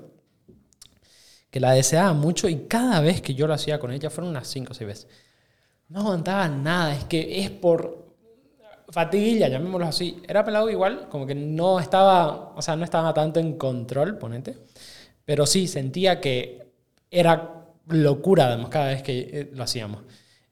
que 1.50 1.60
la 1.60 1.72
deseaba 1.72 2.14
mucho 2.14 2.50
y 2.50 2.68
cada 2.68 3.00
vez 3.02 3.22
que 3.22 3.34
yo 3.36 3.48
lo 3.48 3.54
hacía 3.54 3.80
con 3.80 3.92
ella, 3.92 4.10
fueron 4.10 4.32
unas 4.32 4.48
5 4.48 4.72
o 4.72 4.76
6 4.76 4.88
veces, 4.88 5.08
no 5.90 6.02
aguantaba 6.02 6.50
nada, 6.50 6.96
es 6.96 7.06
que 7.06 7.42
es 7.42 7.52
por 7.52 8.07
fatiguilla, 8.90 9.48
llamémoslo 9.48 9.88
así. 9.88 10.22
Era 10.28 10.44
pelado 10.46 10.70
igual, 10.70 11.08
como 11.10 11.26
que 11.26 11.36
no 11.36 11.80
estaba, 11.80 12.54
o 12.56 12.62
sea, 12.62 12.76
no 12.76 12.84
estaba 12.84 13.14
tanto 13.14 13.40
en 13.40 13.58
control, 13.58 14.18
ponete, 14.18 14.58
pero 15.26 15.46
sí 15.46 15.68
sentía 15.68 16.20
que 16.22 16.68
era 17.12 17.66
locura, 17.88 18.48
además, 18.48 18.70
cada 18.70 18.88
vez 18.88 19.04
que 19.04 19.20
eh, 19.32 19.52
lo 19.54 19.64
hacíamos. 19.64 20.04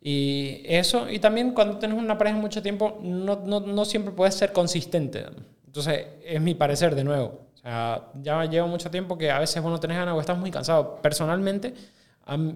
Y 0.02 0.62
eso, 0.66 1.10
y 1.10 1.20
también 1.20 1.54
cuando 1.54 1.80
tienes 1.80 1.98
una 1.98 2.18
pareja 2.18 2.38
mucho 2.38 2.62
tiempo, 2.62 3.00
no, 3.02 3.38
no, 3.38 3.60
no 3.62 3.86
siempre 3.86 4.14
puedes 4.14 4.36
ser 4.36 4.54
consistente. 4.54 5.26
Entonces, 5.66 6.06
es 6.24 6.40
mi 6.40 6.54
parecer 6.54 6.94
de 6.96 7.04
nuevo. 7.04 7.48
O 7.56 7.58
sea, 7.58 8.12
ya 8.22 8.46
lleva 8.46 8.68
mucho 8.68 8.92
tiempo 8.92 9.18
que 9.18 9.32
a 9.32 9.40
veces 9.40 9.62
vos 9.64 9.72
no 9.72 9.80
tenés 9.80 9.98
ganas 9.98 10.16
o 10.16 10.22
estás 10.22 10.38
muy 10.38 10.52
cansado. 10.52 11.00
Personalmente, 11.02 11.74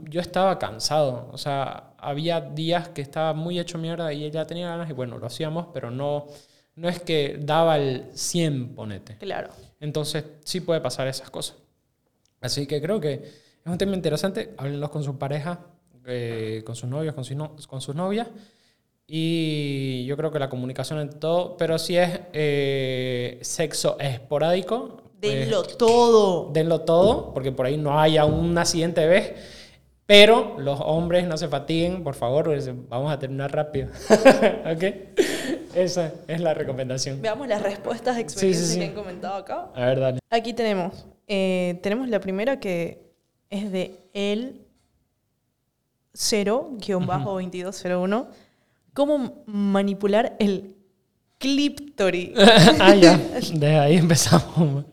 yo 0.10 0.22
estaba 0.22 0.58
cansado. 0.60 1.30
O 1.32 1.38
sea, 1.38 1.94
había 1.98 2.42
días 2.42 2.90
que 2.90 3.02
estaba 3.02 3.34
muy 3.34 3.60
hecho 3.60 3.78
mierda 3.78 4.12
y 4.14 4.24
ella 4.26 4.46
tenía 4.48 4.68
ganas 4.70 4.90
y 4.90 4.94
bueno, 4.94 5.18
lo 5.18 5.28
hacíamos, 5.28 5.68
pero 5.74 5.92
no, 5.92 6.26
no 6.76 6.90
es 6.90 7.00
que 7.02 7.38
daba 7.42 7.78
el 7.78 8.06
100, 8.14 8.76
ponete. 8.76 9.18
Claro. 9.18 9.50
Entonces, 9.80 10.24
sí 10.44 10.62
puede 10.62 10.82
pasar 10.82 11.08
esas 11.08 11.30
cosas. 11.30 11.58
Así 12.42 12.66
que 12.68 12.82
creo 12.82 13.00
que 13.00 13.14
es 13.14 13.66
un 13.66 13.78
tema 13.78 13.94
interesante. 13.96 14.54
Háblenlos 14.58 14.90
con 14.90 15.04
su 15.04 15.18
pareja, 15.18 15.60
eh, 16.06 16.64
con 16.66 16.76
sus 16.76 16.90
novios, 16.90 17.14
con, 17.14 17.24
sus 17.26 17.36
no- 17.38 17.56
con 17.68 17.82
sus 17.82 17.96
novias. 17.96 18.28
Y 19.12 20.06
yo 20.06 20.16
creo 20.18 20.32
que 20.32 20.38
la 20.40 20.50
comunicación 20.50 21.00
en 21.00 21.10
todo, 21.20 21.58
pero 21.58 21.80
si 21.80 21.98
es 21.98 22.20
eh, 22.34 23.40
sexo 23.42 23.98
esporádico, 24.00 25.02
pues, 25.20 25.34
Denlo 25.34 25.64
todo. 25.64 26.50
denlo 26.54 26.82
todo, 26.82 27.34
porque 27.34 27.52
por 27.52 27.66
ahí 27.66 27.76
no 27.76 28.00
haya 28.00 28.26
una 28.26 28.66
siguiente 28.66 29.06
vez. 29.08 29.34
Pero 30.10 30.56
los 30.58 30.82
hombres 30.82 31.26
no 31.28 31.38
se 31.38 31.48
fatiguen, 31.48 32.04
por 32.04 32.16
favor, 32.16 32.46
porque 32.46 32.74
vamos 32.88 33.14
a 33.14 33.20
terminar 33.20 33.56
rápido. 33.56 33.90
¿Ok? 34.66 34.84
Esa 35.76 36.14
es 36.28 36.42
la 36.42 36.56
recomendación. 36.56 37.22
Veamos 37.22 37.48
las 37.48 37.62
respuestas 37.62 38.16
de 38.16 38.24
experiencia 38.24 38.66
sí. 38.66 38.80
que 38.80 38.86
han 38.86 38.96
comentado 38.96 39.36
acá. 39.36 39.70
A 39.76 39.86
ver, 39.86 40.00
dale. 40.00 40.18
Aquí 40.32 40.54
tenemos. 40.54 41.06
eh, 41.28 41.80
tenemos 41.84 42.10
la 42.10 42.20
primera 42.20 42.60
que 42.60 43.04
es 43.52 43.72
de 43.72 44.00
el 44.14 44.66
0-2201. 46.16 48.28
¿Cómo 48.96 49.44
manipular 49.46 50.36
el 50.40 50.76
clíptori? 51.38 52.34
ah, 52.80 52.96
ya. 52.96 53.16
Desde 53.34 53.78
ahí 53.78 53.98
empezamos. 53.98 54.86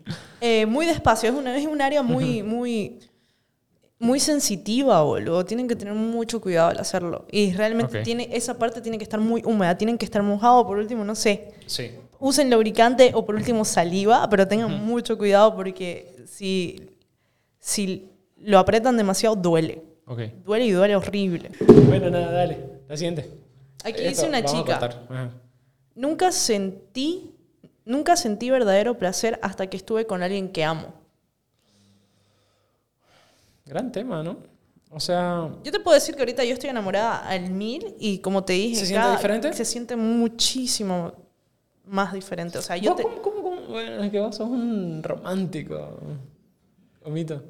Eh, 0.43 0.67
muy 0.67 0.85
despacio, 0.85 1.31
es, 1.31 1.35
una, 1.35 1.57
es 1.57 1.67
un 1.67 1.81
área 1.81 2.03
muy, 2.03 2.43
muy, 2.43 2.99
muy 3.99 4.21
sensitiva, 4.21 5.03
boludo. 5.03 5.45
Tienen 5.45 5.69
que 5.69 5.77
tener 5.77 5.95
mucho 5.95 6.41
cuidado 6.41 6.71
al 6.71 6.79
hacerlo. 6.79 7.27
Y 7.31 7.53
realmente 7.53 8.03
tiene, 8.03 8.29
esa 8.33 8.59
parte 8.59 8.81
tiene 8.81 8.99
que 8.99 9.05
estar 9.05 9.21
muy 9.21 9.43
húmeda, 9.45 9.77
tienen 9.77 9.99
que 9.99 10.05
estar 10.05 10.23
mojado, 10.23 10.67
por 10.67 10.79
último, 10.79 11.05
no 11.05 11.15
sé. 11.15 11.55
Sí. 11.67 11.93
Usen 12.19 12.51
lubricante 12.51 13.13
o 13.15 13.25
por 13.25 13.35
último 13.35 13.65
saliva, 13.65 14.29
pero 14.31 14.47
tengan 14.47 14.85
mucho 14.85 15.19
cuidado 15.19 15.55
porque 15.55 16.17
si, 16.27 16.91
si 17.59 18.11
lo 18.39 18.59
apretan 18.59 18.97
demasiado 18.97 19.37
duele. 19.37 19.83
Ok. 20.07 20.21
Duele 20.45 20.67
y 20.67 20.71
duele 20.71 20.97
horrible. 20.97 21.51
Bueno, 21.87 22.11
nada, 22.11 22.31
dale. 22.31 22.59
La 22.89 22.97
siguiente. 22.97 23.29
Aquí 23.85 24.03
Esto 24.03 24.09
dice 24.09 24.29
una 24.29 24.45
chica. 24.45 24.91
Nunca 25.95 26.31
sentí, 26.33 27.35
nunca 27.85 28.17
sentí 28.17 28.51
verdadero 28.51 28.99
placer 28.99 29.39
hasta 29.43 29.67
que 29.69 29.77
estuve 29.77 30.07
con 30.07 30.23
alguien 30.23 30.51
que 30.51 30.65
amo. 30.65 30.93
Gran 33.67 33.91
tema, 33.93 34.23
¿no? 34.23 34.39
O 34.91 35.01
sea, 35.01 35.51
Yo 35.65 35.73
te 35.73 35.81
puedo 35.81 35.95
decir 35.95 36.15
que 36.15 36.23
ahorita 36.23 36.45
yo 36.45 36.55
estoy 36.55 36.71
enamorada 36.71 37.29
al 37.29 37.51
mil 37.51 37.95
y 37.99 38.19
como 38.21 38.45
te 38.45 38.53
dije, 38.55 38.77
¿Se 38.77 38.87
siente 38.87 39.11
diferente? 39.11 39.53
se 39.53 39.65
siente 39.65 39.97
muchísimo 39.97 41.13
más 41.85 42.13
diferente. 42.13 42.59
O 42.59 42.63
sea, 42.63 42.77
yo 42.77 42.91
¿vos 42.91 42.97
te- 42.97 43.03
cómo, 43.03 43.21
cómo, 43.23 43.43
cómo? 43.43 43.61
Bueno, 43.69 44.03
es 44.05 44.11
que 44.11 44.21
vos 44.21 44.35
sos 44.37 44.49
un 44.49 45.03
romántico. 45.03 45.99
Omito. 47.05 47.43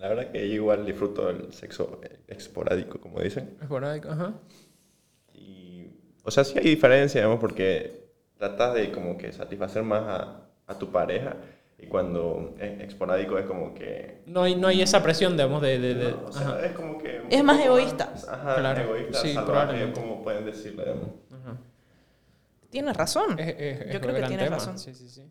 La 0.00 0.08
verdad 0.08 0.30
que 0.30 0.46
yo 0.48 0.54
igual 0.54 0.84
disfruto 0.84 1.26
del 1.26 1.52
sexo 1.52 2.00
esporádico, 2.28 3.00
como 3.00 3.20
dicen. 3.20 3.56
Esporádico, 3.60 4.10
ajá. 4.10 4.34
Y, 5.34 5.86
o 6.22 6.30
sea, 6.30 6.44
sí 6.44 6.58
hay 6.58 6.64
diferencia, 6.64 7.20
digamos, 7.20 7.40
porque 7.40 8.10
tratas 8.36 8.74
de 8.74 8.92
como 8.92 9.16
que 9.16 9.32
satisfacer 9.32 9.82
más 9.82 10.02
a, 10.06 10.46
a 10.66 10.78
tu 10.78 10.90
pareja 10.90 11.36
y 11.78 11.86
cuando 11.86 12.54
es 12.58 12.80
esporádico 12.80 13.38
es 13.38 13.46
como 13.46 13.74
que... 13.74 14.22
No 14.26 14.42
hay, 14.44 14.56
no 14.56 14.68
hay 14.68 14.80
esa 14.82 15.02
presión, 15.02 15.36
digamos, 15.36 15.60
de... 15.62 15.78
de, 15.78 15.94
de- 15.94 16.12
o 16.12 16.32
sea, 16.32 16.48
ajá. 16.48 16.66
es 16.66 16.72
como 16.72 16.98
que... 16.98 17.22
Es 17.30 17.44
más 17.44 17.60
egoísta. 17.64 18.12
Ajá, 18.28 18.56
Claro, 18.56 18.82
egoísta, 18.82 19.18
sí, 19.20 19.34
salvaje, 19.34 19.92
como 19.92 20.22
pueden 20.22 20.44
decirle, 20.46 20.84
digamos. 20.84 21.08
Ajá. 21.32 21.56
tienes 22.70 22.96
razón. 22.96 23.38
Es- 23.38 23.48
es- 23.58 23.80
es 23.82 23.92
yo 23.92 24.00
creo 24.00 24.14
que 24.14 24.22
tienes 24.22 24.44
tema. 24.46 24.56
razón. 24.56 24.78
Sí, 24.78 24.94
sí, 24.94 25.08
sí. 25.08 25.22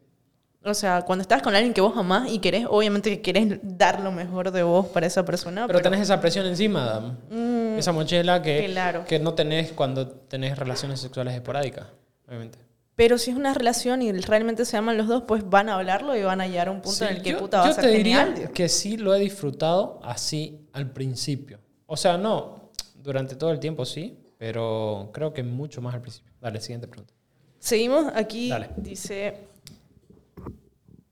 O 0.64 0.74
sea, 0.74 1.04
cuando 1.04 1.22
estás 1.22 1.44
con 1.44 1.54
alguien 1.54 1.74
que 1.76 1.82
vos 1.82 1.96
amás 1.96 2.28
y 2.32 2.40
querés, 2.40 2.66
obviamente 2.68 3.10
que 3.12 3.22
querés 3.22 3.60
dar 3.62 4.00
lo 4.02 4.12
mejor 4.12 4.50
de 4.50 4.64
vos 4.64 4.88
para 4.88 5.06
esa 5.06 5.24
persona. 5.24 5.68
Pero 5.68 5.80
tenés 5.80 6.00
esa 6.02 6.20
presión 6.20 6.46
encima, 6.48 6.86
Adam. 6.86 7.18
Mm, 7.30 7.78
Esa 7.78 7.92
mochila 7.92 8.42
que, 8.42 8.66
claro. 8.66 9.06
que 9.06 9.20
no 9.20 9.36
tenés 9.36 9.74
cuando 9.74 10.08
tenés 10.08 10.58
relaciones 10.58 11.00
sexuales 11.00 11.36
esporádicas, 11.36 11.86
obviamente. 12.28 12.58
Pero 12.96 13.18
si 13.18 13.32
es 13.32 13.38
una 13.38 13.54
relación 13.54 14.02
y 14.02 14.12
realmente 14.14 14.64
se 14.64 14.78
aman 14.78 14.98
los 14.98 15.08
dos, 15.08 15.24
pues 15.28 15.48
van 15.50 15.68
a 15.70 15.76
hablarlo 15.76 16.16
y 16.16 16.24
van 16.24 16.40
a 16.40 16.48
llegar 16.48 16.70
a 16.70 16.72
un 16.72 16.78
punto 16.82 16.98
Sí, 17.00 17.04
en 17.04 17.16
el 17.18 17.22
que 17.22 17.32
yo, 17.32 17.40
puta 17.40 17.60
va 17.60 17.66
yo 17.66 17.72
a 17.72 17.74
ser 17.76 17.84
te 17.84 17.90
diría 17.92 18.34
tío. 18.34 18.52
que 18.54 18.70
sí 18.70 18.96
lo 18.96 19.14
he 19.14 19.20
disfrutado 19.20 20.00
así 20.02 20.66
al 20.72 20.92
principio. 20.92 21.60
O 21.88 21.98
sea, 21.98 22.18
no, 22.18 22.72
durante 22.96 23.36
todo 23.36 23.52
el 23.52 23.60
tiempo 23.60 23.84
sí, 23.86 24.18
pero 24.38 25.10
creo 25.14 25.34
que 25.34 25.44
mucho 25.44 25.82
más 25.82 25.94
al 25.94 26.02
principio. 26.02 26.32
Dale, 26.40 26.62
siguiente 26.62 26.88
pregunta. 26.88 27.14
Seguimos 27.60 28.06
aquí. 28.16 28.50
Dale. 28.50 28.70
Dice. 28.78 29.40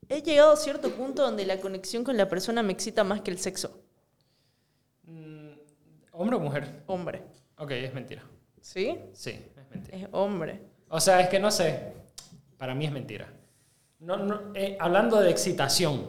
He 0.07 0.21
llegado 0.21 0.53
a 0.53 0.57
cierto 0.57 0.91
punto 0.91 1.23
donde 1.23 1.45
la 1.45 1.59
conexión 1.59 2.03
con 2.03 2.15
la 2.15 2.29
persona 2.29 2.61
me 2.63 2.71
excita 2.73 3.03
más 3.03 3.21
que 3.21 3.31
el 3.31 3.39
sexo. 3.39 3.79
¿Hombre 6.11 6.35
o 6.35 6.39
mujer? 6.39 6.83
Hombre. 6.85 7.23
Ok, 7.57 7.71
es 7.71 7.93
mentira. 7.93 8.23
¿Sí? 8.61 8.97
Sí, 9.13 9.31
es 9.31 9.69
mentira. 9.71 9.97
Es 9.97 10.07
hombre. 10.11 10.61
O 10.95 10.99
sea, 10.99 11.21
es 11.21 11.27
que 11.27 11.39
no 11.39 11.49
sé. 11.49 11.91
Para 12.55 12.75
mí 12.75 12.85
es 12.85 12.91
mentira. 12.91 13.27
No, 13.99 14.15
no, 14.15 14.53
eh, 14.53 14.77
hablando 14.79 15.19
de 15.19 15.31
excitación. 15.31 16.07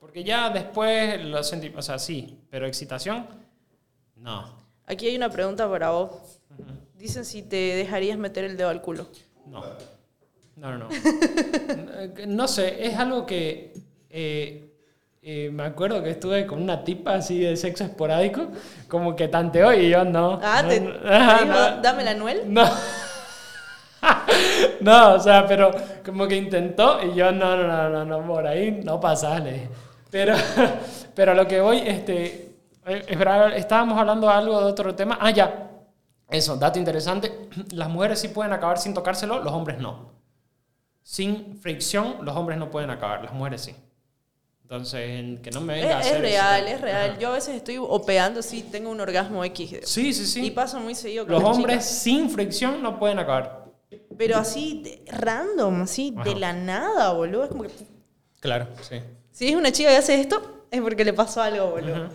Porque 0.00 0.24
ya 0.24 0.50
después 0.50 1.24
lo 1.24 1.44
sentí. 1.44 1.72
O 1.76 1.80
sea, 1.80 1.96
sí, 2.00 2.40
pero 2.50 2.66
excitación, 2.66 3.28
no. 4.16 4.52
Aquí 4.84 5.06
hay 5.06 5.14
una 5.14 5.30
pregunta 5.30 5.70
para 5.70 5.90
vos. 5.90 6.40
Dicen 6.96 7.24
si 7.24 7.42
te 7.42 7.76
dejarías 7.76 8.18
meter 8.18 8.42
el 8.42 8.56
dedo 8.56 8.68
al 8.68 8.82
culo. 8.82 9.06
No. 9.46 9.62
No, 10.56 10.76
no, 10.76 10.78
no. 10.78 10.88
no 12.26 12.48
sé, 12.48 12.84
es 12.84 12.98
algo 12.98 13.26
que 13.26 13.74
eh, 14.10 14.74
eh, 15.22 15.50
me 15.52 15.62
acuerdo 15.62 16.02
que 16.02 16.10
estuve 16.10 16.46
con 16.46 16.60
una 16.60 16.82
tipa 16.82 17.14
así 17.14 17.38
de 17.38 17.56
sexo 17.56 17.84
esporádico, 17.84 18.48
como 18.88 19.14
que 19.14 19.28
tanteó 19.28 19.72
y 19.72 19.88
yo 19.88 20.04
no. 20.04 20.40
Ah, 20.42 20.62
no, 20.62 20.68
te, 20.68 20.80
te 20.80 20.86
dijo, 20.86 21.80
dame 21.80 22.02
la 22.02 22.10
Anuel. 22.10 22.52
No. 22.52 22.64
no, 24.82 25.14
o 25.14 25.20
sea, 25.20 25.46
pero 25.46 25.70
como 26.04 26.26
que 26.26 26.36
intentó 26.36 27.00
y 27.02 27.14
yo 27.14 27.30
no, 27.32 27.56
no, 27.56 27.66
no, 27.66 27.88
no, 27.90 28.04
no 28.04 28.26
por 28.26 28.46
ahí 28.46 28.80
no 28.84 28.98
pasa, 29.00 29.38
le 29.38 29.52
dije. 29.52 29.68
Pero, 30.10 30.34
pero 31.14 31.32
a 31.32 31.34
lo 31.34 31.46
que 31.46 31.60
voy, 31.60 31.78
este, 31.78 32.54
eh, 32.86 33.04
estábamos 33.56 33.98
hablando 33.98 34.28
algo 34.30 34.58
de 34.60 34.66
otro 34.66 34.94
tema. 34.94 35.18
Ah, 35.20 35.30
ya. 35.30 35.64
Eso, 36.30 36.56
dato 36.56 36.78
interesante. 36.78 37.48
Las 37.72 37.88
mujeres 37.88 38.18
sí 38.20 38.28
pueden 38.28 38.52
acabar 38.52 38.78
sin 38.78 38.94
tocárselo, 38.94 39.42
los 39.42 39.52
hombres 39.52 39.78
no. 39.78 40.12
Sin 41.02 41.56
fricción, 41.58 42.16
los 42.22 42.36
hombres 42.36 42.58
no 42.58 42.70
pueden 42.70 42.90
acabar, 42.90 43.22
las 43.22 43.32
mujeres 43.32 43.62
sí. 43.62 43.74
Entonces, 44.62 45.00
en- 45.08 45.38
que 45.40 45.50
no 45.50 45.62
me 45.62 45.76
Es, 45.78 45.82
venga 45.82 45.96
a 45.96 46.00
es 46.00 46.06
hacer 46.08 46.20
real, 46.20 46.62
ese- 46.64 46.74
es 46.74 46.80
real. 46.82 47.10
Ajá. 47.12 47.18
Yo 47.18 47.28
a 47.28 47.32
veces 47.32 47.56
estoy 47.56 47.78
opeando 47.78 48.40
así, 48.40 48.62
tengo 48.62 48.90
un 48.90 49.00
orgasmo 49.00 49.42
X. 49.42 49.78
Sí, 49.84 50.12
sí, 50.12 50.26
sí. 50.26 50.44
Y 50.46 50.50
pasa 50.50 50.78
muy 50.78 50.94
seguido 50.94 51.24
con 51.24 51.32
Los 51.32 51.42
hombres 51.44 51.76
chicas. 51.78 51.98
sin 52.02 52.28
fricción 52.28 52.82
no 52.82 52.98
pueden 52.98 53.18
acabar. 53.18 53.57
Pero 54.16 54.36
así, 54.36 54.82
de- 54.84 55.02
random, 55.10 55.82
así, 55.82 56.14
de 56.24 56.34
la 56.34 56.52
nada, 56.52 57.12
boludo. 57.12 57.44
Es 57.44 57.50
como 57.50 57.62
que. 57.62 57.70
Claro, 58.40 58.68
sí. 58.82 58.96
Si 59.30 59.48
es 59.48 59.54
una 59.56 59.72
chica 59.72 59.90
que 59.90 59.96
hace 59.96 60.20
esto, 60.20 60.66
es 60.70 60.80
porque 60.80 61.04
le 61.04 61.12
pasó 61.12 61.40
algo, 61.42 61.70
boludo. 61.70 62.08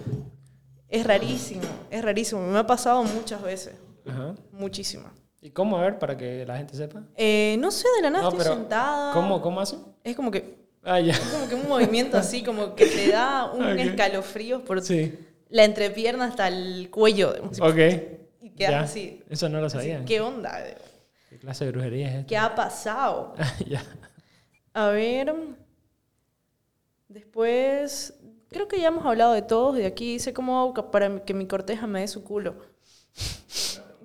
Es 0.90 1.06
rarísimo, 1.06 1.64
es 1.90 2.04
rarísimo. 2.04 2.42
Me 2.42 2.60
ha 2.60 2.68
pasado 2.68 3.04
muchas 3.04 3.42
veces. 3.42 3.74
Ajá. 4.08 4.36
Muchísimas. 4.52 5.12
¿Y 5.42 5.50
cómo? 5.50 5.78
A 5.78 5.82
ver, 5.82 6.00
para 6.00 6.16
que 6.16 6.46
la 6.46 6.58
gente 6.58 6.76
sepa. 6.76 7.04
Eh, 7.16 7.58
no 7.60 7.72
sé, 7.72 7.88
de 7.98 8.04
la 8.04 8.10
nada 8.12 8.24
No, 8.24 8.30
estoy 8.38 8.46
sentada. 8.56 9.14
¿Cómo, 9.14 9.42
cómo 9.42 9.60
hace? 9.62 9.78
Es 10.04 10.16
como 10.16 10.30
que. 10.32 10.64
Ah, 10.84 11.00
ya. 11.00 11.14
Es 11.14 11.20
como 11.20 11.48
que 11.48 11.56
un 11.56 11.68
movimiento 11.68 12.18
así, 12.18 12.44
como 12.44 12.76
que 12.76 12.86
te 12.86 13.08
da 13.10 13.52
un 13.54 13.80
escalofrío 13.80 14.64
por 14.64 14.82
Sí. 14.82 15.18
la 15.50 15.64
entrepierna 15.64 16.26
hasta 16.26 16.48
el 16.50 16.90
cuello. 16.92 17.34
Ok. 17.62 17.78
Y 18.42 18.50
quedas 18.52 18.90
así. 18.92 19.22
Eso 19.30 19.50
no 19.50 19.60
lo 19.60 19.68
así, 19.68 19.78
sabía. 19.78 20.06
¿Qué 20.06 20.22
onda? 20.22 20.62
¿Qué 21.34 21.40
clase 21.40 21.66
de 21.66 21.72
brujería 21.72 22.08
es 22.10 22.14
esta? 22.18 22.28
¿Qué 22.28 22.38
ha 22.38 22.54
pasado? 22.54 23.34
ya. 23.68 23.84
A 24.76 24.90
ver. 24.90 25.34
Después. 27.08 28.14
Creo 28.52 28.68
que 28.68 28.80
ya 28.80 28.90
hemos 28.90 29.04
hablado 29.04 29.34
de 29.34 29.42
todos. 29.42 29.76
De 29.76 29.88
aquí 29.88 30.18
hago 30.38 30.74
ca- 30.76 30.92
para 30.92 31.26
que 31.26 31.34
mi 31.34 31.48
corteja 31.48 31.88
me 31.88 32.02
dé 32.02 32.08
su 32.08 32.24
culo. 32.24 32.58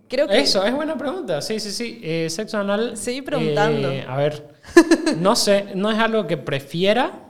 Creo 0.08 0.26
que 0.26 0.40
Eso, 0.40 0.64
es 0.64 0.74
buena 0.74 0.96
pregunta. 0.96 1.42
Sí, 1.42 1.60
sí, 1.60 1.70
sí. 1.70 2.00
Eh, 2.02 2.30
sexo 2.30 2.56
anal. 2.56 2.96
Seguí 2.96 3.20
preguntando. 3.20 3.90
eh, 3.90 4.06
a 4.08 4.16
ver, 4.16 4.54
no 5.18 5.36
sé, 5.36 5.74
no 5.74 5.90
es 5.90 5.98
algo 5.98 6.26
que 6.26 6.38
prefiera. 6.38 7.26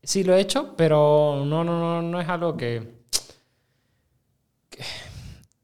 Sí 0.00 0.22
lo 0.22 0.36
he 0.36 0.40
hecho, 0.40 0.76
pero 0.76 1.42
no, 1.44 1.64
no, 1.64 1.80
no, 1.80 2.00
no 2.00 2.20
es 2.20 2.28
algo 2.28 2.56
que, 2.56 2.94
que- 4.70 4.82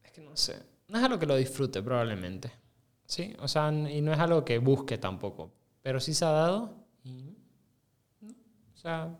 Es 0.03 0.11
que 0.13 0.21
no 0.21 0.37
sé. 0.37 0.57
No 0.89 0.99
es 0.99 1.05
algo 1.05 1.17
que 1.21 1.27
lo 1.27 1.37
disfrute, 1.37 1.81
probablemente. 1.81 2.51
Sí, 3.07 3.37
o 3.41 3.47
sea, 3.49 3.71
y 3.73 4.01
no 4.01 4.13
es 4.13 4.19
algo 4.19 4.45
que 4.45 4.59
busque 4.59 4.99
tampoco. 4.99 5.51
Pero 5.83 6.01
sí 6.01 6.13
se 6.15 6.25
ha 6.25 6.31
dado. 6.31 6.75
y- 7.05 7.35
no, 8.21 8.31
o 8.75 8.77
sea, 8.77 9.17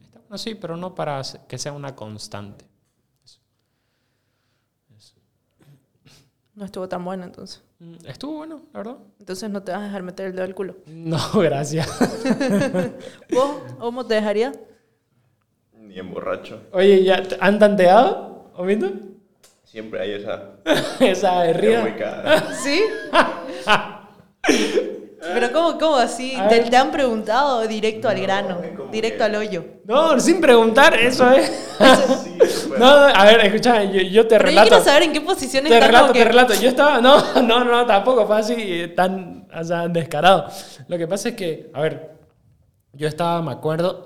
está 0.00 0.20
bueno, 0.20 0.38
sí, 0.38 0.54
pero 0.54 0.76
no 0.76 0.94
para 0.94 1.20
que 1.48 1.58
sea 1.58 1.72
una 1.72 1.94
constante. 1.96 2.64
no 6.54 6.64
estuvo 6.64 6.88
tan 6.88 7.04
bueno 7.04 7.24
entonces. 7.24 7.62
Mm, 7.80 7.96
Estuvo 8.06 8.38
bueno, 8.38 8.62
la 8.72 8.78
verdad. 8.78 8.96
Entonces 9.18 9.50
no 9.50 9.62
te 9.62 9.72
vas 9.72 9.82
a 9.82 9.84
dejar 9.84 10.02
meter 10.02 10.26
el 10.28 10.32
dedo 10.32 10.44
al 10.44 10.54
culo. 10.54 10.76
No, 10.86 11.18
gracias. 11.40 11.86
¿Vos, 13.30 13.56
cómo 13.78 14.06
te 14.06 14.14
dejarías? 14.14 14.58
Ni 15.74 15.98
en 15.98 16.10
borracho. 16.10 16.62
Oye, 16.72 17.04
¿ya 17.04 17.22
te- 17.22 17.36
han 17.40 17.58
tanteado? 17.58 18.50
¿O 18.54 18.64
visto? 18.64 18.90
Siempre 19.64 20.00
hay 20.00 20.12
esa. 20.12 20.55
Esa 21.00 21.42
de 21.42 21.96
cara. 21.98 22.44
¿Sí? 22.62 22.82
Pero 25.18 25.52
¿cómo, 25.52 25.78
cómo 25.78 25.96
así? 25.96 26.36
¿Te, 26.48 26.60
te 26.60 26.76
han 26.76 26.90
preguntado 26.90 27.66
directo 27.66 28.08
al 28.08 28.16
No, 28.16 28.22
grano, 28.22 28.60
directo 28.92 29.18
que- 29.18 29.24
al 29.24 29.34
hoyo? 29.36 29.64
No, 29.84 30.20
sin 30.20 30.40
preguntar, 30.40 30.94
eso 30.94 31.30
es. 31.30 31.46
Sí. 32.22 32.32
No, 32.78 32.86
a 32.86 33.24
ver, 33.24 33.46
escucha, 33.46 33.82
yo, 33.84 34.02
yo 34.02 34.22
te 34.26 34.36
Pero 34.36 34.44
yo 34.44 34.48
relato. 34.50 34.68
quiero 34.68 34.84
saber 34.84 35.02
en 35.04 35.12
qué 35.14 35.20
posición 35.22 35.64
Te 35.64 35.72
estás. 35.72 35.86
relato, 35.86 36.12
te 36.12 36.18
que- 36.18 36.24
relato. 36.26 36.54
Yo 36.54 36.68
estaba, 36.68 37.00
no, 37.00 37.40
no, 37.42 37.64
no, 37.64 37.86
tampoco 37.86 38.26
fue 38.26 38.36
así 38.38 38.54
eh, 38.58 38.88
tan, 38.88 39.48
o 39.54 39.64
sea, 39.64 39.88
descarado. 39.88 40.46
Lo 40.86 40.98
que 40.98 41.06
pasa 41.08 41.30
es 41.30 41.36
que, 41.36 41.70
a 41.72 41.80
ver, 41.80 42.10
yo 42.92 43.08
estaba, 43.08 43.40
me 43.40 43.52
acuerdo, 43.52 44.04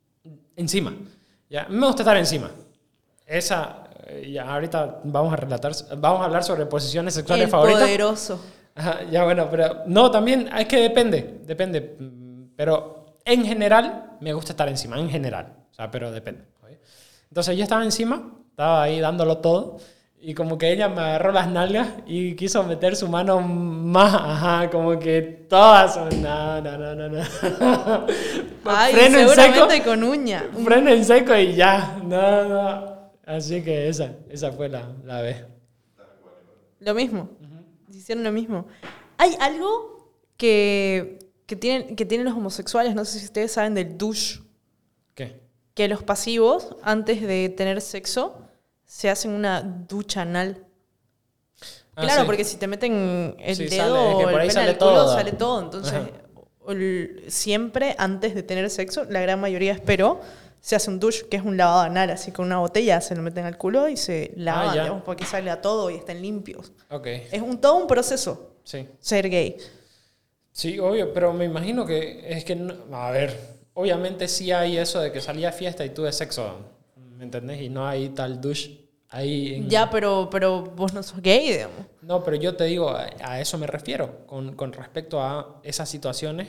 encima. 0.56 0.92
Ya, 1.48 1.66
me 1.70 1.86
gusta 1.86 2.02
estar 2.02 2.16
encima. 2.18 2.50
Esa, 3.26 3.84
ya, 4.30 4.52
ahorita 4.52 5.00
vamos 5.04 5.32
a 5.32 5.36
relatar, 5.36 5.72
vamos 5.96 6.20
a 6.22 6.24
hablar 6.24 6.44
sobre 6.44 6.66
posiciones 6.66 7.14
sexuales 7.14 7.44
El 7.46 7.50
favoritas. 7.50 7.82
poderoso. 7.82 8.40
Ajá, 8.74 9.00
ya 9.10 9.24
bueno, 9.24 9.48
pero 9.50 9.82
no, 9.86 10.10
también 10.10 10.48
es 10.56 10.66
que 10.66 10.78
depende, 10.80 11.40
depende. 11.44 11.96
Pero 12.56 13.16
en 13.24 13.44
general 13.44 14.16
me 14.20 14.32
gusta 14.32 14.52
estar 14.52 14.68
encima, 14.68 14.98
en 14.98 15.10
general. 15.10 15.54
O 15.70 15.74
sea, 15.74 15.90
pero 15.90 16.10
depende. 16.10 16.44
¿oye? 16.64 16.80
Entonces 17.28 17.56
yo 17.56 17.62
estaba 17.62 17.82
encima, 17.84 18.30
estaba 18.50 18.82
ahí 18.82 19.00
dándolo 19.00 19.38
todo. 19.38 19.78
Y 20.22 20.34
como 20.34 20.58
que 20.58 20.70
ella 20.70 20.90
me 20.90 21.00
agarró 21.00 21.32
las 21.32 21.48
nalgas 21.48 21.88
y 22.06 22.36
quiso 22.36 22.62
meter 22.62 22.94
su 22.94 23.08
mano 23.08 23.40
más, 23.40 24.14
ajá, 24.14 24.68
como 24.70 24.98
que 24.98 25.22
todas 25.48 25.94
son, 25.94 26.08
no, 26.22 26.60
no, 26.60 26.76
no, 26.76 26.94
no, 26.94 27.08
no. 27.08 27.22
Ay, 28.66 28.92
Freno 28.92 29.18
en 29.18 29.28
seguramente 29.28 29.74
seco, 29.76 29.84
con 29.90 30.04
uña. 30.04 30.44
freno 30.62 30.90
en 30.90 31.04
seco 31.06 31.34
y 31.34 31.54
ya, 31.54 31.96
no, 32.04 32.44
no. 32.44 32.99
Así 33.36 33.62
que 33.62 33.88
esa, 33.88 34.14
esa 34.28 34.50
fue 34.52 34.68
la, 34.68 34.92
la 35.04 35.20
vez. 35.22 35.44
Lo 36.80 36.94
mismo. 36.94 37.30
Hicieron 37.92 38.24
lo 38.24 38.32
mismo. 38.32 38.66
Hay 39.18 39.36
algo 39.40 40.14
que, 40.36 41.18
que, 41.46 41.54
tienen, 41.56 41.94
que 41.94 42.04
tienen 42.06 42.24
los 42.24 42.34
homosexuales, 42.36 42.94
no 42.94 43.04
sé 43.04 43.18
si 43.18 43.26
ustedes 43.26 43.52
saben 43.52 43.74
del 43.74 43.96
douche, 43.98 44.40
¿Qué? 45.14 45.40
que 45.74 45.86
los 45.88 46.02
pasivos, 46.02 46.76
antes 46.82 47.20
de 47.22 47.48
tener 47.50 47.80
sexo, 47.80 48.42
se 48.84 49.10
hacen 49.10 49.30
una 49.32 49.62
ducha 49.62 50.22
anal. 50.22 50.66
Ah, 51.94 52.02
claro, 52.02 52.22
sí. 52.22 52.26
porque 52.26 52.44
si 52.44 52.56
te 52.56 52.66
meten 52.66 53.36
el 53.38 53.56
Sí, 53.56 53.66
dedo 53.68 53.94
sale, 53.94 54.16
que 54.18 54.24
o 54.24 54.30
por 54.30 54.32
el 54.32 54.40
ahí 54.40 54.50
sale 54.50 54.70
al 54.70 54.78
culo, 54.78 54.90
todo. 54.94 55.14
sale 55.14 55.32
todo. 55.32 55.62
Entonces, 55.62 55.94
el- 56.68 57.24
siempre 57.28 57.94
antes 57.98 58.34
de 58.34 58.42
tener 58.42 58.70
sexo, 58.70 59.04
la 59.04 59.20
gran 59.20 59.40
mayoría 59.40 59.72
espero, 59.72 60.20
se 60.60 60.76
hace 60.76 60.90
un 60.90 61.00
douche, 61.00 61.26
que 61.30 61.36
es 61.36 61.42
un 61.44 61.56
lavado 61.56 61.80
anal, 61.80 62.10
así 62.10 62.32
con 62.32 62.46
una 62.46 62.58
botella 62.58 63.00
se 63.00 63.14
lo 63.16 63.22
meten 63.22 63.44
al 63.46 63.56
culo 63.58 63.88
y 63.88 63.96
se 63.96 64.32
lavan, 64.36 64.68
Ah, 64.68 64.72
digamos, 64.72 65.02
porque 65.02 65.24
sale 65.24 65.50
a 65.50 65.60
todo 65.62 65.90
y 65.90 65.96
estén 65.96 66.20
limpios. 66.22 66.72
Ok, 66.90 67.06
Es 67.06 67.40
un, 67.42 67.58
todo 67.60 67.76
un 67.76 67.86
proceso 67.86 68.54
sí. 68.64 68.86
ser 69.00 69.28
gay. 69.30 69.56
Sí, 70.52 70.78
obvio, 70.78 71.12
pero 71.12 71.32
me 71.32 71.44
imagino 71.44 71.86
que 71.86 72.24
es 72.32 72.44
que, 72.44 72.56
no- 72.56 72.74
a 72.96 73.10
ver, 73.10 73.36
obviamente 73.74 74.28
sí 74.28 74.52
hay 74.52 74.76
eso 74.76 75.00
de 75.00 75.12
que 75.12 75.20
salía 75.20 75.50
a 75.50 75.52
fiesta 75.52 75.84
y 75.84 75.90
tuve 75.90 76.12
sexo, 76.12 76.56
¿me 77.16 77.24
entendés? 77.24 77.62
Y 77.62 77.68
no 77.68 77.86
hay 77.86 78.10
tal 78.10 78.40
douche 78.40 78.88
ahí. 79.08 79.54
en- 79.54 79.70
Ya, 79.70 79.88
pero, 79.90 80.28
pero 80.30 80.62
vos 80.62 80.92
no 80.92 81.02
sos 81.02 81.22
gay, 81.22 81.52
digamos. 81.52 81.86
No, 82.02 82.22
pero 82.24 82.36
yo 82.36 82.56
te 82.56 82.64
digo, 82.64 82.90
a, 82.90 83.08
a 83.22 83.40
eso 83.40 83.56
me 83.58 83.66
refiero, 83.66 84.26
con, 84.26 84.54
con 84.56 84.72
respecto 84.72 85.22
a 85.22 85.60
esas 85.62 85.88
situaciones, 85.88 86.48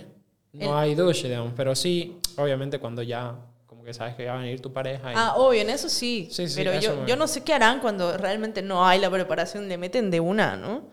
no 0.54 0.72
El- 0.72 0.78
hay 0.90 0.96
douche, 0.96 1.28
digamos, 1.30 1.54
pero 1.56 1.76
sí, 1.76 2.18
obviamente 2.38 2.80
cuando 2.80 3.02
ya, 3.04 3.36
como 3.82 3.88
que 3.88 3.94
sabes 3.96 4.16
que 4.16 4.28
va 4.28 4.36
a 4.36 4.38
venir 4.38 4.62
tu 4.62 4.72
pareja 4.72 5.12
y... 5.12 5.16
Ah, 5.18 5.34
obvio, 5.38 5.62
en 5.62 5.72
eso 5.72 5.90
sí. 5.90 6.28
Sí, 6.32 6.48
sí, 6.48 6.54
pero 6.56 6.80
yo, 6.80 6.98
me- 6.98 7.08
yo 7.08 7.16
no 7.16 7.28
sé 7.28 7.44
qué 7.44 7.52
harán 7.54 7.80
cuando 7.80 8.16
realmente 8.16 8.62
no 8.62 8.86
hay 8.86 9.00
la 9.00 9.10
preparación. 9.10 9.68
Le 9.68 9.78
meten 9.80 10.12
de 10.12 10.20
una, 10.20 10.56
¿no? 10.56 10.84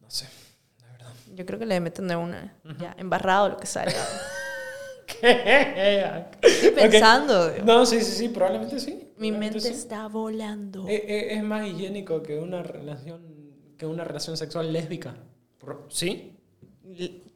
No 0.00 0.10
sé, 0.10 0.26
la 0.80 0.90
verdad. 0.90 1.12
Yo 1.32 1.46
creo 1.46 1.58
que 1.60 1.66
le 1.66 1.78
meten 1.78 2.08
de 2.08 2.16
una. 2.16 2.56
Ya, 2.80 2.96
embarrado 2.98 3.50
lo 3.50 3.56
que 3.56 3.68
salga. 3.68 3.94
¿Qué? 5.06 6.26
Estoy 6.42 6.70
pensando. 6.70 7.52
No, 7.64 7.86
sí, 7.86 8.00
sí, 8.00 8.12
sí, 8.12 8.28
probablemente 8.28 8.80
sí. 8.80 8.90
Mi 9.16 9.28
probablemente 9.30 9.38
mente 9.38 9.60
sí. 9.60 9.68
está 9.68 10.08
volando. 10.08 10.88
Eh, 10.88 11.04
eh, 11.06 11.36
Es, 11.36 11.42
más 11.44 11.64
higiénico 11.68 12.20
que 12.20 12.38
una 12.40 12.64
relación 12.64 13.22
que 13.78 13.86
una 13.86 14.02
relación 14.02 14.36
sexual 14.36 14.72
lésbica. 14.72 15.14
¿Sí? 15.88 16.36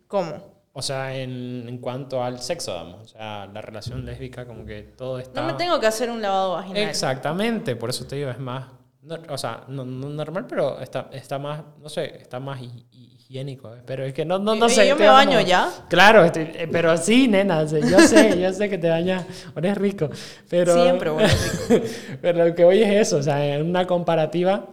¿Cómo? 0.09 0.56
O 0.79 0.83
sea, 0.83 1.17
en, 1.17 1.65
en 1.67 1.79
cuanto 1.79 2.23
al 2.23 2.39
sexo, 2.41 2.75
vamos. 2.75 3.01
O 3.01 3.09
sea, 3.09 3.47
la 3.47 3.63
relación 3.63 4.05
lésbica 4.05 4.45
como 4.45 4.67
que 4.67 4.83
todo 4.83 5.19
está... 5.19 5.41
No 5.41 5.47
me 5.47 5.55
tengo 5.55 5.81
que 5.81 5.87
hacer 5.87 6.11
un 6.11 6.21
lavado 6.21 6.53
vaginal. 6.53 6.83
Exactamente, 6.83 7.77
por 7.77 7.89
eso 7.89 8.05
te 8.07 8.17
digo, 8.17 8.29
es 8.31 8.39
más... 8.39 8.67
no- 9.01 9.17
o 9.31 9.39
sea, 9.39 9.65
no, 9.69 9.87
no 9.87 10.11
normal, 10.11 10.45
pero 10.47 10.79
está, 10.81 11.09
está 11.13 11.39
más, 11.39 11.63
no 11.81 11.89
sé, 11.89 12.19
está 12.21 12.41
más 12.41 12.61
hi- 12.61 12.85
higiénico. 12.93 13.75
eh, 13.75 13.81
Pero 13.87 14.05
es 14.05 14.13
que 14.13 14.27
no, 14.27 14.39
no, 14.39 14.55
no 14.55 14.67
Oye, 14.67 14.75
sé. 14.75 14.87
yo 14.89 14.97
me 14.97 15.09
baño 15.09 15.41
ya. 15.41 15.71
Claro, 15.89 16.25
estoy- 16.27 16.51
eh, 16.55 16.69
pero 16.71 16.95
sí, 16.99 17.27
nena, 17.27 17.65
yo 17.65 17.99
sé, 18.01 18.39
yo 18.39 18.53
sé 18.53 18.69
que 18.69 18.77
te 18.77 18.91
bañas, 18.91 19.25
eres 19.57 19.79
rico. 19.79 20.11
Pero, 20.51 20.75
Siempre 20.83 21.11
huele 21.11 21.31
pero 22.21 22.45
lo 22.45 22.55
que 22.55 22.65
voy 22.65 22.83
es 22.83 22.91
eso, 23.09 23.17
o 23.17 23.23
sea, 23.23 23.43
en 23.57 23.65
una 23.67 23.87
comparativa 23.87 24.67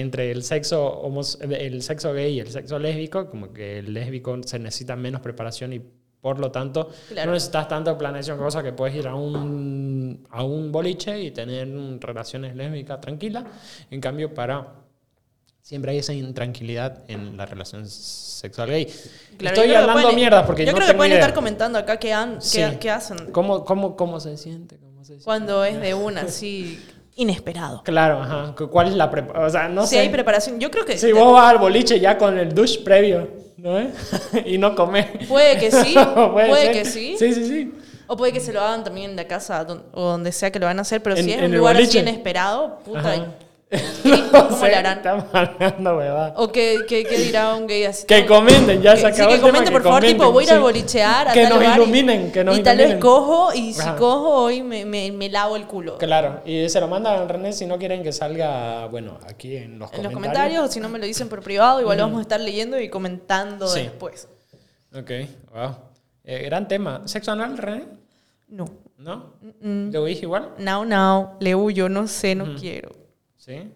entre 0.00 0.30
el 0.30 0.42
sexo, 0.42 0.84
homos- 1.00 1.38
el 1.40 1.82
sexo 1.82 2.12
gay 2.12 2.34
y 2.34 2.40
el 2.40 2.48
sexo 2.50 2.78
lésbico, 2.78 3.28
como 3.28 3.52
que 3.52 3.78
el 3.80 3.92
lésbico 3.94 4.38
se 4.44 4.58
necesita 4.58 4.96
menos 4.96 5.20
preparación 5.20 5.72
y 5.72 5.80
por 6.20 6.38
lo 6.38 6.52
tanto 6.52 6.88
Claro. 7.08 7.26
no 7.30 7.32
necesitas 7.34 7.66
tanta 7.68 7.98
planeación, 7.98 8.38
cosa 8.38 8.62
que 8.62 8.72
puedes 8.72 8.94
ir 8.94 9.08
a 9.08 9.14
un, 9.14 10.24
a 10.30 10.44
un 10.44 10.70
boliche 10.70 11.20
y 11.20 11.32
tener 11.32 11.68
relaciones 12.00 12.54
lésbicas 12.54 13.00
tranquilas. 13.00 13.44
En 13.90 14.00
cambio, 14.00 14.32
para 14.32 14.68
siempre 15.60 15.92
hay 15.92 15.98
esa 15.98 16.12
intranquilidad 16.12 17.02
en 17.08 17.36
la 17.36 17.44
relación 17.46 17.86
sexual 17.88 18.68
gay. 18.70 18.86
Claro, 19.36 19.56
Estoy 19.56 19.74
hablando 19.74 20.02
pueden- 20.02 20.16
mierda 20.16 20.46
porque 20.46 20.64
Yo 20.64 20.72
no 20.72 20.76
creo 20.78 20.88
que 20.88 20.94
pueden 20.94 21.12
idea. 21.12 21.20
estar 21.22 21.34
comentando 21.34 21.78
acá 21.78 21.98
qué, 21.98 22.12
han- 22.12 22.34
qué- 22.36 22.40
Sí. 22.40 22.62
qué 22.80 22.90
hacen 22.90 23.32
¿Cómo, 23.32 23.64
cómo, 23.64 23.96
cómo 23.96 24.20
se 24.20 24.36
siente? 24.36 24.78
¿Cómo 24.78 25.00
se 25.04 25.08
siente? 25.14 25.24
cuando 25.24 25.64
es 25.64 25.80
de 25.80 25.94
una, 25.94 26.22
así, 26.22 26.80
inesperado. 27.16 27.82
Claro, 27.84 28.22
ajá. 28.22 28.54
¿Cu- 28.56 28.68
¿Cuál 28.68 28.88
es 28.88 28.94
la 28.94 29.10
preparación? 29.10 29.46
O 29.46 29.50
sea, 29.50 29.68
no 29.68 29.82
si 29.86 29.96
sé. 29.96 30.00
hay 30.00 30.08
preparación, 30.08 30.58
yo 30.58 30.70
creo 30.70 30.84
que 30.84 30.96
Si 30.98 31.12
vos 31.12 31.32
vas 31.32 31.50
al 31.50 31.58
boliche 31.58 32.00
ya 32.00 32.16
con 32.18 32.38
el 32.38 32.54
douche 32.54 32.80
previo, 32.84 33.28
¿no 33.56 33.78
es? 33.78 33.88
y 34.46 34.58
no 34.58 34.74
comes. 34.74 35.06
puede 35.28 35.58
que 35.58 35.70
sí, 35.70 35.94
puede, 36.32 36.72
que 36.72 36.84
sí. 36.84 37.16
Sí, 37.18 37.32
sí, 37.34 37.44
sí. 37.46 37.72
O 38.06 38.16
puede 38.16 38.32
que 38.32 38.40
se 38.40 38.52
lo 38.52 38.60
hagan 38.60 38.84
también 38.84 39.10
en 39.10 39.16
la 39.16 39.26
casa 39.26 39.66
o 39.92 40.00
donde 40.02 40.32
sea 40.32 40.50
que 40.50 40.58
lo 40.58 40.66
van 40.66 40.78
a 40.78 40.82
hacer, 40.82 41.02
pero 41.02 41.16
En- 41.16 41.24
si 41.24 41.32
es 41.32 41.42
un 41.42 41.56
lugar 41.56 41.76
así 41.76 41.98
inesperado, 41.98 42.78
puta, 42.84 42.98
Ajá. 43.12 43.26
¿Qué- 43.72 43.82
No 44.32 44.48
¿cómo 44.48 44.56
sé, 44.60 44.68
le 44.68 44.76
harán? 44.76 44.98
Estamos 44.98 45.24
hablando, 45.32 45.96
huevada. 45.96 46.34
O 46.36 46.52
que, 46.52 46.80
que, 46.88 47.04
que 47.04 47.16
dirá 47.18 47.54
un 47.54 47.66
gay 47.66 47.84
así. 47.84 48.06
Que 48.06 48.24
comenten, 48.26 48.80
ya 48.82 48.94
que- 48.94 49.00
se 49.00 49.06
sí, 49.12 49.12
acabó 49.12 49.30
que 49.30 49.36
tema, 49.36 49.48
comenten, 49.48 49.64
que 49.64 49.72
por 49.72 49.82
favor, 49.82 50.00
comenten, 50.00 50.18
tipo, 50.18 50.32
voy 50.32 50.44
a 50.44 50.46
ir 50.46 50.52
a 50.52 50.58
bolichear 50.60 51.28
a 51.28 51.32
Que 51.32 51.42
tal 51.42 51.48
nos 51.50 51.58
lugar 51.58 51.78
y- 51.78 51.82
iluminen, 51.82 52.32
que 52.32 52.44
nos 52.44 52.58
Y 52.58 52.62
tal 52.62 52.76
vez 52.78 52.94
cojo, 52.96 53.52
y 53.54 53.72
si 53.72 53.80
Ajá. 53.80 53.96
cojo 53.96 54.28
hoy 54.44 54.62
me, 54.62 54.84
me, 54.84 55.10
me 55.12 55.28
lavo 55.28 55.56
el 55.56 55.66
culo. 55.66 55.98
Claro, 55.98 56.40
y 56.44 56.68
se 56.68 56.80
lo 56.80 56.88
mandan 56.88 57.20
a 57.20 57.24
René 57.26 57.52
si 57.52 57.66
no 57.66 57.78
quieren 57.78 58.02
que 58.02 58.12
salga, 58.12 58.86
bueno, 58.86 59.18
aquí 59.28 59.56
en 59.56 59.78
los 59.78 59.92
En 59.92 60.02
los 60.02 60.12
comentarios. 60.12 60.14
comentarios, 60.14 60.64
o 60.64 60.72
si 60.72 60.80
no 60.80 60.88
me 60.88 60.98
lo 60.98 61.06
dicen 61.06 61.28
por 61.28 61.42
privado, 61.42 61.80
igual 61.80 61.98
lo 61.98 62.04
vamos 62.04 62.18
a 62.18 62.22
estar 62.22 62.40
leyendo 62.40 62.78
y 62.80 62.88
comentando 62.88 63.66
Sí. 63.66 63.80
después. 63.82 64.28
Ok, 64.94 65.10
wow. 65.54 65.76
Eh, 66.24 66.42
gran 66.44 66.68
tema. 66.68 67.02
¿Sexo 67.06 67.32
anal, 67.32 67.56
René? 67.58 67.84
No. 68.48 68.66
¿No? 68.98 69.32
Mm, 69.60 69.90
¿Lo 69.90 70.04
dije 70.04 70.22
igual? 70.22 70.50
No, 70.58 70.84
no, 70.84 71.36
le 71.40 71.54
huyo, 71.56 71.88
no 71.88 72.06
sé, 72.06 72.36
no 72.36 72.54
quiero. 72.54 72.90
Sí. 73.42 73.72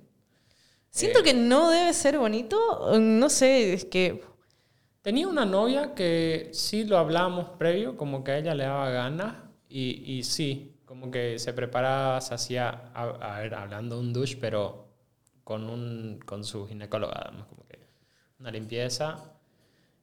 Siento 0.90 1.18
Eh. 1.20 1.22
que 1.24 1.34
no 1.34 1.70
debe 1.70 1.92
ser 1.92 2.18
bonito, 2.18 2.56
no 3.00 3.28
sé, 3.28 3.72
es 3.74 3.84
que... 3.84 4.22
Tenía 5.02 5.28
una 5.28 5.44
novia 5.44 5.94
que 5.94 6.50
sí 6.52 6.84
lo 6.84 6.98
hablábamos 6.98 7.50
previo, 7.58 7.96
como 7.96 8.22
que 8.24 8.32
a 8.32 8.38
ella 8.38 8.54
le 8.54 8.64
daba 8.64 8.90
ganas, 8.90 9.36
y, 9.68 10.18
y 10.18 10.22
sí, 10.24 10.76
como 10.84 11.10
que 11.10 11.38
se 11.38 11.52
preparaba, 11.52 12.20
se 12.20 12.34
hacía, 12.34 12.68
a, 12.94 13.02
a 13.36 13.40
ver, 13.40 13.54
hablando 13.54 13.98
un 14.00 14.12
douche, 14.12 14.36
pero 14.40 14.88
con, 15.44 15.68
un, 15.68 16.20
con 16.24 16.44
su 16.44 16.66
ginecóloga, 16.68 17.22
además, 17.26 17.46
como 17.48 17.66
que 17.68 17.78
una 18.40 18.50
limpieza. 18.52 19.32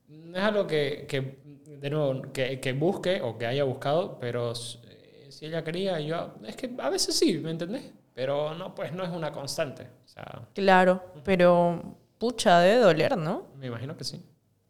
No 0.09 0.37
es 0.37 0.43
algo 0.43 0.67
que, 0.67 1.05
que 1.07 1.39
de 1.67 1.89
nuevo, 1.89 2.21
que, 2.33 2.59
que 2.61 2.73
busque 2.73 3.21
o 3.21 3.37
que 3.37 3.45
haya 3.45 3.63
buscado, 3.65 4.19
pero 4.19 4.53
eh, 4.53 5.27
si 5.29 5.45
ella 5.47 5.63
quería, 5.63 5.99
yo, 6.01 6.35
es 6.45 6.55
que 6.55 6.69
a 6.79 6.89
veces 6.89 7.15
sí, 7.15 7.37
¿me 7.39 7.51
entendés? 7.51 7.91
Pero 8.13 8.53
no, 8.55 8.75
pues 8.75 8.93
no 8.93 9.03
es 9.03 9.09
una 9.09 9.31
constante. 9.31 9.83
O 10.05 10.07
sea, 10.07 10.47
Claro, 10.53 11.03
pero 11.23 11.97
pucha, 12.17 12.59
debe 12.59 12.81
doler, 12.81 13.17
¿no? 13.17 13.47
me 13.57 13.67
imagino 13.67 13.97
que 13.97 14.03
sí. 14.03 14.23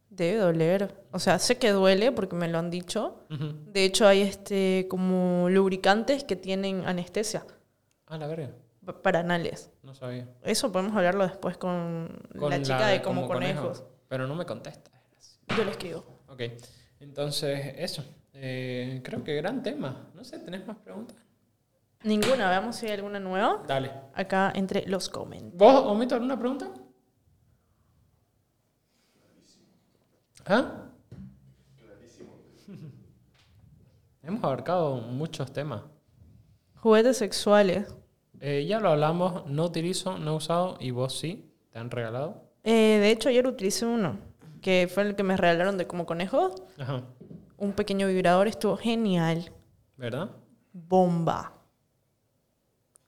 Debe 0.10 0.38
doler. 0.38 0.94
O 1.12 1.20
sea, 1.20 1.39
sé 1.39 1.58
que 1.58 1.72
duele 1.72 2.12
porque 2.12 2.36
me 2.36 2.48
lo 2.48 2.60
han 2.60 2.70
dicho. 2.70 3.26
De 3.30 3.84
hecho, 3.84 4.08
hay 4.08 4.22
este 4.22 4.86
como 4.89 5.50
lubricantes 5.50 6.24
que 6.24 6.36
tienen 6.36 6.86
anestesia 6.86 7.46
Ah, 8.06 8.18
la 8.20 8.28
verga, 8.28 8.52
pa- 8.86 9.02
para 9.02 9.20
anales. 9.22 9.72
no 9.82 9.96
sabía. 9.96 10.28
Eso 10.44 10.72
podemos 10.72 10.96
hablarlo 10.96 11.26
después 11.28 11.58
con, 11.58 12.22
Con 12.38 12.52
la 12.52 12.62
chica 12.62 12.88
de 12.88 13.02
como, 13.02 13.28
conejos. 13.28 13.84
Pero 14.08 14.28
no 14.28 14.36
me 14.36 14.46
contesta. 14.46 14.91
Yo 15.58 15.64
le 15.66 15.72
escribo. 15.72 16.06
Ok, 16.28 16.41
entonces 17.00 17.74
eso. 17.78 18.04
Eh, 18.34 19.02
creo 19.04 19.24
que 19.24 19.36
gran 19.36 19.64
tema. 19.64 20.10
No 20.14 20.24
sé, 20.24 20.39
¿tenés 20.39 20.66
más 20.68 20.78
preguntas? 20.78 21.18
Ninguna, 22.04 22.49
veamos 22.49 22.76
si 22.76 22.86
hay 22.88 22.93
alguna 22.93 23.20
nueva. 23.20 23.64
Dale. 23.68 23.91
Acá 24.14 24.51
entre 24.56 24.86
los 24.88 25.10
comentarios. 25.10 25.58
¿Vos, 25.58 25.86
Omito, 25.86 26.16
alguna 26.16 26.38
pregunta? 26.38 26.70
¿Ah? 30.45 30.80
Hemos 34.22 34.43
abarcado 34.43 34.95
muchos 34.97 35.51
temas. 35.51 35.82
Juguetes 36.78 37.18
sexuales. 37.18 37.93
Eh, 38.39 38.66
ya 38.68 38.80
lo 38.80 38.89
hablamos, 38.89 39.45
no 39.47 39.66
utilizo, 39.66 40.18
no 40.18 40.32
he 40.32 40.36
usado 40.36 40.78
y 40.80 40.91
vos 40.91 41.18
sí, 41.18 41.49
te 41.72 41.80
han 41.80 41.89
regalado. 41.91 42.49
Eh, 42.64 42.99
de 43.01 43.12
hecho, 43.12 43.30
ayer 43.30 43.45
utilicé 43.47 43.86
uno, 43.86 44.18
que 44.62 44.89
fue 44.93 45.04
el 45.04 45.16
que 45.16 45.24
me 45.24 45.38
regalaron 45.38 45.78
de 45.78 45.88
como 45.88 46.06
conejos. 46.06 46.54
Ajá, 46.78 47.04
Un 47.58 47.72
pequeño 47.74 48.08
vibrador, 48.08 48.47
estuvo 48.47 48.76
genial. 48.76 49.51
¿verdad? 49.95 50.30
Bomba. 50.74 51.53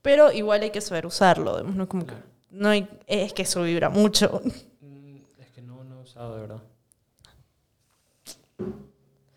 Pero 0.05 0.31
igual 0.31 0.61
hay 0.61 0.69
que 0.69 0.81
saber 0.81 1.07
usarlo. 1.07 1.63
No 1.63 1.83
es 1.83 1.89
que. 1.89 2.13
No 2.51 2.69
hay, 2.69 2.87
es 3.07 3.33
que 3.33 3.41
eso 3.41 3.63
vibra 3.63 3.89
mucho. 3.89 4.39
Mm, 4.79 5.17
Es 5.39 5.49
que 5.49 5.63
no, 5.63 5.83
no 5.83 5.99
he 5.99 6.03
usado 6.03 6.35
de 6.35 6.41
verdad. 6.41 6.61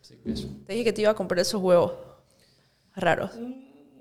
Así 0.03 0.17
que 0.23 0.33
eso. 0.33 0.49
Te 0.67 0.75
dije 0.75 0.85
que 0.85 0.93
te 0.93 1.01
iba 1.01 1.11
a 1.11 1.15
comprar 1.15 1.39
esos 1.41 1.63
huevos 1.63 1.93
raros. 2.95 3.31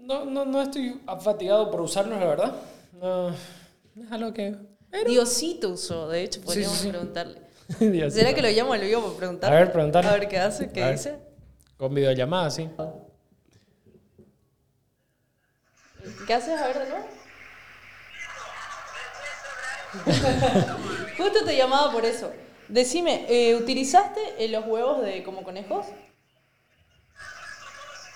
No, 0.01 0.26
no, 0.26 0.43
no 0.43 0.61
estoy 0.61 0.99
fatigado 1.22 1.72
por 1.72 1.80
usarlos, 1.80 2.20
la 2.20 2.26
verdad. 2.26 2.55
No, 2.99 3.30
es 3.30 4.11
algo 4.11 4.34
que... 4.34 4.57
Diosito 5.05 5.70
usó, 5.70 6.09
de 6.09 6.24
hecho, 6.24 6.41
podríamos 6.41 6.78
sí, 6.78 6.84
sí. 6.84 6.89
preguntarle. 6.89 7.41
Dios 7.80 8.13
¿Será 8.13 8.34
que 8.34 8.41
lo 8.41 8.49
llamo 8.49 8.74
al 8.74 8.82
vivo 8.82 9.01
para 9.03 9.18
preguntarle? 9.18 9.55
A 9.55 9.59
ver, 9.61 9.72
preguntarle. 9.72 10.09
A 10.09 10.13
ver 10.13 10.28
qué 10.28 10.38
hace, 10.38 10.70
qué 10.70 10.91
dice. 10.91 11.18
Con 11.78 11.93
videollamada, 11.93 12.49
sí. 12.51 12.70
¿Qué 16.28 16.34
haces? 16.34 16.60
A 16.60 16.68
ver 16.68 16.80
de 16.80 16.90
nuevo. 16.90 17.08
Justo 21.18 21.46
te 21.46 21.56
llamaba 21.56 21.90
por 21.94 22.04
eso. 22.04 22.34
Decime, 22.68 23.26
eh, 23.30 23.56
¿utilizaste 23.56 24.20
eh, 24.38 24.50
los 24.50 24.66
huevos 24.66 25.06
de 25.06 25.24
como 25.24 25.44
conejos? 25.44 25.86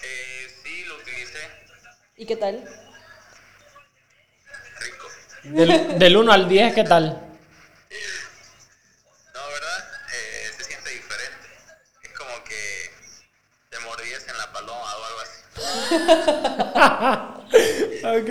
Eh, 0.03 0.47
sí, 0.61 0.83
lo 0.83 0.97
utilicé. 0.97 1.39
¿Y 2.17 2.25
qué 2.25 2.35
tal? 2.35 2.65
Rico. 4.81 5.07
Del, 5.43 5.97
del 5.97 6.17
1 6.17 6.31
al 6.33 6.49
10, 6.49 6.75
¿qué 6.75 6.83
tal? 6.83 7.05
No, 9.33 9.39
¿verdad? 9.53 9.89
Eh, 10.13 10.51
se 10.57 10.65
siente 10.65 10.89
diferente. 10.89 11.47
Es 12.03 12.11
como 12.11 12.43
que 12.43 12.91
te 13.69 13.79
mordías 13.79 14.27
en 14.27 14.37
la 14.37 14.51
paloma 14.51 14.97
o 14.97 15.05
algo 15.05 15.19
así. 15.21 17.37
Ok. 18.03 18.29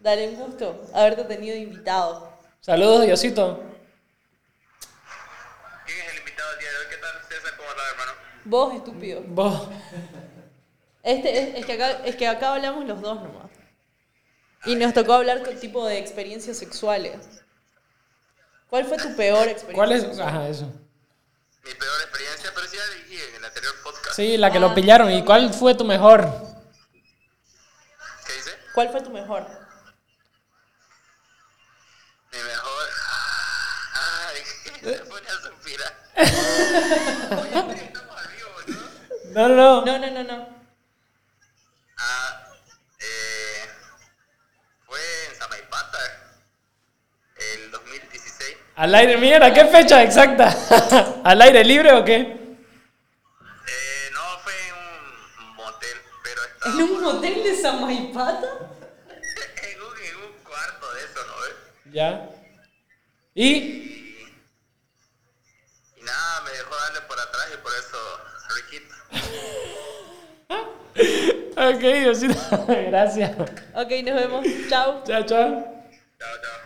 Dale 0.00 0.28
un 0.28 0.34
gusto 0.34 0.84
haberte 0.92 1.24
tenido 1.24 1.56
invitado. 1.56 2.32
Saludos, 2.60 3.06
Diosito. 3.06 3.62
¿Quién 5.86 5.98
es 5.98 6.12
el 6.12 6.18
invitado 6.18 6.50
del 6.50 6.58
día 6.58 6.70
de 6.70 6.76
hoy? 6.76 6.84
¿Qué 6.90 6.96
tal, 6.96 7.10
César? 7.28 7.56
¿Cómo 7.56 7.68
estás, 7.68 7.84
hermano? 7.92 8.12
Vos, 8.44 8.74
estúpido. 8.74 9.22
Vos. 9.26 9.68
Este, 11.04 11.38
es, 11.38 11.58
es 11.58 11.66
que 11.66 11.72
acá, 11.72 11.90
es 12.04 12.16
que 12.16 12.26
acá 12.26 12.54
hablamos 12.54 12.84
los 12.84 13.00
dos 13.00 13.22
nomás. 13.22 13.50
Y 14.64 14.76
nos 14.76 14.92
tocó 14.92 15.14
hablar 15.14 15.44
con 15.44 15.58
tipo 15.58 15.86
de 15.86 15.98
experiencias 15.98 16.56
sexuales. 16.56 17.42
¿Cuál 18.68 18.84
fue 18.86 18.96
tu 18.96 19.14
peor 19.16 19.48
experiencia? 19.48 19.74
¿Cuál 19.74 19.92
es? 19.92 20.02
sexual? 20.02 20.28
Ajá, 20.28 20.48
eso. 20.48 20.66
Mi 21.64 21.74
peor 21.74 22.00
experiencia, 22.02 22.50
pero 22.54 22.66
sí 22.66 22.76
ya 22.76 22.94
dije 23.08 23.28
en 23.28 23.34
el 23.36 23.44
anterior 23.44 23.74
podcast. 23.84 24.16
Sí, 24.16 24.36
la 24.36 24.50
que 24.50 24.58
lo 24.60 24.74
pillaron. 24.74 25.12
¿Y 25.12 25.24
cuál 25.24 25.52
fue 25.52 25.74
tu 25.74 25.84
mejor? 25.84 26.51
¿Cuál 28.74 28.88
fue 28.90 29.00
tu 29.02 29.10
mejor? 29.10 29.46
Mi 32.32 32.38
mejor. 32.38 32.88
Ay, 33.94 34.42
se 34.82 34.98
pone 35.04 35.28
a 35.28 35.32
suspirar. 35.32 35.92
Oye, 37.68 37.84
estamos 37.84 38.16
al 38.16 38.28
vivo, 38.28 38.50
¿no? 39.34 39.48
No, 39.48 39.48
no, 39.48 39.54
no. 39.56 39.84
No, 39.84 39.98
no, 39.98 40.10
no, 40.10 40.22
no. 40.24 40.62
Ah, 41.98 42.44
eh, 43.00 43.68
fue 44.86 44.98
en 45.30 45.36
Samaipata, 45.38 45.98
el 47.36 47.70
2016. 47.70 48.56
Al 48.76 48.94
aire, 48.94 49.18
mira, 49.18 49.52
¿qué 49.52 49.66
fecha 49.66 50.02
exacta? 50.02 50.56
¿Al 51.24 51.42
aire 51.42 51.62
libre 51.64 51.92
o 51.92 52.04
qué? 52.04 52.18
Eh, 52.20 54.10
no 54.12 54.38
fue 54.42 54.52
en 54.68 54.74
un 55.48 55.54
motel, 55.56 55.98
pero 56.24 56.42
¿En 56.42 56.50
estaba 56.80 56.84
un 56.84 57.02
motel 57.02 57.42
de 57.44 57.56
Samaipata? 57.60 58.46
en 58.46 59.80
un, 59.82 59.96
en 60.00 60.16
un 60.16 60.32
cuarto 60.42 60.92
de 60.94 61.00
eso, 61.04 61.20
¿no 61.26 61.34
ves? 61.42 61.54
Ya. 61.92 62.28
¿Y? 63.42 63.54
Y 65.96 66.02
nada, 66.04 66.42
me 66.42 66.50
dejó 66.52 66.76
darle 66.76 67.00
por 67.08 67.18
atrás 67.18 67.48
y 67.52 67.56
por 67.56 67.72
eso, 67.74 67.98
riquito. 68.56 68.94
Ok, 71.54 71.80
Diosito. 71.80 72.34
Gracias. 72.88 73.30
Ok, 73.74 73.90
nos 74.04 74.14
vemos. 74.14 74.46
Chao. 74.68 75.02
Chao, 75.04 75.22
chao. 75.24 75.84
Chao, 76.18 76.36
chao. 76.42 76.58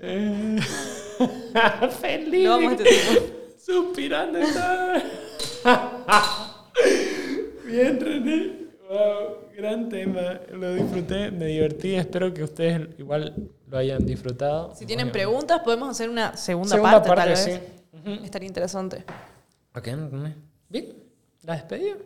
Eh, 0.00 0.60
Feliz. 2.00 2.44
No 2.44 2.50
vamos 2.56 2.72
a 2.72 2.76
este 2.76 2.84
tiempo. 2.84 3.36
Suspirando 3.58 4.38
está. 4.38 5.02
Bien, 7.64 8.00
René. 8.00 8.59
Wow, 8.90 9.50
gran 9.56 9.88
tema. 9.88 10.40
Lo 10.50 10.74
disfruté, 10.74 11.30
me 11.30 11.46
divertí. 11.46 11.94
Espero 11.94 12.34
que 12.34 12.42
ustedes 12.42 12.88
igual 12.98 13.48
lo 13.68 13.78
hayan 13.78 14.04
disfrutado. 14.04 14.74
Si 14.74 14.84
tienen 14.84 15.06
Bueno, 15.06 15.12
preguntas, 15.12 15.60
podemos 15.60 15.88
hacer 15.90 16.10
una 16.10 16.36
segunda, 16.36 16.70
Segunda 16.74 16.92
parte, 17.02 17.08
parte, 17.08 17.34
tal 17.34 17.46
vez. 17.46 17.60
sí. 18.04 18.20
Estaría 18.24 18.48
interesante. 18.48 19.04
Ok. 19.76 19.88
Bien, 20.68 20.92
la 21.42 21.54
despedida. 21.54 21.96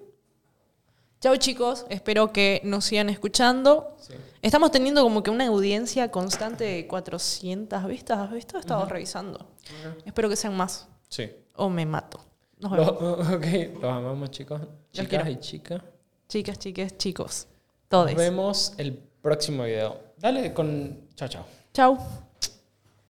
Chao 1.21 1.37
chicos, 1.37 1.87
espero 1.89 2.35
que 2.35 2.61
nos 2.65 2.85
sigan 2.85 3.09
escuchando. 3.09 3.97
Sí. 3.99 4.13
Estamos 4.43 4.71
teniendo 4.71 5.03
como 5.03 5.23
que 5.23 5.31
una 5.31 5.47
audiencia 5.47 6.11
constante 6.11 6.65
de 6.65 6.87
400 6.87 7.87
vistas. 7.87 8.19
¿Has 8.19 8.31
visto? 8.33 8.59
He 8.59 8.61
estado 8.61 8.85
revisando. 8.85 9.49
Espero 10.05 10.29
que 10.29 10.37
sean 10.37 10.55
más. 10.55 10.87
Sí. 11.09 11.31
O 11.57 11.71
me 11.71 11.87
mato. 11.87 12.21
Nos 12.59 12.73
Lo- 12.73 12.95
vemos. 13.17 13.29
ok, 13.33 13.81
los 13.81 13.85
amamos, 13.91 14.31
chicos. 14.33 14.61
Chicas 14.93 15.09
quiero. 15.09 15.31
y 15.31 15.37
chicas. 15.41 15.81
Chicas, 16.29 16.59
chiques, 16.59 16.97
chicos. 16.99 17.47
Nos 17.49 17.89
Todos. 17.89 18.15
vemos 18.15 18.75
el 18.79 18.95
próximo 19.23 19.65
video. 19.65 20.01
Dale 20.19 20.53
con. 20.53 21.09
Chao, 21.15 21.29
chao. 21.29 21.47
Chao. 21.73 21.99